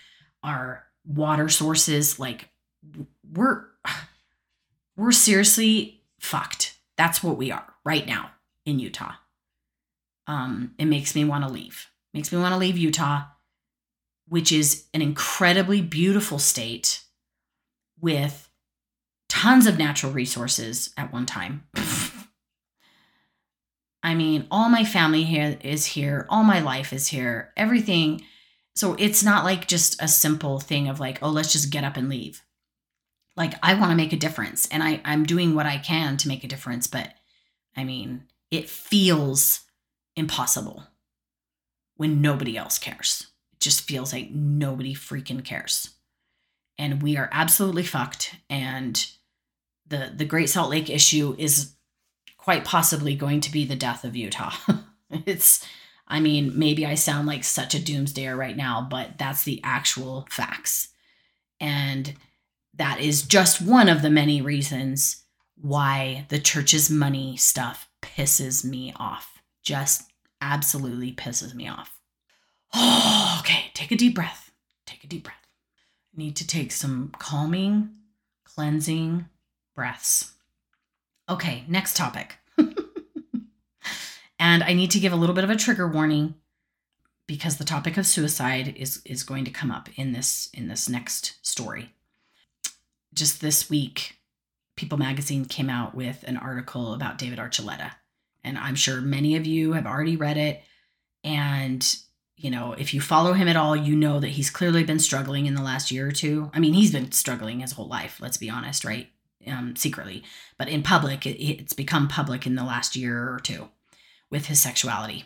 our 0.44 0.84
water 1.06 1.48
sources. 1.48 2.20
Like 2.20 2.50
we're 3.32 3.64
we're 4.98 5.12
seriously 5.12 6.04
fucked. 6.20 6.69
That's 7.00 7.24
what 7.24 7.38
we 7.38 7.50
are 7.50 7.66
right 7.86 8.06
now 8.06 8.32
in 8.66 8.78
Utah. 8.78 9.14
Um, 10.28 10.74
it 10.78 10.84
makes 10.84 11.16
me 11.16 11.24
want 11.24 11.46
to 11.46 11.50
leave. 11.50 11.88
Makes 12.14 12.34
me 12.34 12.40
want 12.40 12.52
to 12.52 12.60
leave 12.60 12.78
Utah, 12.78 13.24
which 14.28 14.52
is 14.52 14.84
an 14.94 15.02
incredibly 15.02 15.82
beautiful 15.82 16.40
state 16.40 17.06
with 18.02 18.50
tons 19.30 19.66
of 19.66 19.78
natural 19.78 20.12
resources 20.12 20.94
at 20.98 21.14
one 21.14 21.26
time. 21.26 21.64
I 24.04 24.14
mean, 24.14 24.46
all 24.52 24.68
my 24.68 24.84
family 24.84 25.24
here 25.24 25.58
is 25.62 25.86
here, 25.86 26.26
all 26.28 26.44
my 26.44 26.60
life 26.60 26.92
is 26.92 27.08
here, 27.08 27.54
everything. 27.56 28.26
So 28.76 28.96
it's 29.00 29.24
not 29.24 29.46
like 29.46 29.70
just 29.70 30.02
a 30.04 30.10
simple 30.10 30.60
thing 30.60 30.90
of 30.90 31.00
like, 31.00 31.20
oh, 31.22 31.30
let's 31.30 31.54
just 31.54 31.70
get 31.70 31.86
up 31.86 31.96
and 31.96 32.10
leave 32.10 32.44
like 33.40 33.54
I 33.64 33.74
want 33.74 33.90
to 33.92 33.96
make 33.96 34.12
a 34.12 34.18
difference 34.18 34.68
and 34.68 34.84
I, 34.84 35.02
I'm 35.06 35.24
doing 35.24 35.56
what 35.56 35.66
I 35.66 35.78
can 35.78 36.18
to 36.18 36.28
make 36.28 36.44
a 36.44 36.48
difference, 36.48 36.88
but 36.88 37.14
I 37.76 37.86
mean, 37.86 38.26
it 38.52 38.70
feels 38.70 39.62
impossible 40.18 40.84
when 41.96 42.22
nobody 42.22 42.58
else 42.58 42.78
cares. 42.78 43.28
It 43.54 43.62
just 43.62 43.88
feels 43.88 44.12
like 44.12 44.30
nobody 44.30 44.94
freaking 44.94 45.44
cares. 45.44 45.92
And 46.78 47.02
we 47.02 47.16
are 47.16 47.30
absolutely 47.32 47.84
fucked. 47.84 48.36
And 48.50 49.10
the 49.88 50.12
the 50.14 50.26
Great 50.26 50.50
Salt 50.50 50.70
Lake 50.70 50.90
issue 50.90 51.34
is 51.38 51.76
quite 52.38 52.66
possibly 52.66 53.16
going 53.16 53.40
to 53.42 53.52
be 53.52 53.64
the 53.64 53.76
death 53.76 54.04
of 54.04 54.18
Utah. 54.18 54.54
it's 55.10 55.66
I 56.10 56.20
mean, 56.20 56.60
maybe 56.60 56.86
I 56.86 56.96
sound 56.96 57.26
like 57.26 57.46
such 57.46 57.74
a 57.74 57.80
doomsdayer 57.80 58.38
right 58.38 58.58
now, 58.58 58.86
but 58.90 59.18
that's 59.18 59.44
the 59.44 59.62
actual 59.64 60.28
facts. 60.30 60.90
And 61.62 62.16
that 62.80 63.02
is 63.02 63.24
just 63.24 63.62
one 63.62 63.90
of 63.90 64.02
the 64.02 64.10
many 64.10 64.42
reasons 64.42 65.26
why 65.56 66.26
the 66.30 66.40
church's 66.40 66.90
money 66.90 67.36
stuff 67.36 67.90
pisses 68.02 68.64
me 68.64 68.94
off. 68.96 69.42
Just 69.62 70.10
absolutely 70.40 71.12
pisses 71.12 71.54
me 71.54 71.68
off. 71.68 72.00
Oh, 72.74 73.38
okay, 73.42 73.66
take 73.74 73.92
a 73.92 73.98
deep 73.98 74.16
breath. 74.16 74.52
Take 74.86 75.04
a 75.04 75.08
deep 75.08 75.26
breath. 75.26 75.36
Need 76.16 76.38
to 76.38 76.48
take 76.48 76.72
some 76.72 77.12
calming, 77.20 77.90
cleansing 78.46 79.26
breaths. 79.76 80.32
Okay, 81.28 81.66
next 81.68 81.98
topic. 81.98 82.38
and 84.40 84.64
I 84.64 84.72
need 84.72 84.92
to 84.92 85.02
give 85.02 85.12
a 85.12 85.18
little 85.18 85.36
bit 85.36 85.44
of 85.44 85.50
a 85.50 85.58
trigger 85.58 85.88
warning 85.88 86.36
because 87.28 87.58
the 87.58 87.66
topic 87.66 87.98
of 87.98 88.08
suicide 88.08 88.74
is 88.78 89.02
is 89.06 89.24
going 89.24 89.44
to 89.44 89.52
come 89.52 89.70
up 89.70 89.90
in 89.98 90.14
this 90.14 90.50
in 90.54 90.70
this 90.70 90.88
next 90.88 91.46
story 91.46 91.94
just 93.14 93.42
this 93.42 93.70
week, 93.70 94.18
People 94.76 94.98
Magazine 94.98 95.46
came 95.46 95.70
out 95.70 95.96
with 95.96 96.24
an 96.28 96.38
article 96.38 96.94
about 96.94 97.18
David 97.18 97.40
Archuleta. 97.40 97.92
And 98.44 98.58
I'm 98.58 98.76
sure 98.76 99.02
many 99.02 99.36
of 99.36 99.46
you 99.46 99.74
have 99.74 99.86
already 99.86 100.16
read 100.16 100.38
it. 100.38 100.62
And, 101.24 101.86
you 102.38 102.50
know, 102.50 102.74
if 102.74 102.94
you 102.94 103.02
follow 103.02 103.34
him 103.34 103.50
at 103.50 103.58
all, 103.58 103.76
you 103.76 103.96
know 103.96 104.20
that 104.20 104.30
he's 104.30 104.50
clearly 104.50 104.84
been 104.84 105.00
struggling 105.00 105.46
in 105.46 105.56
the 105.56 105.62
last 105.62 105.92
year 105.92 106.08
or 106.08 106.12
two. 106.12 106.50
I 106.54 106.60
mean, 106.60 106.74
he's 106.74 106.94
been 106.94 107.12
struggling 107.12 107.60
his 107.60 107.74
whole 107.74 107.88
life, 107.88 108.20
let's 108.22 108.38
be 108.38 108.50
honest, 108.50 108.86
right? 108.86 109.10
um, 109.48 109.76
secretly, 109.76 110.24
but 110.58 110.68
in 110.68 110.84
public, 110.84 111.26
it, 111.26 111.42
it's 111.42 111.74
become 111.74 112.08
public 112.08 112.46
in 112.46 112.56
the 112.56 112.64
last 112.64 112.96
year 112.96 113.32
or 113.32 113.40
two 113.40 113.70
with 114.30 114.48
his 114.48 114.60
sexuality. 114.60 115.26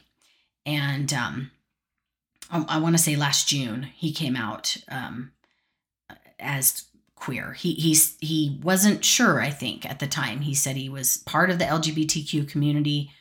And 0.66 1.12
um, 1.14 1.52
I, 2.50 2.66
I 2.70 2.78
want 2.80 2.96
to 2.96 3.02
say 3.02 3.16
last 3.16 3.48
June 3.48 3.84
he 3.84 4.12
came 4.12 4.36
out 4.36 4.78
um, 4.90 5.32
as 6.40 6.86
queer. 7.24 7.54
He 7.54 7.74
he's 7.76 8.18
he 8.20 8.60
wasn't 8.62 9.06
sure. 9.06 9.40
I 9.40 9.50
think 9.50 9.90
at 9.90 10.00
the 10.00 10.08
time 10.08 10.42
he 10.42 10.54
said 10.54 10.76
he 10.76 10.90
was 10.90 11.18
part 11.26 11.50
of 11.50 11.58
the 11.58 11.66
LGBTQ 11.66 12.50
community. 12.50 13.12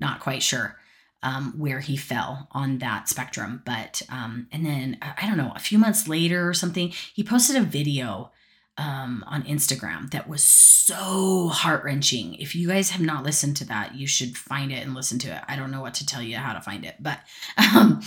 Not 0.00 0.18
quite 0.18 0.42
sure 0.42 0.76
um, 1.22 1.54
where 1.56 1.78
he 1.78 1.96
fell 1.96 2.48
on 2.50 2.78
that 2.78 3.08
spectrum, 3.08 3.62
but 3.64 4.02
um, 4.08 4.48
and 4.50 4.66
then 4.66 4.98
I 5.00 5.28
don't 5.28 5.36
know. 5.36 5.52
A 5.54 5.60
few 5.60 5.78
months 5.78 6.08
later 6.08 6.48
or 6.48 6.54
something, 6.54 6.92
he 7.14 7.22
posted 7.22 7.54
a 7.54 7.62
video 7.62 8.32
um, 8.78 9.24
on 9.28 9.44
Instagram 9.44 10.10
that 10.10 10.28
was 10.28 10.42
so 10.42 11.48
heart 11.48 11.84
wrenching. 11.84 12.34
If 12.34 12.56
you 12.56 12.66
guys 12.66 12.90
have 12.90 13.00
not 13.00 13.22
listened 13.22 13.56
to 13.58 13.64
that, 13.66 13.94
you 13.94 14.08
should 14.08 14.36
find 14.36 14.72
it 14.72 14.84
and 14.84 14.94
listen 14.94 15.20
to 15.20 15.36
it. 15.36 15.42
I 15.46 15.54
don't 15.54 15.70
know 15.70 15.82
what 15.82 15.94
to 15.94 16.06
tell 16.06 16.22
you 16.22 16.36
how 16.36 16.52
to 16.52 16.60
find 16.60 16.84
it, 16.84 16.96
but 16.98 17.20
um, 17.76 18.02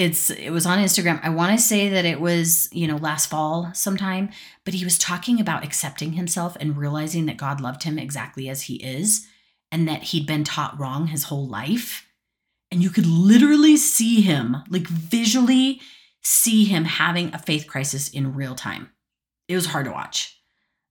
it's 0.00 0.30
it 0.30 0.48
was 0.48 0.64
on 0.64 0.78
Instagram. 0.78 1.20
I 1.22 1.28
want 1.28 1.52
to 1.52 1.62
say 1.62 1.90
that 1.90 2.06
it 2.06 2.22
was 2.22 2.70
you 2.72 2.86
know 2.86 2.96
last 2.96 3.26
fall 3.26 3.70
sometime, 3.74 4.30
but 4.64 4.72
he 4.72 4.82
was 4.82 4.96
talking 4.96 5.38
about 5.38 5.62
accepting 5.62 6.14
himself 6.14 6.56
and 6.58 6.78
realizing 6.78 7.26
that 7.26 7.36
God 7.36 7.60
loved 7.60 7.82
him 7.82 7.98
exactly 7.98 8.48
as 8.48 8.62
he 8.62 8.76
is, 8.76 9.26
and 9.70 9.86
that 9.86 10.04
he'd 10.04 10.26
been 10.26 10.42
taught 10.42 10.80
wrong 10.80 11.08
his 11.08 11.24
whole 11.24 11.46
life. 11.46 12.06
And 12.72 12.82
you 12.82 12.88
could 12.88 13.04
literally 13.04 13.76
see 13.76 14.22
him, 14.22 14.56
like 14.70 14.86
visually 14.86 15.82
see 16.22 16.64
him 16.64 16.84
having 16.84 17.34
a 17.34 17.38
faith 17.38 17.66
crisis 17.66 18.08
in 18.08 18.34
real 18.34 18.54
time. 18.54 18.90
It 19.48 19.54
was 19.54 19.66
hard 19.66 19.84
to 19.84 19.92
watch 19.92 20.36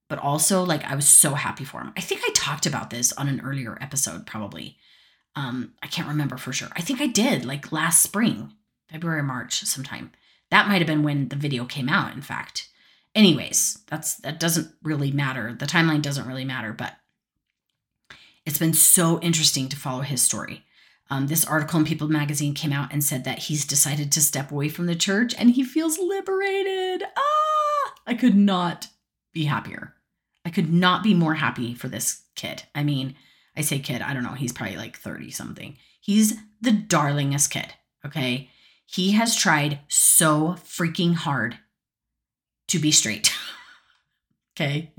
but 0.10 0.17
also 0.17 0.63
like 0.63 0.84
i 0.86 0.95
was 0.95 1.08
so 1.08 1.36
happy 1.36 1.63
for 1.63 1.82
him. 1.82 1.93
I 1.95 2.02
think 2.02 2.22
i 2.24 2.32
talked 2.34 2.65
about 2.65 2.89
this 2.89 3.13
on 3.13 3.28
an 3.28 3.41
earlier 3.41 3.78
episode 3.80 4.26
probably. 4.26 4.78
Um 5.36 5.74
i 5.84 5.88
can't 5.88 6.08
remember 6.08 6.38
for 6.38 6.52
sure. 6.52 6.69
I 6.76 6.82
think 6.82 7.00
i 7.00 7.06
did 7.06 7.45
like 7.45 7.72
last 7.72 8.02
spring 8.02 8.54
february 8.91 9.23
march 9.23 9.62
sometime 9.65 10.12
that 10.49 10.67
might 10.67 10.80
have 10.80 10.88
been 10.88 11.04
when 11.04 11.30
the 11.30 11.36
video 11.36 11.65
came 11.65 11.89
out 11.89 12.13
in 12.13 12.21
fact 12.21 12.69
anyways 13.15 13.80
that's 13.88 14.15
that 14.15 14.39
doesn't 14.39 14.71
really 14.84 15.12
matter 15.12 15.56
the 15.60 15.65
timeline 15.65 16.02
doesn't 16.02 16.28
really 16.28 16.45
matter 16.45 16.73
but 16.73 16.93
it's 18.45 18.60
been 18.60 18.73
so 18.73 19.19
interesting 19.21 19.69
to 19.69 19.75
follow 19.75 20.02
his 20.02 20.21
story 20.21 20.63
um, 21.12 21.28
this 21.28 21.45
article 21.45 21.80
in 21.80 21.86
People 21.86 22.08
magazine 22.08 22.54
came 22.54 22.71
out 22.71 22.93
and 22.93 23.04
said 23.04 23.23
that 23.23 23.39
he's 23.39 23.65
decided 23.65 24.12
to 24.12 24.21
step 24.21 24.52
away 24.52 24.69
from 24.69 24.86
the 24.86 24.95
church 24.95 25.34
and 25.38 25.49
he 25.52 25.63
feels 25.63 25.97
liberated. 25.97 27.04
Ah! 27.17 27.93
I 28.06 28.13
could 28.13 28.36
not 28.36 28.88
be 29.34 29.45
happier. 29.45 29.95
I 30.45 30.52
could 30.52 30.71
not 30.71 31.04
be 31.04 31.13
more 31.13 31.36
happy 31.36 31.73
for 31.73 31.88
this 31.88 32.23
kid. 32.36 32.63
I 32.75 32.84
mean, 32.84 33.15
I 33.58 33.62
say 33.62 33.80
kid, 33.80 34.02
I 34.02 34.13
don't 34.13 34.23
know, 34.23 34.34
he's 34.34 34.54
probably 34.54 34.78
like 34.78 34.97
30 34.97 35.32
something. 35.32 35.78
He's 35.99 36.38
the 36.62 36.71
darlingest 36.71 37.49
kid, 37.49 37.73
okay? 38.06 38.49
He 38.91 39.12
has 39.12 39.36
tried 39.36 39.82
so 39.88 40.56
freaking 40.65 41.13
hard 41.13 41.60
to 42.69 42.80
be 42.80 42.91
straight. 42.91 43.32
okay? 44.58 44.91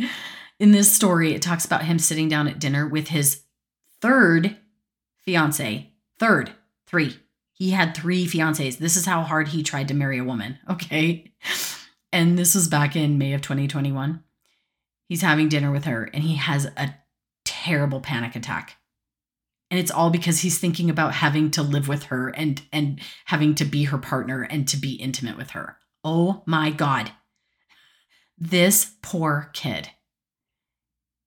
In 0.60 0.70
this 0.70 0.92
story, 0.92 1.34
it 1.34 1.42
talks 1.42 1.64
about 1.64 1.84
him 1.84 1.98
sitting 1.98 2.28
down 2.28 2.46
at 2.46 2.60
dinner 2.60 2.86
with 2.86 3.08
his 3.08 3.42
third 4.00 4.56
fiance. 5.24 5.92
Third, 6.20 6.52
three. 6.86 7.16
He 7.52 7.70
had 7.70 7.96
three 7.96 8.26
fiancés. 8.26 8.78
This 8.78 8.96
is 8.96 9.06
how 9.06 9.22
hard 9.22 9.48
he 9.48 9.64
tried 9.64 9.88
to 9.88 9.94
marry 9.94 10.18
a 10.18 10.24
woman, 10.24 10.58
okay? 10.70 11.32
and 12.12 12.38
this 12.38 12.54
was 12.54 12.68
back 12.68 12.94
in 12.94 13.18
May 13.18 13.32
of 13.32 13.42
2021. 13.42 14.22
He's 15.08 15.22
having 15.22 15.48
dinner 15.48 15.72
with 15.72 15.86
her 15.86 16.08
and 16.14 16.22
he 16.22 16.36
has 16.36 16.66
a 16.76 16.94
terrible 17.44 18.00
panic 18.00 18.36
attack. 18.36 18.76
And 19.70 19.78
it's 19.78 19.90
all 19.90 20.10
because 20.10 20.40
he's 20.40 20.58
thinking 20.58 20.90
about 20.90 21.14
having 21.14 21.50
to 21.52 21.62
live 21.62 21.86
with 21.86 22.04
her 22.04 22.28
and 22.28 22.60
and 22.72 23.00
having 23.26 23.54
to 23.56 23.64
be 23.64 23.84
her 23.84 23.98
partner 23.98 24.42
and 24.42 24.66
to 24.68 24.76
be 24.76 24.94
intimate 24.94 25.36
with 25.36 25.50
her. 25.50 25.76
Oh 26.02 26.42
my 26.46 26.70
god. 26.70 27.12
This 28.36 28.96
poor 29.02 29.50
kid. 29.52 29.90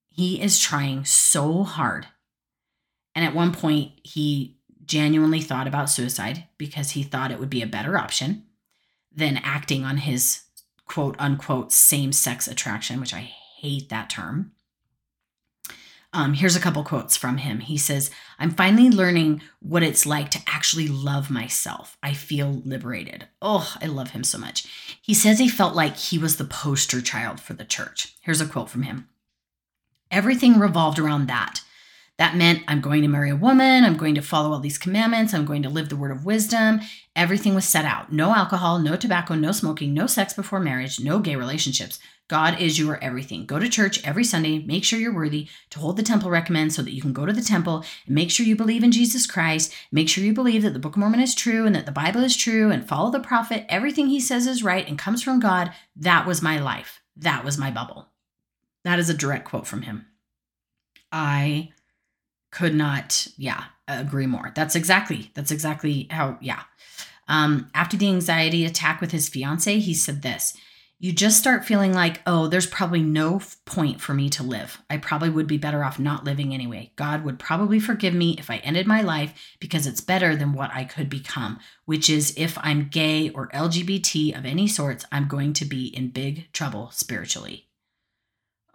He 0.10 0.42
is 0.42 0.60
trying 0.60 1.06
so 1.06 1.64
hard. 1.64 2.08
And 3.16 3.24
at 3.24 3.36
one 3.36 3.54
point 3.54 3.94
he 4.04 4.58
genuinely 4.86 5.42
thought 5.42 5.68
about 5.68 5.90
suicide 5.90 6.46
because 6.58 6.92
he 6.92 7.04
thought 7.04 7.32
it 7.32 7.40
would 7.40 7.50
be 7.50 7.62
a 7.62 7.68
better 7.68 7.98
option 7.98 8.46
than 9.16 9.38
acting 9.38 9.86
on 9.86 9.98
his 9.98 10.42
quote 10.86 11.16
unquote 11.20 11.72
same 11.72 12.12
sex 12.12 12.48
attraction, 12.48 13.00
which 13.00 13.14
I 13.14 13.32
hate 13.58 13.90
that 13.90 14.10
term. 14.10 14.52
Um, 16.16 16.36
here's 16.36 16.56
a 16.56 16.60
couple 16.60 16.84
quotes 16.84 17.18
from 17.18 17.38
him. 17.38 17.60
He 17.60 17.78
says, 17.78 18.12
I'm 18.38 18.52
finally 18.52 18.92
learning 18.92 19.42
what 19.60 19.82
it's 19.82 20.06
like 20.06 20.30
to 20.32 20.42
actually 20.46 20.88
love 20.88 21.32
myself. 21.32 21.98
I 22.04 22.14
feel 22.14 22.62
liberated. 22.64 23.28
Oh, 23.42 23.76
I 23.82 23.88
love 23.88 24.12
him 24.12 24.24
so 24.24 24.38
much. 24.38 24.68
He 25.02 25.16
says 25.16 25.40
he 25.40 25.50
felt 25.50 25.76
like 25.76 25.98
he 25.98 26.20
was 26.20 26.38
the 26.38 26.46
poster 26.46 27.02
child 27.02 27.40
for 27.40 27.54
the 27.54 27.66
church. 27.66 28.16
Here's 28.22 28.42
a 28.42 28.46
quote 28.46 28.70
from 28.70 28.84
him 28.84 29.10
Everything 30.12 30.60
revolved 30.60 31.00
around 31.00 31.28
that. 31.28 31.62
That 32.20 32.36
meant 32.36 32.64
I'm 32.68 32.80
going 32.80 33.02
to 33.02 33.08
marry 33.08 33.32
a 33.32 33.36
woman, 33.36 33.84
I'm 33.84 33.98
going 33.98 34.16
to 34.16 34.22
follow 34.22 34.52
all 34.52 34.60
these 34.60 34.78
commandments, 34.78 35.34
I'm 35.34 35.46
going 35.46 35.64
to 35.64 35.70
live 35.70 35.90
the 35.90 35.96
word 35.96 36.12
of 36.12 36.26
wisdom. 36.26 36.80
Everything 37.16 37.56
was 37.56 37.66
set 37.66 37.86
out 37.86 38.12
no 38.12 38.34
alcohol, 38.34 38.80
no 38.80 38.96
tobacco, 38.96 39.34
no 39.36 39.52
smoking, 39.52 39.94
no 39.94 40.06
sex 40.06 40.34
before 40.34 40.60
marriage, 40.60 41.00
no 41.00 41.20
gay 41.20 41.36
relationships. 41.36 42.00
God 42.30 42.60
is 42.60 42.80
your 42.80 43.04
everything. 43.04 43.46
Go 43.46 43.60
to 43.60 43.68
church 43.68 44.06
every 44.08 44.24
Sunday. 44.24 44.60
Make 44.60 44.84
sure 44.84 44.98
you're 44.98 45.14
worthy 45.14 45.50
to 45.72 45.80
hold 45.80 45.98
the 45.98 46.04
temple 46.04 46.30
recommend 46.30 46.72
so 46.72 46.82
that 46.82 46.94
you 46.94 47.02
can 47.02 47.14
go 47.14 47.26
to 47.26 47.34
the 47.34 47.42
temple 47.42 47.84
and 48.06 48.16
make 48.16 48.32
sure 48.32 48.46
you 48.46 48.56
believe 48.56 48.84
in 48.84 48.92
Jesus 48.92 49.28
Christ. 49.28 49.74
Make 49.92 50.08
sure 50.08 50.24
you 50.24 50.34
believe 50.34 50.64
that 50.64 50.74
the 50.74 50.80
Book 50.80 50.94
of 50.94 51.00
Mormon 51.00 51.20
is 51.20 51.36
true 51.36 51.66
and 51.66 51.76
that 51.76 51.86
the 51.86 51.92
Bible 51.92 52.24
is 52.24 52.38
true 52.38 52.72
and 52.72 52.88
follow 52.88 53.12
the 53.12 53.20
prophet. 53.20 53.66
Everything 53.68 54.08
he 54.08 54.20
says 54.20 54.48
is 54.48 54.64
right 54.64 54.88
and 54.88 54.98
comes 54.98 55.22
from 55.22 55.40
God. 55.40 55.74
That 55.96 56.26
was 56.26 56.42
my 56.42 56.60
life. 56.60 57.02
That 57.18 57.44
was 57.44 57.58
my 57.58 57.72
bubble. 57.72 58.08
That 58.84 59.00
is 59.00 59.10
a 59.10 59.14
direct 59.14 59.46
quote 59.46 59.68
from 59.68 59.84
him. 59.84 60.08
I 61.12 61.72
could 62.54 62.76
not, 62.76 63.28
yeah, 63.36 63.66
agree 63.88 64.28
more. 64.28 64.52
That's 64.56 64.76
exactly, 64.76 65.32
that's 65.34 65.52
exactly 65.52 66.08
how, 66.12 66.38
yeah. 66.40 66.62
Um, 67.28 67.70
after 67.74 67.98
the 67.98 68.10
anxiety 68.10 68.64
attack 68.64 69.02
with 69.02 69.12
his 69.12 69.28
fiance, 69.28 69.80
he 69.80 69.94
said 69.94 70.22
this 70.22 70.54
You 71.00 71.14
just 71.14 71.40
start 71.40 71.66
feeling 71.66 71.94
like, 71.94 72.22
oh, 72.28 72.48
there's 72.48 72.68
probably 72.68 73.02
no 73.02 73.42
point 73.66 74.02
for 74.02 74.14
me 74.14 74.30
to 74.30 74.44
live. 74.44 74.84
I 74.88 74.98
probably 74.98 75.32
would 75.32 75.48
be 75.48 75.58
better 75.58 75.84
off 75.84 75.98
not 75.98 76.26
living 76.26 76.54
anyway. 76.54 76.92
God 76.96 77.24
would 77.26 77.40
probably 77.40 77.80
forgive 77.80 78.14
me 78.14 78.36
if 78.38 78.52
I 78.52 78.58
ended 78.58 78.86
my 78.86 79.02
life 79.02 79.34
because 79.60 79.88
it's 79.88 80.02
better 80.02 80.36
than 80.36 80.54
what 80.54 80.70
I 80.76 80.84
could 80.84 81.10
become, 81.10 81.60
which 81.86 82.08
is 82.08 82.36
if 82.38 82.56
I'm 82.62 82.90
gay 82.90 83.32
or 83.32 83.50
LGBT 83.50 84.38
of 84.38 84.46
any 84.46 84.68
sorts, 84.68 85.06
I'm 85.12 85.28
going 85.28 85.54
to 85.54 85.66
be 85.66 85.88
in 85.88 86.10
big 86.10 86.52
trouble 86.52 86.92
spiritually. 86.92 87.68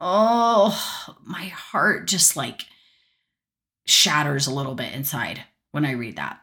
Oh, 0.00 1.14
my 1.24 1.44
heart 1.44 2.08
just 2.08 2.36
like 2.36 2.64
shatters 3.88 4.46
a 4.46 4.54
little 4.54 4.74
bit 4.74 4.92
inside 4.92 5.42
when 5.72 5.84
I 5.84 5.92
read 5.92 6.16
that. 6.16 6.40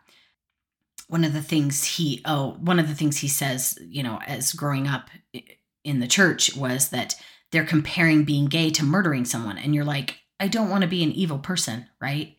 One 1.08 1.23
of 1.23 1.34
the 1.34 1.41
things 1.41 1.84
he 1.84 2.21
oh, 2.25 2.58
one 2.60 2.79
of 2.79 2.88
the 2.88 2.95
things 2.95 3.17
he 3.17 3.27
says, 3.27 3.77
you 3.81 4.01
know, 4.03 4.19
as 4.25 4.53
growing 4.53 4.88
up 4.88 5.10
in 5.84 5.99
the 5.99 6.08
church 6.08 6.55
was 6.55 6.89
that 6.89 7.15
they're 7.51 7.65
comparing 7.65 8.23
being 8.23 8.45
gay 8.47 8.69
to 8.71 8.84
murdering 8.84 9.25
someone 9.25 9.58
and 9.58 9.75
you're 9.75 9.86
like, 9.86 10.17
I 10.39 10.47
don't 10.47 10.69
want 10.69 10.81
to 10.81 10.88
be 10.88 11.03
an 11.03 11.12
evil 11.12 11.39
person, 11.39 11.88
right? 12.01 12.38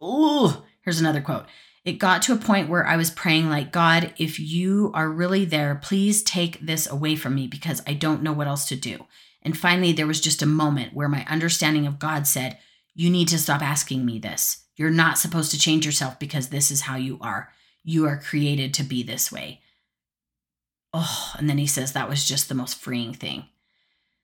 Oh, 0.00 0.64
here's 0.82 1.00
another 1.00 1.20
quote. 1.22 1.46
It 1.84 1.94
got 1.94 2.20
to 2.22 2.32
a 2.32 2.36
point 2.36 2.68
where 2.68 2.86
I 2.86 2.96
was 2.96 3.10
praying 3.10 3.48
like, 3.48 3.72
God, 3.72 4.12
if 4.18 4.38
you 4.38 4.90
are 4.92 5.08
really 5.08 5.44
there, 5.44 5.76
please 5.76 6.22
take 6.22 6.60
this 6.60 6.90
away 6.90 7.16
from 7.16 7.34
me 7.34 7.46
because 7.46 7.82
I 7.86 7.94
don't 7.94 8.22
know 8.22 8.32
what 8.32 8.48
else 8.48 8.68
to 8.68 8.76
do. 8.76 9.06
And 9.40 9.56
finally, 9.56 9.92
there 9.92 10.08
was 10.08 10.20
just 10.20 10.42
a 10.42 10.46
moment 10.46 10.94
where 10.94 11.08
my 11.08 11.24
understanding 11.28 11.86
of 11.86 12.00
God 12.00 12.26
said, 12.26 12.58
you 12.96 13.10
need 13.10 13.28
to 13.28 13.38
stop 13.38 13.62
asking 13.62 14.04
me 14.04 14.18
this. 14.18 14.64
You're 14.74 14.90
not 14.90 15.18
supposed 15.18 15.50
to 15.52 15.58
change 15.58 15.84
yourself 15.84 16.18
because 16.18 16.48
this 16.48 16.70
is 16.70 16.82
how 16.82 16.96
you 16.96 17.18
are. 17.20 17.52
You 17.84 18.06
are 18.06 18.16
created 18.16 18.74
to 18.74 18.82
be 18.82 19.02
this 19.02 19.30
way. 19.30 19.60
Oh, 20.94 21.32
and 21.38 21.48
then 21.48 21.58
he 21.58 21.66
says 21.66 21.92
that 21.92 22.08
was 22.08 22.26
just 22.26 22.48
the 22.48 22.54
most 22.54 22.76
freeing 22.78 23.12
thing. 23.12 23.44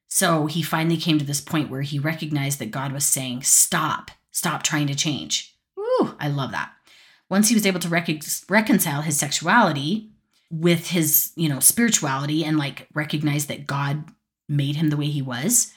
So 0.09 0.47
he 0.47 0.63
finally 0.63 0.97
came 0.97 1.19
to 1.19 1.25
this 1.25 1.41
point 1.41 1.71
where 1.71 1.83
he 1.83 1.99
recognized 1.99 2.59
that 2.59 2.71
God 2.71 2.93
was 2.93 3.05
saying, 3.05 3.43
Stop, 3.43 4.11
stop 4.31 4.63
trying 4.63 4.87
to 4.87 4.95
change. 4.95 5.55
Ooh, 5.79 6.15
I 6.19 6.29
love 6.29 6.51
that. 6.53 6.73
Once 7.29 7.49
he 7.49 7.55
was 7.55 7.67
able 7.67 7.81
to 7.81 7.89
rec- 7.89 8.23
reconcile 8.49 9.03
his 9.03 9.19
sexuality 9.19 10.11
with 10.51 10.89
his, 10.89 11.33
you 11.37 11.49
know, 11.49 11.61
spirituality 11.61 12.45
and 12.45 12.59
like 12.59 12.89
recognize 12.95 13.47
that 13.47 13.67
God 13.67 14.05
made 14.49 14.77
him 14.77 14.91
the 14.91 14.97
way 14.97 15.07
he 15.07 15.23
was, 15.23 15.73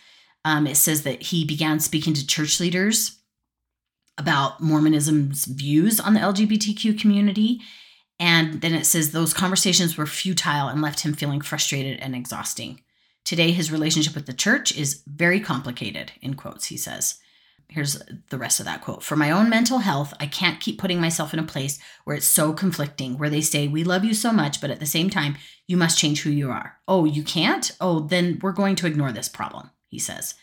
um, 0.45 0.65
it 0.65 0.77
says 0.77 1.03
that 1.03 1.21
he 1.21 1.43
began 1.43 1.81
speaking 1.81 2.13
to 2.13 2.25
church 2.25 2.61
leaders 2.61 3.19
about 4.17 4.61
Mormonism's 4.61 5.43
views 5.43 5.99
on 5.99 6.13
the 6.13 6.21
LGBTQ 6.21 6.97
community. 6.97 7.59
And 8.17 8.61
then 8.61 8.73
it 8.73 8.85
says 8.85 9.11
those 9.11 9.33
conversations 9.33 9.97
were 9.97 10.05
futile 10.05 10.69
and 10.69 10.81
left 10.81 11.01
him 11.01 11.13
feeling 11.13 11.41
frustrated 11.41 11.99
and 11.99 12.15
exhausting 12.15 12.79
Today, 13.25 13.51
his 13.51 13.71
relationship 13.71 14.13
with 14.13 14.27
the 14.27 14.33
church 14.33 14.77
is 14.77 15.01
very 15.07 15.39
complicated, 15.39 16.11
in 16.21 16.35
quotes, 16.35 16.67
he 16.67 16.77
says. 16.77 17.15
Here's 17.67 17.99
the 18.29 18.37
rest 18.37 18.59
of 18.59 18.67
that 18.67 18.81
quote. 18.81 19.01
For 19.01 19.15
my 19.15 19.31
own 19.31 19.49
mental 19.49 19.79
health, 19.79 20.13
I 20.19 20.27
can't 20.27 20.59
keep 20.59 20.77
putting 20.77 21.01
myself 21.01 21.33
in 21.33 21.39
a 21.39 21.43
place 21.43 21.79
where 22.03 22.15
it's 22.15 22.27
so 22.27 22.53
conflicting, 22.53 23.17
where 23.17 23.31
they 23.31 23.41
say, 23.41 23.67
We 23.67 23.83
love 23.83 24.05
you 24.05 24.13
so 24.13 24.31
much, 24.31 24.61
but 24.61 24.69
at 24.69 24.79
the 24.79 24.85
same 24.85 25.09
time, 25.09 25.37
you 25.65 25.75
must 25.75 25.97
change 25.97 26.21
who 26.21 26.29
you 26.29 26.51
are. 26.51 26.77
Oh, 26.87 27.05
you 27.05 27.23
can't? 27.23 27.71
Oh, 27.81 28.01
then 28.01 28.37
we're 28.43 28.51
going 28.51 28.75
to 28.75 28.87
ignore 28.87 29.11
this 29.11 29.27
problem, 29.27 29.71
he 29.95 29.99
says. 29.99 30.35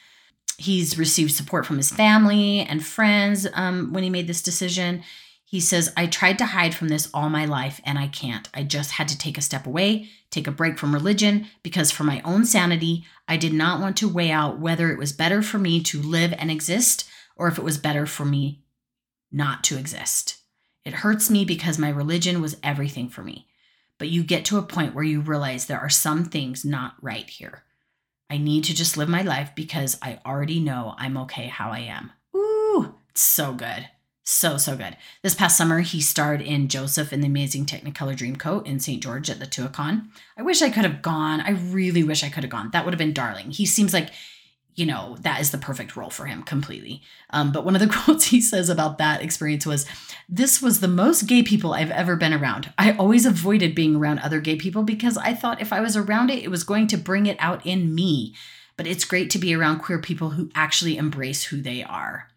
He's 0.57 0.97
received 0.97 1.33
support 1.33 1.67
from 1.67 1.77
his 1.77 1.91
family 1.91 2.61
and 2.61 2.85
friends 2.85 3.47
um, 3.53 3.93
when 3.93 4.03
he 4.03 4.11
made 4.11 4.27
this 4.27 4.43
decision. 4.43 5.03
He 5.45 5.61
says, 5.61 5.93
I 5.95 6.07
tried 6.07 6.39
to 6.39 6.47
hide 6.47 6.75
from 6.75 6.89
this 6.89 7.11
all 7.13 7.29
my 7.29 7.45
life 7.45 7.83
and 7.85 7.99
I 7.99 8.09
can't. 8.09 8.49
I 8.55 8.63
just 8.63 8.93
had 8.93 9.09
to 9.09 9.19
take 9.19 9.37
a 9.37 9.43
step 9.43 9.67
away, 9.67 10.09
take 10.31 10.47
a 10.47 10.53
break 10.53 10.79
from 10.79 10.95
religion, 10.95 11.47
because 11.63 11.91
for 11.91 12.05
my 12.05 12.23
own 12.25 12.47
sanity, 12.47 13.05
I 13.29 13.37
did 13.37 13.53
not 13.53 13.79
want 13.79 13.99
to 13.99 14.09
weigh 14.09 14.31
out 14.31 14.59
whether 14.59 14.91
it 14.91 14.99
was 14.99 15.13
better 15.13 15.43
for 15.43 15.59
me 15.59 15.83
to 15.83 16.01
live 16.01 16.33
and 16.39 16.51
exist 16.51 17.07
or 17.37 17.49
if 17.49 17.59
it 17.59 17.65
was 17.65 17.77
better 17.77 18.07
for 18.07 18.25
me 18.25 18.63
not 19.31 19.63
to 19.65 19.79
exist. 19.79 20.39
It 20.85 20.95
hurts 20.95 21.29
me 21.29 21.45
because 21.45 21.79
my 21.79 21.91
religion 21.91 22.41
was 22.41 22.57
everything 22.63 23.11
for 23.11 23.23
me. 23.23 23.47
But 23.99 24.09
you 24.09 24.25
get 24.25 24.47
to 24.47 24.59
a 24.59 24.63
point 24.63 24.95
where 24.95 25.05
you 25.05 25.21
realize 25.21 25.67
there 25.67 25.79
are 25.79 25.91
some 25.91 26.25
things 26.25 26.65
not 26.65 26.95
right 27.03 27.29
here. 27.29 27.65
I 28.33 28.39
need 28.39 28.65
to 28.65 28.75
just 28.75 28.97
live 28.97 29.11
my 29.11 29.21
life 29.21 29.51
because 29.55 29.99
I 30.01 30.19
already 30.25 30.59
know 30.59 30.95
I'm 30.97 31.19
okay 31.19 31.49
how 31.49 31.71
I 31.71 31.81
am. 31.81 32.13
Ooh, 32.35 32.95
so 33.13 33.53
good. 33.53 33.91
So, 34.25 34.57
so 34.57 34.75
good. 34.75 34.97
This 35.23 35.35
past 35.35 35.59
summer, 35.59 35.81
he 35.81 36.01
starred 36.01 36.41
in 36.41 36.69
Joseph 36.69 37.13
in 37.13 37.21
the 37.21 37.27
Amazing 37.27 37.67
Technicolor 37.67 38.17
Dreamcoat 38.17 38.65
in 38.65 38.81
St. 38.81 39.03
George 39.03 39.29
at 39.29 39.39
the 39.39 39.45
Tuacahn. 39.45 40.07
I 40.39 40.41
wish 40.41 40.63
I 40.63 40.71
could 40.71 40.85
have 40.85 41.03
gone. 41.03 41.43
I 41.43 41.51
really 41.51 42.03
wish 42.03 42.25
I 42.25 42.31
could 42.31 42.43
have 42.43 42.51
gone. 42.51 42.71
That 42.71 42.87
would 42.87 42.95
have 42.95 42.99
been 42.99 43.13
darling. 43.13 43.51
He 43.51 43.67
seems 43.67 43.93
like, 43.93 44.09
you 44.75 44.87
know, 44.87 45.17
that 45.21 45.41
is 45.41 45.51
the 45.51 45.59
perfect 45.59 45.97
role 45.97 46.11
for 46.11 46.27
him 46.27 46.43
completely. 46.43 47.03
Um, 47.31 47.53
but 47.53 47.65
one 47.65 47.75
of 47.75 47.81
the 47.81 47.89
quotes 48.05 48.27
he 48.27 48.41
says 48.41 48.69
about 48.69 48.99
that 48.99 49.23
experience 49.23 49.67
was 49.67 49.87
This 50.29 50.63
was 50.63 50.81
the 50.81 50.89
most 50.89 51.27
gay 51.27 51.43
people 51.43 51.75
I've 51.75 51.91
ever 51.91 52.17
been 52.17 52.33
around. 52.33 52.73
I 52.79 52.93
always 52.93 53.27
avoided 53.27 53.75
being 53.75 53.97
around 53.97 54.21
other 54.21 54.41
gay 54.41 54.57
people 54.57 54.83
because 54.83 55.17
I 55.19 55.35
thought 55.35 55.61
if 55.61 55.73
I 55.73 55.81
was 55.81 55.97
around 55.97 56.31
it, 56.31 56.43
it 56.43 56.51
was 56.51 56.65
going 56.65 56.87
to 56.89 56.97
bring 56.97 57.27
it 57.27 57.37
out 57.39 57.65
in 57.67 57.95
me. 57.95 58.35
But 58.77 58.87
it's 58.87 59.05
great 59.05 59.31
to 59.31 59.39
be 59.39 59.55
around 59.55 59.81
queer 59.81 60.01
people 60.01 60.31
who 60.31 60.51
actually 60.55 60.97
embrace 60.97 61.45
who 61.45 61.61
they 61.61 61.85
are 61.85 62.29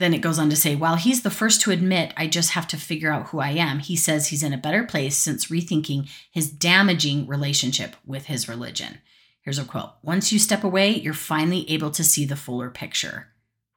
then 0.00 0.14
it 0.14 0.22
goes 0.22 0.38
on 0.38 0.48
to 0.48 0.56
say, 0.56 0.74
while 0.74 0.96
he's 0.96 1.22
the 1.22 1.30
first 1.30 1.60
to 1.60 1.70
admit, 1.70 2.14
I 2.16 2.26
just 2.26 2.52
have 2.52 2.66
to 2.68 2.78
figure 2.78 3.12
out 3.12 3.28
who 3.28 3.38
I 3.38 3.50
am, 3.50 3.80
he 3.80 3.96
says 3.96 4.28
he's 4.28 4.42
in 4.42 4.54
a 4.54 4.58
better 4.58 4.82
place 4.82 5.14
since 5.14 5.46
rethinking 5.46 6.08
his 6.30 6.50
damaging 6.50 7.26
relationship 7.26 7.96
with 8.06 8.24
his 8.24 8.48
religion. 8.48 8.98
Here's 9.42 9.58
a 9.58 9.64
quote 9.64 9.90
Once 10.02 10.32
you 10.32 10.38
step 10.38 10.64
away, 10.64 10.94
you're 10.94 11.14
finally 11.14 11.68
able 11.70 11.90
to 11.92 12.04
see 12.04 12.24
the 12.24 12.36
fuller 12.36 12.70
picture. 12.70 13.28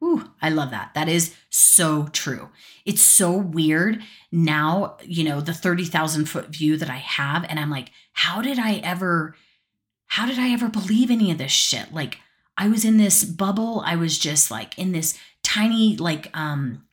Ooh, 0.03 0.31
I 0.41 0.49
love 0.49 0.71
that. 0.71 0.93
That 0.95 1.07
is 1.07 1.33
so 1.49 2.07
true. 2.11 2.49
It's 2.85 3.01
so 3.01 3.31
weird 3.31 4.03
now, 4.33 4.97
you 5.01 5.23
know, 5.23 5.39
the 5.39 5.53
30,000 5.53 6.25
foot 6.25 6.49
view 6.49 6.75
that 6.75 6.89
I 6.89 6.97
have. 6.97 7.45
And 7.47 7.57
I'm 7.57 7.69
like, 7.69 7.89
how 8.11 8.41
did 8.41 8.59
I 8.59 8.75
ever, 8.77 9.37
how 10.07 10.25
did 10.25 10.37
I 10.37 10.51
ever 10.51 10.67
believe 10.67 11.09
any 11.09 11.31
of 11.31 11.37
this 11.37 11.53
shit? 11.53 11.93
Like, 11.93 12.17
I 12.57 12.67
was 12.67 12.83
in 12.83 12.97
this 12.97 13.23
bubble. 13.23 13.81
I 13.85 13.95
was 13.95 14.19
just 14.19 14.51
like 14.51 14.77
in 14.77 14.91
this 14.91 15.17
tiny 15.43 15.97
like 15.97 16.29
um 16.33 16.83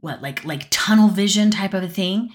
what 0.00 0.22
like 0.22 0.44
like 0.44 0.68
tunnel 0.70 1.08
vision 1.08 1.50
type 1.50 1.74
of 1.74 1.82
a 1.82 1.88
thing 1.88 2.30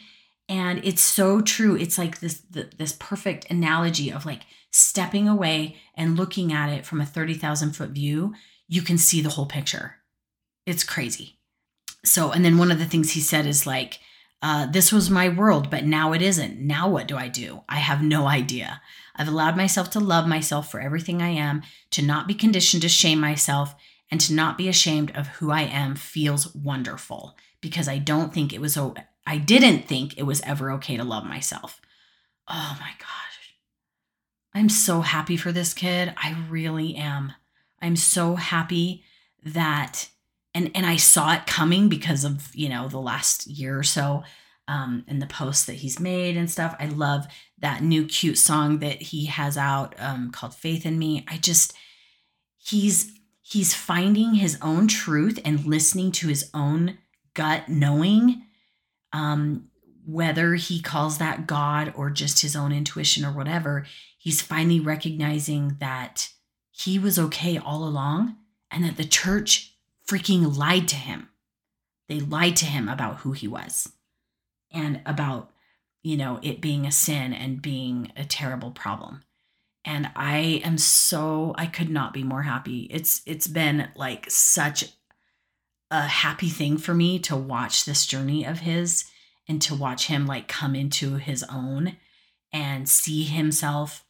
and 0.50 0.80
it's 0.84 1.02
so 1.02 1.42
true 1.42 1.76
it's 1.76 1.98
like 1.98 2.20
this 2.20 2.42
the, 2.52 2.70
this 2.78 2.94
perfect 3.00 3.50
analogy 3.50 4.12
of 4.12 4.26
like 4.26 4.42
stepping 4.72 5.28
away 5.28 5.78
and 5.96 6.18
looking 6.18 6.52
at 6.54 6.70
it 6.70 6.86
from 6.86 7.02
a 7.02 7.06
30,000 7.06 7.72
foot 7.74 7.90
view 7.90 8.34
you 8.68 8.82
can 8.82 8.98
see 8.98 9.22
the 9.22 9.30
whole 9.30 9.46
picture. 9.46 9.96
It's 10.66 10.84
crazy. 10.84 11.40
So 12.04 12.32
and 12.32 12.44
then 12.44 12.58
one 12.58 12.72
of 12.72 12.80
the 12.80 12.86
things 12.86 13.12
he 13.12 13.22
said 13.22 13.46
is 13.46 13.66
like 13.66 14.00
uh, 14.42 14.68
this 14.68 14.92
was 14.92 15.10
my 15.10 15.30
world 15.30 15.70
but 15.70 15.86
now 15.86 16.14
it 16.14 16.22
isn't. 16.22 16.60
Now 16.60 16.90
what 16.90 17.08
do 17.08 17.18
i 17.18 17.28
do? 17.28 17.62
I 17.70 17.78
have 17.78 18.04
no 18.04 18.28
idea. 18.28 18.82
I've 19.16 19.28
allowed 19.28 19.58
myself 19.58 19.90
to 19.92 20.00
love 20.00 20.28
myself 20.28 20.70
for 20.70 20.80
everything 20.80 21.22
i 21.22 21.30
am 21.30 21.64
to 21.92 22.02
not 22.02 22.28
be 22.28 22.34
conditioned 22.34 22.84
to 22.84 22.90
shame 22.90 23.20
myself 23.20 23.74
and 24.10 24.22
to 24.22 24.34
not 24.34 24.58
be 24.58 24.70
ashamed 24.70 25.12
of 25.16 25.28
who 25.28 25.52
I 25.52 25.64
am 25.64 25.96
feels 25.96 26.54
wonderful 26.56 27.36
because 27.62 27.88
I 27.88 27.98
don't 27.98 28.34
think 28.34 28.54
it 28.54 28.62
was 28.62 28.78
I 29.26 29.38
didn't 29.38 29.88
think 29.88 30.18
it 30.18 30.24
was 30.24 30.42
ever 30.42 30.72
okay 30.74 30.98
to 30.98 31.04
love 31.04 31.26
myself. 31.26 31.82
Oh 32.48 32.78
my 32.80 32.92
gosh. 32.98 33.27
I'm 34.58 34.70
so 34.70 35.02
happy 35.02 35.38
for 35.38 35.52
this 35.52 35.74
kid. 35.74 36.14
I 36.18 36.36
really 36.50 36.96
am. 36.96 37.34
I'm 37.82 37.96
so 37.96 38.36
happy 38.36 39.04
that 39.44 40.10
and 40.54 40.72
and 40.74 40.86
I 40.86 40.96
saw 40.96 41.34
it 41.34 41.46
coming 41.46 41.90
because 41.90 42.24
of, 42.24 42.56
you 42.56 42.68
know, 42.68 42.88
the 42.88 43.00
last 43.00 43.46
year 43.48 43.78
or 43.78 43.84
so 43.84 44.24
um 44.68 45.06
and 45.08 45.22
the 45.22 45.28
posts 45.28 45.66
that 45.66 45.76
he's 45.76 46.00
made 46.00 46.36
and 46.36 46.50
stuff. 46.50 46.76
I 46.80 46.88
love 46.88 47.28
that 47.60 47.84
new 47.84 48.06
cute 48.06 48.40
song 48.40 48.80
that 48.80 49.02
he 49.02 49.26
has 49.26 49.58
out 49.58 49.94
um 50.00 50.32
called 50.32 50.56
Faith 50.56 50.86
in 50.86 50.98
Me. 50.98 51.24
I 51.28 51.38
just 51.38 51.74
he's 52.58 53.12
he's 53.42 53.76
finding 53.76 54.34
his 54.34 54.58
own 54.62 54.88
truth 54.88 55.40
and 55.46 55.66
listening 55.66 56.12
to 56.14 56.28
his 56.28 56.50
own 56.54 56.98
gut 57.34 57.70
knowing 57.70 58.42
um, 59.14 59.70
whether 60.06 60.56
he 60.56 60.82
calls 60.82 61.18
that 61.18 61.48
god 61.48 61.94
or 61.96 62.10
just 62.10 62.42
his 62.42 62.56
own 62.56 62.72
intuition 62.72 63.24
or 63.24 63.32
whatever 63.32 63.86
he's 64.28 64.42
finally 64.42 64.82
recognizing 64.82 65.78
that 65.80 66.32
he 66.70 67.00
was 67.00 67.18
okay 67.18 67.58
all 67.58 67.88
along 67.88 68.36
and 68.70 68.84
that 68.84 68.98
the 68.98 69.06
church 69.06 69.74
freaking 70.06 70.58
lied 70.58 70.86
to 70.86 70.98
him 70.98 71.30
they 72.10 72.20
lied 72.20 72.54
to 72.54 72.66
him 72.66 72.90
about 72.90 73.20
who 73.20 73.32
he 73.32 73.48
was 73.48 73.94
and 74.70 75.00
about 75.06 75.50
you 76.04 76.18
know 76.18 76.42
it 76.44 76.60
being 76.60 76.86
a 76.86 76.92
sin 76.92 77.32
and 77.32 77.62
being 77.62 78.12
a 78.18 78.26
terrible 78.26 78.70
problem 78.70 79.24
and 79.86 80.10
I 80.18 80.62
am 80.66 80.78
so 80.78 81.56
I 81.58 81.66
could 81.66 81.90
not 81.90 82.12
be 82.12 82.22
more 82.22 82.42
happy. 82.42 82.90
It's 82.92 83.22
it's 83.26 83.48
been 83.48 83.88
like 83.96 84.30
such 84.30 84.92
a 85.90 86.02
happy 86.02 86.50
thing 86.50 86.78
for 86.78 86.94
me 86.94 87.20
to 87.20 87.38
watch 87.38 87.86
this 87.86 88.06
journey 88.06 88.44
of 88.44 88.60
his 88.60 89.06
and 89.48 89.62
to 89.62 89.74
watch 89.74 90.08
him 90.08 90.28
like 90.28 90.50
come 90.50 90.76
into 90.76 91.16
his 91.16 91.46
own 91.50 91.96
and 92.52 92.90
see 92.90 93.24
himself 93.24 94.04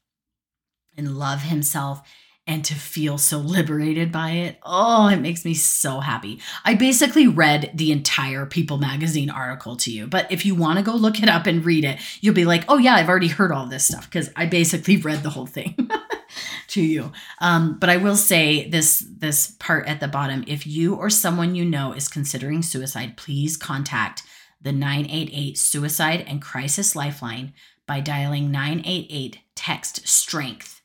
and 0.98 1.18
love 1.18 1.44
himself 1.44 2.02
and 2.48 2.64
to 2.64 2.74
feel 2.74 3.18
so 3.18 3.38
liberated 3.38 4.12
by 4.12 4.32
it. 4.32 4.58
Oh, 4.64 5.10
it 5.10 5.18
makes 5.18 5.44
me 5.44 5.54
so 5.54 6.00
happy. 6.00 6.40
I 6.64 6.76
basically 6.76 7.28
read 7.28 7.72
the 7.74 7.92
entire 7.92 8.46
People 8.46 8.78
magazine 8.78 9.30
article 9.30 9.76
to 9.78 9.92
you, 9.92 10.08
but 10.08 10.32
if 10.32 10.46
you 10.46 10.56
want 10.56 10.80
to 10.80 10.86
go 10.86 10.96
look 10.96 11.22
it 11.22 11.28
up 11.28 11.46
and 11.46 11.66
read 11.66 11.84
it, 11.84 12.00
you'll 12.22 12.34
be 12.34 12.46
like, 12.46 12.64
oh, 12.70 12.78
yeah, 12.78 12.96
I've 12.96 13.10
already 13.10 13.28
heard 13.28 13.52
all 13.52 13.68
this 13.68 13.86
stuff 13.86 14.06
because 14.10 14.30
I 14.36 14.46
basically 14.46 14.98
read 15.02 15.24
the 15.24 15.30
whole 15.30 15.46
thing. 15.46 15.90
to 16.68 16.82
you. 16.82 17.12
Um, 17.40 17.78
but 17.80 17.90
I 17.90 17.98
will 17.98 18.18
say 18.18 18.70
this 18.70 19.00
this 19.10 19.56
part 19.60 19.88
at 19.88 20.00
the 20.00 20.08
bottom. 20.08 20.44
If 20.48 20.68
you 20.68 20.96
or 20.96 21.10
someone 21.10 21.56
you 21.56 21.64
know 21.64 21.94
is 21.94 22.10
considering 22.10 22.62
suicide, 22.62 23.16
please 23.16 23.56
contact 23.56 24.24
the 24.62 24.72
988 24.74 25.58
Suicide 25.58 26.26
and 26.28 26.42
Crisis 26.42 26.96
Lifeline 26.96 27.54
by 27.86 28.02
dialing 28.02 28.52
988 28.52 29.40
text 29.56 30.08
strength 30.08 30.77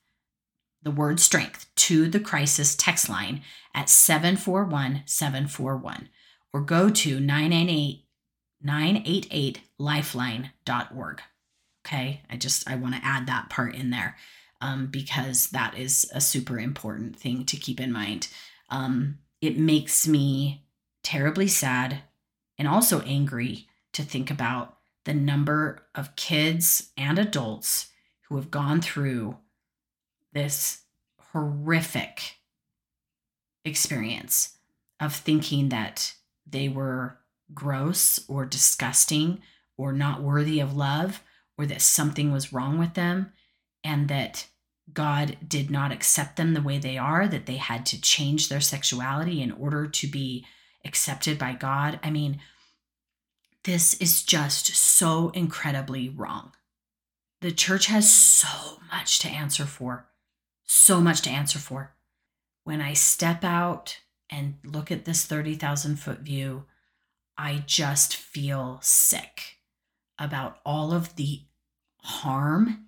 the 0.82 0.90
word 0.90 1.20
strength 1.20 1.66
to 1.76 2.08
the 2.08 2.20
crisis 2.20 2.74
text 2.74 3.08
line 3.08 3.42
at 3.74 3.88
741 3.88 5.04
741 5.06 6.10
or 6.52 6.60
go 6.60 6.90
to 6.90 7.20
988 7.20 8.00
988lifeline.org. 8.64 11.20
Okay, 11.84 12.22
I 12.30 12.36
just 12.36 12.70
I 12.70 12.76
want 12.76 12.94
to 12.94 13.04
add 13.04 13.26
that 13.26 13.50
part 13.50 13.74
in 13.74 13.90
there 13.90 14.16
um, 14.60 14.86
because 14.86 15.48
that 15.48 15.76
is 15.76 16.08
a 16.14 16.20
super 16.20 16.60
important 16.60 17.18
thing 17.18 17.44
to 17.46 17.56
keep 17.56 17.80
in 17.80 17.90
mind. 17.90 18.28
Um, 18.70 19.18
it 19.40 19.58
makes 19.58 20.06
me 20.06 20.64
terribly 21.02 21.48
sad 21.48 22.02
and 22.56 22.68
also 22.68 23.00
angry 23.00 23.66
to 23.92 24.04
think 24.04 24.30
about 24.30 24.76
the 25.04 25.14
number 25.14 25.82
of 25.96 26.14
kids 26.14 26.90
and 26.96 27.18
adults 27.18 27.88
who 28.28 28.36
have 28.36 28.52
gone 28.52 28.80
through 28.80 29.38
this 30.32 30.82
horrific 31.32 32.36
experience 33.64 34.56
of 35.00 35.14
thinking 35.14 35.68
that 35.70 36.14
they 36.46 36.68
were 36.68 37.18
gross 37.54 38.20
or 38.28 38.44
disgusting 38.44 39.40
or 39.76 39.92
not 39.92 40.22
worthy 40.22 40.60
of 40.60 40.76
love 40.76 41.22
or 41.58 41.66
that 41.66 41.82
something 41.82 42.32
was 42.32 42.52
wrong 42.52 42.78
with 42.78 42.94
them 42.94 43.32
and 43.84 44.08
that 44.08 44.46
God 44.92 45.36
did 45.46 45.70
not 45.70 45.92
accept 45.92 46.36
them 46.36 46.54
the 46.54 46.62
way 46.62 46.78
they 46.78 46.98
are, 46.98 47.26
that 47.28 47.46
they 47.46 47.56
had 47.56 47.86
to 47.86 48.00
change 48.00 48.48
their 48.48 48.60
sexuality 48.60 49.40
in 49.40 49.52
order 49.52 49.86
to 49.86 50.06
be 50.06 50.44
accepted 50.84 51.38
by 51.38 51.52
God. 51.52 52.00
I 52.02 52.10
mean, 52.10 52.40
this 53.64 53.94
is 53.94 54.22
just 54.22 54.74
so 54.74 55.30
incredibly 55.30 56.08
wrong. 56.08 56.52
The 57.40 57.52
church 57.52 57.86
has 57.86 58.12
so 58.12 58.80
much 58.92 59.18
to 59.20 59.28
answer 59.28 59.64
for 59.64 60.08
so 60.72 61.02
much 61.02 61.20
to 61.20 61.30
answer 61.30 61.58
for. 61.58 61.94
When 62.64 62.80
I 62.80 62.94
step 62.94 63.44
out 63.44 64.00
and 64.30 64.54
look 64.64 64.90
at 64.90 65.04
this 65.04 65.26
30,000 65.26 65.96
foot 65.96 66.20
view, 66.20 66.64
I 67.36 67.62
just 67.66 68.16
feel 68.16 68.78
sick 68.82 69.58
about 70.18 70.60
all 70.64 70.92
of 70.92 71.16
the 71.16 71.42
harm 72.00 72.86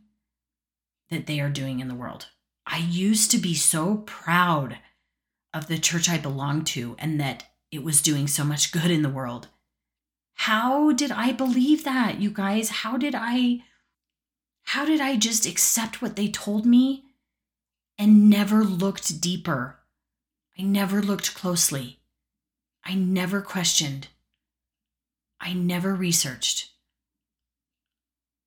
that 1.10 1.26
they 1.26 1.40
are 1.40 1.50
doing 1.50 1.80
in 1.80 1.88
the 1.88 1.94
world. 1.94 2.28
I 2.66 2.78
used 2.78 3.30
to 3.32 3.38
be 3.38 3.54
so 3.54 3.96
proud 4.06 4.78
of 5.52 5.66
the 5.66 5.78
church 5.78 6.08
I 6.08 6.16
belonged 6.16 6.66
to 6.68 6.96
and 6.98 7.20
that 7.20 7.44
it 7.70 7.84
was 7.84 8.00
doing 8.00 8.26
so 8.26 8.44
much 8.44 8.72
good 8.72 8.90
in 8.90 9.02
the 9.02 9.10
world. 9.10 9.48
How 10.34 10.92
did 10.92 11.12
I 11.12 11.32
believe 11.32 11.84
that, 11.84 12.18
you 12.18 12.30
guys? 12.30 12.70
How 12.70 12.96
did 12.96 13.14
I 13.14 13.62
how 14.68 14.86
did 14.86 15.02
I 15.02 15.16
just 15.16 15.44
accept 15.44 16.00
what 16.00 16.16
they 16.16 16.28
told 16.28 16.64
me 16.64 17.03
and 17.98 18.28
never 18.28 18.64
looked 18.64 19.20
deeper? 19.20 19.80
I 20.58 20.62
never 20.62 21.02
looked 21.02 21.34
closely. 21.34 22.00
I 22.84 22.94
never 22.94 23.40
questioned. 23.40 24.08
I 25.40 25.52
never 25.52 25.94
researched. 25.94 26.70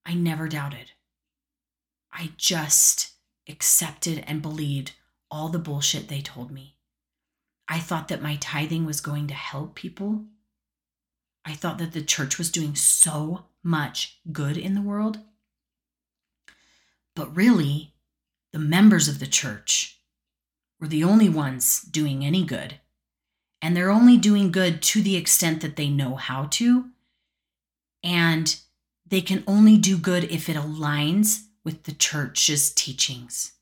I 0.05 0.13
never 0.13 0.47
doubted. 0.47 0.91
I 2.11 2.31
just 2.37 3.11
accepted 3.47 4.23
and 4.25 4.41
believed 4.41 4.93
all 5.29 5.49
the 5.49 5.59
bullshit 5.59 6.07
they 6.07 6.21
told 6.21 6.51
me. 6.51 6.77
I 7.67 7.79
thought 7.79 8.07
that 8.07 8.21
my 8.21 8.37
tithing 8.37 8.85
was 8.85 9.01
going 9.01 9.27
to 9.27 9.33
help 9.33 9.75
people. 9.75 10.25
I 11.45 11.53
thought 11.53 11.77
that 11.79 11.91
the 11.91 12.01
church 12.01 12.37
was 12.37 12.51
doing 12.51 12.75
so 12.75 13.45
much 13.63 14.19
good 14.31 14.57
in 14.57 14.73
the 14.73 14.81
world. 14.81 15.19
But 17.15 17.35
really, 17.35 17.93
the 18.53 18.59
members 18.59 19.07
of 19.07 19.19
the 19.19 19.27
church 19.27 19.99
were 20.79 20.87
the 20.87 21.03
only 21.03 21.29
ones 21.29 21.81
doing 21.81 22.23
any 22.23 22.43
good. 22.43 22.79
And 23.61 23.75
they're 23.75 23.89
only 23.89 24.17
doing 24.17 24.51
good 24.51 24.81
to 24.83 25.01
the 25.01 25.15
extent 25.15 25.61
that 25.61 25.75
they 25.75 25.89
know 25.89 26.15
how 26.15 26.45
to. 26.51 26.85
And 28.03 28.55
they 29.05 29.21
can 29.21 29.43
only 29.47 29.77
do 29.77 29.97
good 29.97 30.25
if 30.25 30.47
it 30.49 30.55
aligns 30.55 31.45
with 31.63 31.83
the 31.83 31.93
church's 31.93 32.71
teachings. 32.71 33.53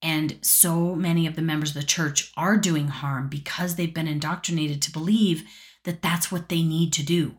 And 0.00 0.38
so 0.42 0.96
many 0.96 1.26
of 1.26 1.36
the 1.36 1.42
members 1.42 1.70
of 1.70 1.80
the 1.80 1.86
church 1.86 2.32
are 2.36 2.56
doing 2.56 2.88
harm 2.88 3.28
because 3.28 3.76
they've 3.76 3.94
been 3.94 4.08
indoctrinated 4.08 4.82
to 4.82 4.92
believe 4.92 5.44
that 5.84 6.02
that's 6.02 6.32
what 6.32 6.48
they 6.48 6.62
need 6.62 6.92
to 6.94 7.04
do. 7.04 7.36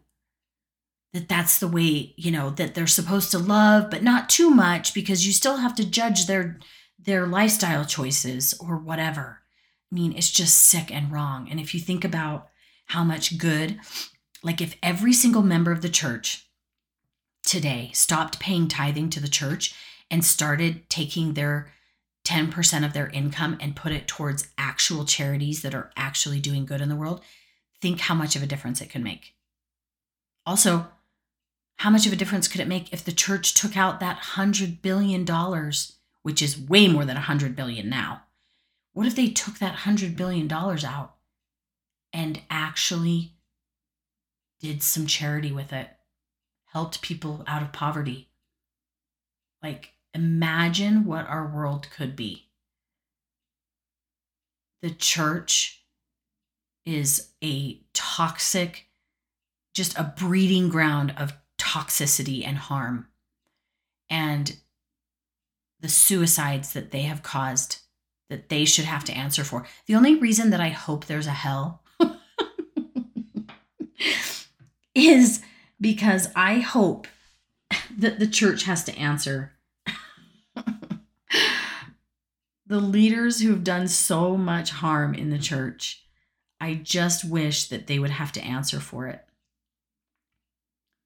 That 1.13 1.29
that's 1.29 1.59
the 1.59 1.67
way, 1.67 2.13
you 2.17 2.31
know, 2.31 2.49
that 2.51 2.73
they're 2.73 2.87
supposed 2.87 3.29
to 3.31 3.39
love, 3.39 3.91
but 3.91 4.01
not 4.01 4.29
too 4.29 4.49
much 4.49 4.95
because 4.95 5.27
you 5.27 5.31
still 5.31 5.57
have 5.57 5.75
to 5.75 5.89
judge 5.89 6.25
their 6.25 6.59
their 6.97 7.27
lifestyle 7.27 7.85
choices 7.85 8.53
or 8.59 8.77
whatever. 8.77 9.41
I 9.91 9.95
mean, 9.95 10.13
it's 10.13 10.31
just 10.31 10.57
sick 10.57 10.91
and 10.91 11.11
wrong. 11.11 11.47
And 11.51 11.59
if 11.59 11.73
you 11.73 11.79
think 11.79 12.03
about 12.03 12.49
how 12.85 13.03
much 13.03 13.37
good, 13.37 13.79
like 14.41 14.61
if 14.61 14.75
every 14.81 15.13
single 15.13 15.43
member 15.43 15.71
of 15.71 15.81
the 15.81 15.89
church 15.89 16.47
today 17.43 17.91
stopped 17.93 18.39
paying 18.39 18.67
tithing 18.67 19.09
to 19.11 19.19
the 19.19 19.27
church 19.27 19.75
and 20.09 20.23
started 20.23 20.89
taking 20.89 21.33
their 21.33 21.71
10% 22.25 22.85
of 22.85 22.93
their 22.93 23.09
income 23.09 23.57
and 23.59 23.75
put 23.75 23.91
it 23.91 24.07
towards 24.07 24.47
actual 24.57 25.05
charities 25.05 25.61
that 25.61 25.75
are 25.75 25.91
actually 25.97 26.39
doing 26.39 26.65
good 26.65 26.81
in 26.81 26.89
the 26.89 26.95
world, 26.95 27.21
think 27.81 27.99
how 27.99 28.15
much 28.15 28.35
of 28.35 28.43
a 28.43 28.47
difference 28.47 28.81
it 28.81 28.89
could 28.89 29.03
make. 29.03 29.33
Also, 30.45 30.87
how 31.77 31.89
much 31.89 32.05
of 32.05 32.13
a 32.13 32.15
difference 32.15 32.47
could 32.47 32.61
it 32.61 32.67
make 32.67 32.91
if 32.93 33.03
the 33.03 33.11
church 33.11 33.53
took 33.53 33.75
out 33.75 33.99
that 33.99 34.21
$100 34.35 34.81
billion, 34.81 35.25
which 36.21 36.41
is 36.41 36.59
way 36.59 36.87
more 36.87 37.05
than 37.05 37.15
100 37.15 37.55
billion 37.55 37.89
now? 37.89 38.23
What 38.93 39.07
if 39.07 39.15
they 39.15 39.29
took 39.29 39.59
that 39.59 39.79
$100 39.79 40.15
billion 40.15 40.51
out 40.51 41.15
and 42.13 42.41
actually 42.49 43.33
did 44.59 44.81
some 44.83 45.07
charity 45.07 45.51
with 45.51 45.73
it, 45.73 45.89
helped 46.65 47.01
people 47.01 47.43
out 47.47 47.61
of 47.61 47.73
poverty? 47.73 48.29
Like, 49.61 49.93
Imagine 50.13 51.05
what 51.05 51.27
our 51.27 51.47
world 51.47 51.87
could 51.89 52.15
be. 52.15 52.49
The 54.83 54.91
church 54.91 55.85
is 56.85 57.31
a 57.43 57.81
toxic, 57.93 58.87
just 59.73 59.97
a 59.97 60.13
breeding 60.15 60.69
ground 60.69 61.15
of 61.17 61.33
toxicity 61.73 62.45
and 62.45 62.57
harm. 62.57 63.07
And 64.09 64.57
the 65.79 65.89
suicides 65.89 66.73
that 66.73 66.91
they 66.91 67.01
have 67.03 67.23
caused 67.23 67.79
that 68.29 68.49
they 68.49 68.65
should 68.65 68.85
have 68.85 69.03
to 69.05 69.13
answer 69.13 69.43
for. 69.43 69.65
The 69.85 69.95
only 69.95 70.15
reason 70.15 70.49
that 70.51 70.61
I 70.61 70.69
hope 70.69 71.05
there's 71.05 71.27
a 71.27 71.31
hell 71.31 71.83
is 74.95 75.41
because 75.79 76.29
I 76.35 76.59
hope 76.59 77.07
that 77.97 78.19
the 78.19 78.27
church 78.27 78.63
has 78.63 78.83
to 78.85 78.97
answer 78.97 79.51
the 82.65 82.79
leaders 82.79 83.41
who've 83.41 83.63
done 83.63 83.87
so 83.87 84.37
much 84.37 84.71
harm 84.71 85.13
in 85.13 85.29
the 85.29 85.39
church, 85.39 86.05
I 86.61 86.75
just 86.75 87.25
wish 87.29 87.67
that 87.67 87.87
they 87.87 87.99
would 87.99 88.11
have 88.11 88.31
to 88.33 88.43
answer 88.43 88.79
for 88.79 89.07
it. 89.07 89.25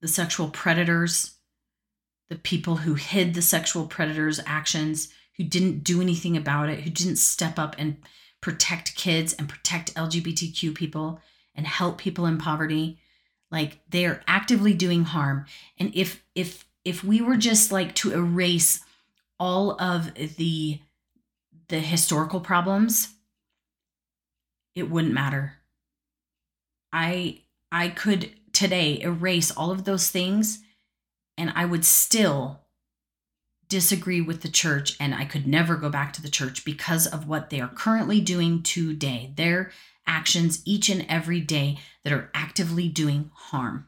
The 0.02 0.08
sexual 0.08 0.50
predators, 0.50 1.36
the 2.30 2.36
people 2.36 2.78
who 2.78 2.96
hid 2.96 3.34
the 3.34 3.42
sexual 3.42 3.88
predators' 3.88 4.40
actions, 4.46 5.10
who 5.38 5.44
didn't 5.44 5.84
do 5.84 6.02
anything 6.02 6.38
about 6.38 6.70
it, 6.70 6.82
who 6.82 6.90
didn't 6.90 7.18
step 7.18 7.58
up 7.58 7.76
and 7.78 7.98
protect 8.42 8.96
kids 8.96 9.34
and 9.34 9.50
protect 9.50 9.96
LGBTQ 9.96 10.76
people 10.76 11.20
and 11.56 11.66
help 11.66 11.98
people 11.98 12.26
in 12.26 12.38
poverty 12.38 13.00
like 13.50 13.80
they 13.90 14.06
are 14.06 14.22
actively 14.28 14.74
doing 14.74 15.06
harm 15.06 15.46
and 15.80 15.92
if 15.96 16.24
if 16.36 16.66
if 16.86 17.04
we 17.04 17.22
were 17.22 17.38
just 17.38 17.72
like 17.72 17.96
to 17.96 18.14
erase 18.14 18.82
all 19.40 19.82
of 19.82 20.14
the 20.38 20.80
the 21.68 21.80
historical 21.80 22.40
problems, 22.40 23.10
it 24.74 24.90
wouldn't 24.90 25.14
matter. 25.14 25.56
I 26.94 27.42
I 27.72 27.90
could 27.90 28.32
today 28.58 29.00
erase 29.02 29.52
all 29.52 29.70
of 29.70 29.84
those 29.84 30.10
things 30.10 30.64
and 31.38 31.54
I 31.56 31.64
would 31.64 31.86
still 31.86 32.62
disagree 33.70 34.20
with 34.20 34.42
the 34.42 34.50
church 34.50 34.98
and 35.00 35.14
I 35.14 35.26
could 35.26 35.46
never 35.46 35.76
go 35.76 35.92
back 35.92 36.12
to 36.14 36.24
the 36.24 36.30
church 36.30 36.66
because 36.66 37.06
of 37.06 37.28
what 37.28 37.52
they 37.52 37.62
are 37.62 37.68
currently 37.68 38.20
doing 38.20 38.64
today. 38.64 39.32
Their 39.36 39.70
actions 40.08 40.64
each 40.66 40.90
and 40.90 41.06
every 41.08 41.40
day 41.40 41.78
that 42.04 42.12
are 42.12 42.32
actively 42.34 42.88
doing 42.88 43.30
harm. 43.32 43.86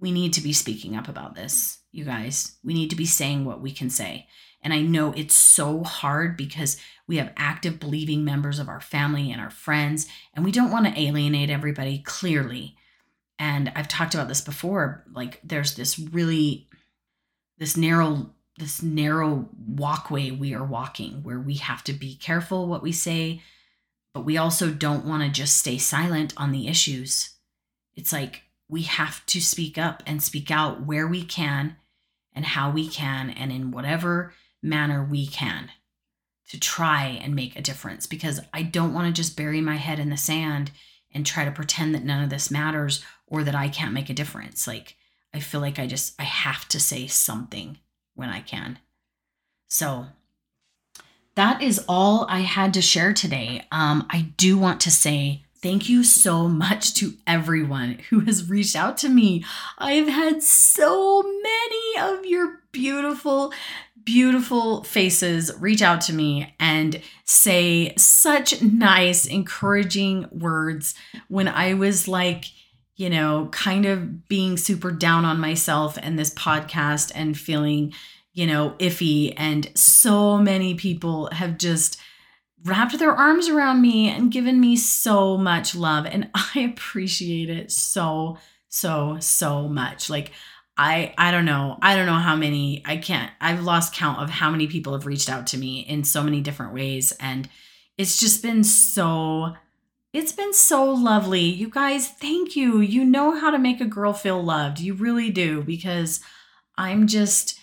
We 0.00 0.10
need 0.10 0.32
to 0.32 0.40
be 0.40 0.52
speaking 0.52 0.96
up 0.96 1.06
about 1.06 1.36
this, 1.36 1.78
you 1.92 2.04
guys. 2.04 2.56
We 2.64 2.74
need 2.74 2.90
to 2.90 2.96
be 2.96 3.06
saying 3.06 3.44
what 3.44 3.60
we 3.60 3.70
can 3.70 3.90
say. 3.90 4.26
And 4.60 4.74
I 4.74 4.80
know 4.80 5.12
it's 5.12 5.36
so 5.36 5.84
hard 5.84 6.36
because 6.36 6.78
we 7.06 7.18
have 7.18 7.32
active 7.36 7.78
believing 7.78 8.24
members 8.24 8.58
of 8.58 8.68
our 8.68 8.80
family 8.80 9.30
and 9.30 9.40
our 9.40 9.50
friends, 9.50 10.08
and 10.34 10.44
we 10.44 10.50
don't 10.50 10.72
want 10.72 10.86
to 10.86 11.00
alienate 11.00 11.50
everybody 11.50 12.00
clearly. 12.00 12.76
And 13.38 13.70
I've 13.74 13.88
talked 13.88 14.14
about 14.14 14.28
this 14.28 14.40
before. 14.40 15.04
Like, 15.12 15.40
there's 15.44 15.74
this 15.74 15.98
really, 15.98 16.68
this 17.58 17.76
narrow, 17.76 18.30
this 18.58 18.82
narrow 18.82 19.48
walkway 19.66 20.30
we 20.30 20.54
are 20.54 20.64
walking 20.64 21.22
where 21.22 21.40
we 21.40 21.54
have 21.56 21.84
to 21.84 21.92
be 21.92 22.14
careful 22.14 22.66
what 22.66 22.82
we 22.82 22.92
say, 22.92 23.42
but 24.14 24.24
we 24.24 24.38
also 24.38 24.70
don't 24.70 25.04
want 25.04 25.22
to 25.22 25.28
just 25.28 25.58
stay 25.58 25.76
silent 25.76 26.32
on 26.36 26.52
the 26.52 26.68
issues. 26.68 27.34
It's 27.94 28.12
like 28.12 28.42
we 28.68 28.82
have 28.82 29.24
to 29.26 29.40
speak 29.40 29.76
up 29.76 30.02
and 30.06 30.22
speak 30.22 30.50
out 30.50 30.84
where 30.84 31.06
we 31.06 31.24
can 31.24 31.76
and 32.34 32.44
how 32.44 32.70
we 32.70 32.88
can 32.88 33.30
and 33.30 33.52
in 33.52 33.70
whatever 33.70 34.32
manner 34.62 35.04
we 35.04 35.26
can 35.26 35.70
to 36.48 36.60
try 36.60 37.18
and 37.22 37.34
make 37.34 37.56
a 37.56 37.62
difference 37.62 38.06
because 38.06 38.40
I 38.52 38.62
don't 38.62 38.94
want 38.94 39.06
to 39.06 39.20
just 39.20 39.36
bury 39.36 39.60
my 39.60 39.76
head 39.76 39.98
in 39.98 40.10
the 40.10 40.16
sand 40.16 40.70
and 41.16 41.24
try 41.24 41.46
to 41.46 41.50
pretend 41.50 41.94
that 41.94 42.04
none 42.04 42.22
of 42.22 42.28
this 42.28 42.50
matters 42.50 43.02
or 43.26 43.42
that 43.42 43.54
I 43.54 43.68
can't 43.68 43.94
make 43.94 44.10
a 44.10 44.14
difference. 44.14 44.66
Like 44.66 44.96
I 45.34 45.40
feel 45.40 45.62
like 45.62 45.78
I 45.78 45.86
just 45.86 46.14
I 46.20 46.24
have 46.24 46.68
to 46.68 46.78
say 46.78 47.06
something 47.06 47.78
when 48.14 48.28
I 48.28 48.40
can. 48.40 48.78
So 49.68 50.06
that 51.34 51.62
is 51.62 51.84
all 51.88 52.26
I 52.28 52.40
had 52.40 52.74
to 52.74 52.82
share 52.82 53.14
today. 53.14 53.64
Um, 53.72 54.06
I 54.10 54.32
do 54.36 54.58
want 54.58 54.80
to 54.82 54.90
say 54.90 55.42
thank 55.62 55.88
you 55.88 56.04
so 56.04 56.48
much 56.48 56.94
to 56.94 57.14
everyone 57.26 57.98
who 58.10 58.20
has 58.20 58.48
reached 58.48 58.76
out 58.76 58.98
to 58.98 59.08
me. 59.08 59.42
I've 59.78 60.08
had 60.08 60.42
so 60.42 61.22
many 61.22 61.98
of 61.98 62.26
your 62.26 62.60
beautiful 62.76 63.54
beautiful 64.04 64.84
faces 64.84 65.50
reach 65.58 65.82
out 65.82 66.00
to 66.00 66.12
me 66.12 66.54
and 66.60 67.02
say 67.24 67.92
such 67.98 68.62
nice, 68.62 69.26
encouraging 69.26 70.28
words 70.30 70.94
when 71.28 71.48
I 71.48 71.74
was 71.74 72.06
like, 72.06 72.44
you 72.94 73.10
know, 73.10 73.48
kind 73.50 73.84
of 73.84 74.28
being 74.28 74.56
super 74.56 74.92
down 74.92 75.24
on 75.24 75.40
myself 75.40 75.98
and 76.00 76.16
this 76.16 76.32
podcast 76.32 77.10
and 77.16 77.36
feeling, 77.36 77.92
you 78.32 78.46
know, 78.46 78.76
iffy. 78.78 79.34
And 79.36 79.70
so 79.74 80.38
many 80.38 80.74
people 80.74 81.28
have 81.32 81.58
just 81.58 81.98
wrapped 82.64 82.98
their 82.98 83.12
arms 83.12 83.48
around 83.48 83.82
me 83.82 84.08
and 84.08 84.30
given 84.30 84.60
me 84.60 84.76
so 84.76 85.36
much 85.36 85.74
love. 85.74 86.06
And 86.06 86.30
I 86.54 86.60
appreciate 86.60 87.50
it 87.50 87.72
so, 87.72 88.38
so, 88.68 89.16
so 89.18 89.68
much. 89.68 90.08
Like, 90.08 90.30
I 90.78 91.14
I 91.16 91.30
don't 91.30 91.44
know. 91.44 91.78
I 91.80 91.96
don't 91.96 92.06
know 92.06 92.14
how 92.14 92.36
many. 92.36 92.82
I 92.84 92.96
can't. 92.98 93.30
I've 93.40 93.62
lost 93.62 93.94
count 93.94 94.20
of 94.20 94.30
how 94.30 94.50
many 94.50 94.66
people 94.66 94.92
have 94.92 95.06
reached 95.06 95.30
out 95.30 95.46
to 95.48 95.58
me 95.58 95.80
in 95.80 96.04
so 96.04 96.22
many 96.22 96.40
different 96.40 96.74
ways 96.74 97.12
and 97.20 97.48
it's 97.98 98.20
just 98.20 98.42
been 98.42 98.62
so 98.62 99.54
it's 100.12 100.32
been 100.32 100.54
so 100.54 100.84
lovely. 100.84 101.42
You 101.42 101.68
guys, 101.68 102.08
thank 102.08 102.56
you. 102.56 102.80
You 102.80 103.04
know 103.04 103.38
how 103.38 103.50
to 103.50 103.58
make 103.58 103.80
a 103.80 103.86
girl 103.86 104.12
feel 104.12 104.42
loved. 104.42 104.80
You 104.80 104.94
really 104.94 105.30
do 105.30 105.62
because 105.62 106.20
I'm 106.76 107.06
just 107.06 107.58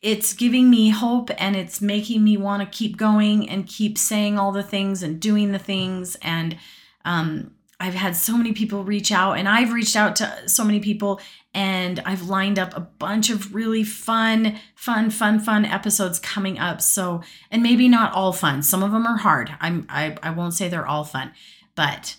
it's 0.00 0.32
giving 0.32 0.70
me 0.70 0.90
hope 0.90 1.30
and 1.38 1.56
it's 1.56 1.80
making 1.80 2.22
me 2.22 2.36
want 2.36 2.62
to 2.62 2.78
keep 2.78 2.96
going 2.96 3.48
and 3.48 3.66
keep 3.66 3.98
saying 3.98 4.38
all 4.38 4.52
the 4.52 4.62
things 4.62 5.02
and 5.02 5.20
doing 5.20 5.52
the 5.52 5.58
things 5.58 6.16
and 6.22 6.56
um 7.04 7.52
I've 7.80 7.94
had 7.94 8.16
so 8.16 8.36
many 8.36 8.52
people 8.52 8.82
reach 8.84 9.12
out 9.12 9.34
and 9.34 9.48
I've 9.48 9.72
reached 9.72 9.96
out 9.96 10.16
to 10.16 10.48
so 10.48 10.64
many 10.64 10.80
people 10.80 11.20
and 11.58 11.98
I've 12.06 12.28
lined 12.28 12.56
up 12.56 12.76
a 12.76 12.80
bunch 12.80 13.30
of 13.30 13.52
really 13.52 13.82
fun, 13.82 14.60
fun, 14.76 15.10
fun, 15.10 15.40
fun 15.40 15.64
episodes 15.64 16.20
coming 16.20 16.56
up. 16.56 16.80
So, 16.80 17.20
and 17.50 17.64
maybe 17.64 17.88
not 17.88 18.12
all 18.12 18.32
fun. 18.32 18.62
Some 18.62 18.84
of 18.84 18.92
them 18.92 19.04
are 19.04 19.16
hard. 19.16 19.52
I'm 19.58 19.84
I 19.88 20.16
I 20.22 20.30
won't 20.30 20.54
say 20.54 20.68
they're 20.68 20.86
all 20.86 21.02
fun, 21.02 21.32
but 21.74 22.14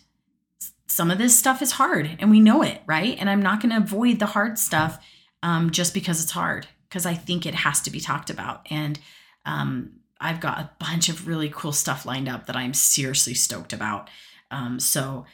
some 0.88 1.10
of 1.10 1.20
this 1.20 1.40
stuff 1.40 1.62
is 1.62 1.72
hard 1.72 2.18
and 2.20 2.30
we 2.30 2.42
know 2.42 2.62
it, 2.64 2.82
right? 2.86 3.16
And 3.18 3.30
I'm 3.30 3.42
not 3.42 3.62
going 3.62 3.70
to 3.70 3.78
avoid 3.78 4.20
the 4.20 4.26
hard 4.26 4.60
stuff 4.60 5.02
um, 5.42 5.70
just 5.70 5.94
because 5.94 6.22
it's 6.22 6.32
hard 6.32 6.68
because 6.90 7.06
I 7.06 7.14
think 7.14 7.46
it 7.46 7.56
has 7.56 7.80
to 7.84 7.92
be 7.92 8.02
talked 8.02 8.30
about. 8.30 8.68
And 8.70 9.00
um, 9.46 10.02
I've 10.20 10.42
got 10.42 10.60
a 10.60 10.72
bunch 10.80 11.08
of 11.08 11.28
really 11.28 11.50
cool 11.50 11.72
stuff 11.72 12.06
lined 12.06 12.28
up 12.28 12.48
that 12.48 12.58
I'm 12.58 12.74
seriously 12.74 13.36
stoked 13.36 13.72
about. 13.72 14.10
Um, 14.52 14.82
so 14.82 15.26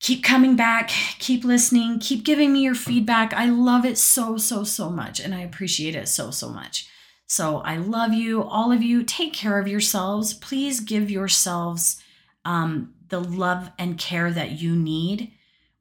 keep 0.00 0.22
coming 0.22 0.56
back, 0.56 0.90
keep 1.18 1.44
listening, 1.44 1.98
keep 1.98 2.24
giving 2.24 2.52
me 2.52 2.62
your 2.62 2.74
feedback. 2.74 3.32
I 3.32 3.46
love 3.46 3.84
it 3.84 3.98
so, 3.98 4.36
so, 4.36 4.64
so 4.64 4.90
much, 4.90 5.20
and 5.20 5.34
I 5.34 5.40
appreciate 5.40 5.94
it 5.94 6.08
so, 6.08 6.30
so 6.30 6.48
much. 6.48 6.88
So 7.26 7.58
I 7.58 7.76
love 7.76 8.12
you, 8.12 8.42
all 8.42 8.70
of 8.70 8.82
you. 8.82 9.02
Take 9.02 9.32
care 9.32 9.58
of 9.58 9.66
yourselves. 9.66 10.34
Please 10.34 10.80
give 10.80 11.10
yourselves 11.10 12.02
um, 12.44 12.94
the 13.08 13.20
love 13.20 13.70
and 13.78 13.98
care 13.98 14.30
that 14.30 14.52
you 14.60 14.76
need. 14.76 15.32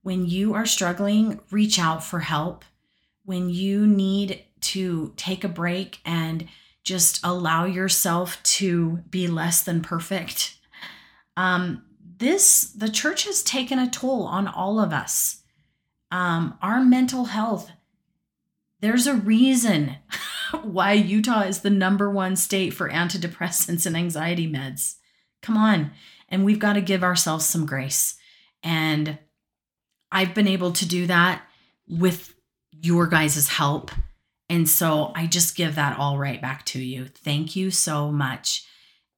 When 0.02 0.26
you 0.26 0.54
are 0.54 0.66
struggling, 0.66 1.40
reach 1.52 1.80
out 1.80 2.04
for 2.04 2.22
help. 2.22 2.64
When 3.26 3.50
you 3.50 3.86
need 3.86 4.44
to 4.62 5.14
take 5.18 5.44
a 5.44 5.50
break 5.50 6.00
and 6.06 6.48
just 6.84 7.20
allow 7.24 7.66
yourself 7.66 8.42
to 8.44 8.98
be 9.10 9.28
less 9.28 9.64
than 9.64 9.82
perfect, 9.82 10.58
um, 11.38 11.84
this 12.20 12.72
the 12.72 12.90
church 12.90 13.26
has 13.26 13.44
taken 13.44 13.80
a 13.80 13.90
toll 13.90 14.24
on 14.24 14.48
all 14.48 14.80
of 14.80 14.94
us. 14.94 15.42
Um, 16.12 16.58
our 16.62 16.82
mental 16.82 17.26
health. 17.26 17.72
There's 18.82 19.08
a 19.08 19.16
reason 19.16 19.96
why 20.62 20.94
utah 20.94 21.42
is 21.42 21.62
the 21.62 21.70
number 21.70 22.10
one 22.10 22.36
state 22.36 22.74
for 22.74 22.90
antidepressants 22.90 23.86
and 23.86 23.96
anxiety 23.96 24.52
meds. 24.52 24.96
Come 25.42 25.58
on. 25.58 25.92
And 26.30 26.46
we've 26.46 26.60
got 26.60 26.74
to 26.74 26.82
give 26.82 27.04
ourselves 27.04 27.46
some 27.46 27.66
grace. 27.66 28.16
And 28.62 29.18
i've 30.12 30.34
been 30.36 30.48
able 30.48 30.72
to 30.72 30.86
do 30.86 31.08
that 31.08 31.42
with 31.88 32.36
your 32.72 33.08
guys' 33.08 33.50
help. 33.50 33.92
And 34.50 34.70
so 34.70 35.12
i 35.16 35.26
just 35.26 35.56
give 35.56 35.76
that 35.76 35.98
all 35.98 36.18
right 36.18 36.42
back 36.42 36.66
to 36.68 36.80
you. 36.80 37.08
Thank 37.08 37.56
you 37.56 37.72
so 37.72 38.12
much. 38.12 38.66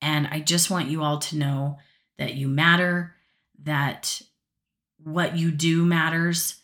And 0.01 0.27
i 0.27 0.39
just 0.39 0.69
want 0.69 0.89
you 0.89 1.03
all 1.03 1.19
to 1.19 1.37
know 1.37 1.77
that 2.17 2.35
you 2.35 2.47
matter, 2.47 3.15
that 3.63 4.21
what 5.03 5.37
you 5.37 5.51
do 5.51 5.85
matters. 5.85 6.61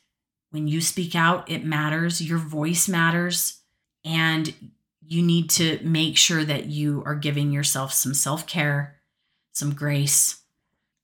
When 0.52 0.68
you 0.68 0.82
speak 0.82 1.16
out, 1.16 1.50
it 1.50 1.66
matters. 1.66 2.22
Your 2.22 2.38
voice 2.38 2.88
matters. 2.90 3.60
And 4.04 4.54
you 5.06 5.22
need 5.22 5.50
to 5.52 5.80
make 5.84 6.18
sure 6.18 6.44
that 6.44 6.68
you 6.68 7.04
are 7.06 7.16
giving 7.16 7.52
yourself 7.52 7.94
some 7.94 8.14
self-care, 8.14 8.96
some 9.52 9.74
grace, 9.74 10.42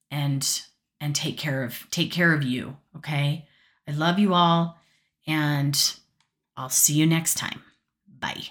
and 0.10 0.62
and 1.00 1.16
take 1.16 1.38
care 1.38 1.64
of 1.64 1.86
take 1.92 2.12
care 2.12 2.34
of 2.34 2.44
you, 2.44 2.78
okay? 2.96 3.46
I 3.88 3.92
love 3.92 4.18
you 4.18 4.34
all 4.34 4.78
and 5.28 5.96
I'll 6.56 6.70
see 6.70 6.94
you 6.94 7.06
next 7.06 7.36
time. 7.36 7.62
Bye. 8.08 8.48